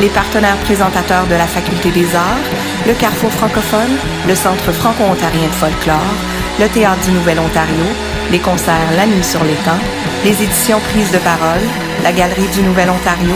Les 0.00 0.08
partenaires 0.08 0.56
présentateurs 0.58 1.26
de 1.26 1.34
la 1.34 1.46
Faculté 1.46 1.90
des 1.90 2.14
Arts, 2.14 2.46
le 2.86 2.94
Carrefour 2.94 3.32
francophone, 3.32 3.96
le 4.26 4.34
Centre 4.34 4.72
franco-ontarien 4.72 5.48
de 5.48 5.54
folklore, 5.54 6.14
le 6.60 6.68
Théâtre 6.68 7.02
du 7.04 7.10
Nouvel-Ontario, 7.10 7.86
les 8.30 8.38
concerts 8.38 8.92
La 8.96 9.06
Nuit 9.06 9.24
sur 9.24 9.42
l'étang, 9.44 9.82
les 10.24 10.42
éditions 10.42 10.80
Prises 10.92 11.10
de 11.10 11.18
parole, 11.18 11.66
la 12.04 12.12
Galerie 12.12 12.48
du 12.54 12.62
Nouvel-Ontario 12.62 13.34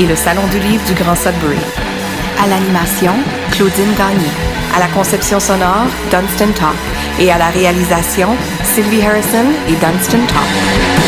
et 0.00 0.06
le 0.06 0.16
Salon 0.16 0.46
du 0.46 0.60
livre 0.60 0.84
du 0.84 0.94
Grand 0.94 1.16
Sudbury. 1.16 1.97
À 2.40 2.46
l'animation, 2.46 3.12
Claudine 3.50 3.94
Gagné. 3.96 4.28
À 4.76 4.78
la 4.78 4.86
conception 4.88 5.40
sonore, 5.40 5.86
Dunstan 6.10 6.52
Top. 6.54 6.76
Et 7.18 7.32
à 7.32 7.38
la 7.38 7.48
réalisation, 7.48 8.28
Sylvie 8.62 9.02
Harrison 9.02 9.46
et 9.68 9.72
Dunstan 9.72 10.18
Top. 10.28 11.07